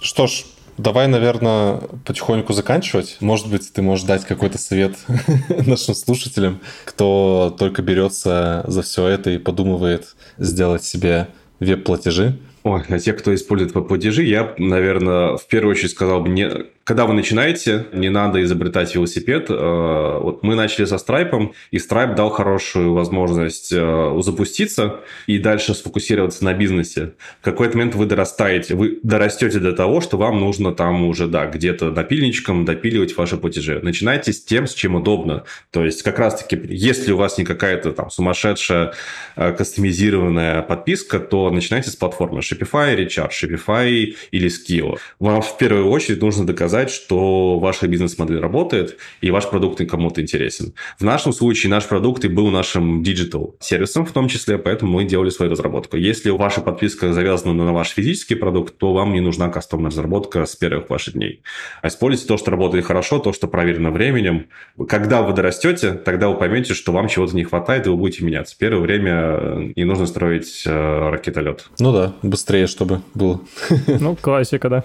Что 0.00 0.26
ж, 0.26 0.44
Давай, 0.78 1.08
наверное, 1.08 1.80
потихоньку 2.06 2.52
заканчивать. 2.52 3.16
Может 3.18 3.50
быть, 3.50 3.72
ты 3.72 3.82
можешь 3.82 4.04
дать 4.04 4.24
какой-то 4.24 4.58
совет 4.58 4.96
нашим 5.66 5.92
слушателям, 5.96 6.60
кто 6.84 7.52
только 7.58 7.82
берется 7.82 8.64
за 8.68 8.82
все 8.82 9.08
это 9.08 9.30
и 9.30 9.38
подумывает 9.38 10.14
сделать 10.38 10.84
себе 10.84 11.26
веб-платежи. 11.58 12.38
Ой, 12.62 12.84
для 12.86 13.00
тех, 13.00 13.18
кто 13.18 13.34
использует 13.34 13.74
веб-платежи, 13.74 14.22
я, 14.22 14.54
наверное, 14.56 15.36
в 15.36 15.48
первую 15.48 15.72
очередь 15.72 15.90
сказал 15.90 16.20
бы 16.20 16.28
не 16.28 16.48
когда 16.88 17.04
вы 17.04 17.12
начинаете, 17.12 17.84
не 17.92 18.08
надо 18.08 18.42
изобретать 18.42 18.94
велосипед. 18.94 19.50
Э, 19.50 20.20
вот 20.22 20.42
мы 20.42 20.54
начали 20.54 20.86
со 20.86 20.94
Stripe, 20.94 21.52
и 21.70 21.76
Stripe 21.76 22.14
дал 22.14 22.30
хорошую 22.30 22.94
возможность 22.94 23.74
э, 23.74 24.18
запуститься 24.22 25.00
и 25.26 25.38
дальше 25.38 25.74
сфокусироваться 25.74 26.46
на 26.46 26.54
бизнесе. 26.54 27.12
В 27.42 27.44
какой-то 27.44 27.76
момент 27.76 27.94
вы 27.94 28.06
дорастаете, 28.06 28.74
вы 28.74 29.00
дорастете 29.02 29.58
до 29.58 29.74
того, 29.74 30.00
что 30.00 30.16
вам 30.16 30.40
нужно 30.40 30.72
там 30.72 31.04
уже, 31.04 31.26
да, 31.26 31.44
где-то 31.44 31.90
напильничком 31.90 32.64
допиливать 32.64 33.14
ваши 33.18 33.36
платежи. 33.36 33.80
Начинайте 33.82 34.32
с 34.32 34.42
тем, 34.42 34.66
с 34.66 34.72
чем 34.72 34.94
удобно. 34.94 35.44
То 35.70 35.84
есть, 35.84 36.02
как 36.02 36.18
раз-таки, 36.18 36.58
если 36.70 37.12
у 37.12 37.18
вас 37.18 37.36
не 37.36 37.44
какая-то 37.44 37.92
там 37.92 38.08
сумасшедшая 38.08 38.94
э, 39.36 39.52
кастомизированная 39.52 40.62
подписка, 40.62 41.20
то 41.20 41.50
начинайте 41.50 41.90
с 41.90 41.96
платформы 41.96 42.40
Shopify, 42.40 42.96
Recharge, 42.96 43.32
Shopify 43.42 44.16
или 44.30 44.48
Skill. 44.48 44.98
Вам 45.18 45.42
в 45.42 45.58
первую 45.58 45.90
очередь 45.90 46.22
нужно 46.22 46.46
доказать, 46.46 46.77
доказать, 46.78 46.90
что 46.90 47.58
ваша 47.58 47.88
бизнес-модель 47.88 48.40
работает 48.40 48.96
и 49.20 49.30
ваш 49.30 49.48
продукт 49.48 49.78
кому-то 49.88 50.20
интересен. 50.20 50.74
В 50.98 51.04
нашем 51.04 51.32
случае 51.32 51.70
наш 51.70 51.86
продукт 51.86 52.24
и 52.24 52.28
был 52.28 52.50
нашим 52.50 53.02
диджитал 53.02 53.56
сервисом 53.60 54.04
в 54.04 54.12
том 54.12 54.28
числе, 54.28 54.58
поэтому 54.58 54.92
мы 54.92 55.04
делали 55.04 55.30
свою 55.30 55.52
разработку. 55.52 55.96
Если 55.96 56.30
ваша 56.30 56.60
подписка 56.60 57.12
завязана 57.12 57.52
на 57.64 57.72
ваш 57.72 57.88
физический 57.88 58.34
продукт, 58.34 58.78
то 58.78 58.92
вам 58.92 59.12
не 59.12 59.20
нужна 59.20 59.48
кастомная 59.48 59.90
разработка 59.90 60.44
с 60.44 60.56
первых 60.56 60.90
ваших 60.90 61.14
дней. 61.14 61.42
А 61.82 61.88
используйте 61.88 62.28
то, 62.28 62.36
что 62.36 62.50
работает 62.50 62.84
хорошо, 62.84 63.18
то, 63.18 63.32
что 63.32 63.48
проверено 63.48 63.90
временем. 63.90 64.46
Когда 64.88 65.22
вы 65.22 65.32
дорастете, 65.34 65.92
тогда 65.92 66.28
вы 66.28 66.36
поймете, 66.36 66.74
что 66.74 66.92
вам 66.92 67.08
чего-то 67.08 67.36
не 67.36 67.44
хватает, 67.44 67.86
и 67.86 67.90
вы 67.90 67.96
будете 67.96 68.24
меняться. 68.24 68.56
Первое 68.58 68.80
время 68.80 69.72
не 69.76 69.84
нужно 69.84 70.06
строить 70.06 70.62
э, 70.66 71.10
ракетолет. 71.10 71.68
Ну 71.78 71.92
да, 71.92 72.12
быстрее, 72.22 72.66
чтобы 72.66 73.00
было. 73.14 73.40
Ну, 74.00 74.16
классика, 74.16 74.68
да. 74.68 74.84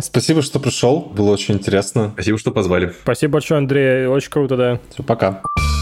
Спасибо, 0.00 0.42
что 0.42 0.60
пришел 0.60 0.81
пришел, 0.82 1.00
было 1.00 1.30
очень 1.30 1.54
интересно. 1.54 2.10
Спасибо, 2.14 2.38
что 2.38 2.50
позвали. 2.50 2.92
Спасибо 3.02 3.34
большое, 3.34 3.58
Андрей, 3.58 4.06
очень 4.06 4.30
круто, 4.30 4.56
да. 4.56 4.80
Все, 4.90 5.02
пока. 5.02 5.32
Пока. 5.32 5.81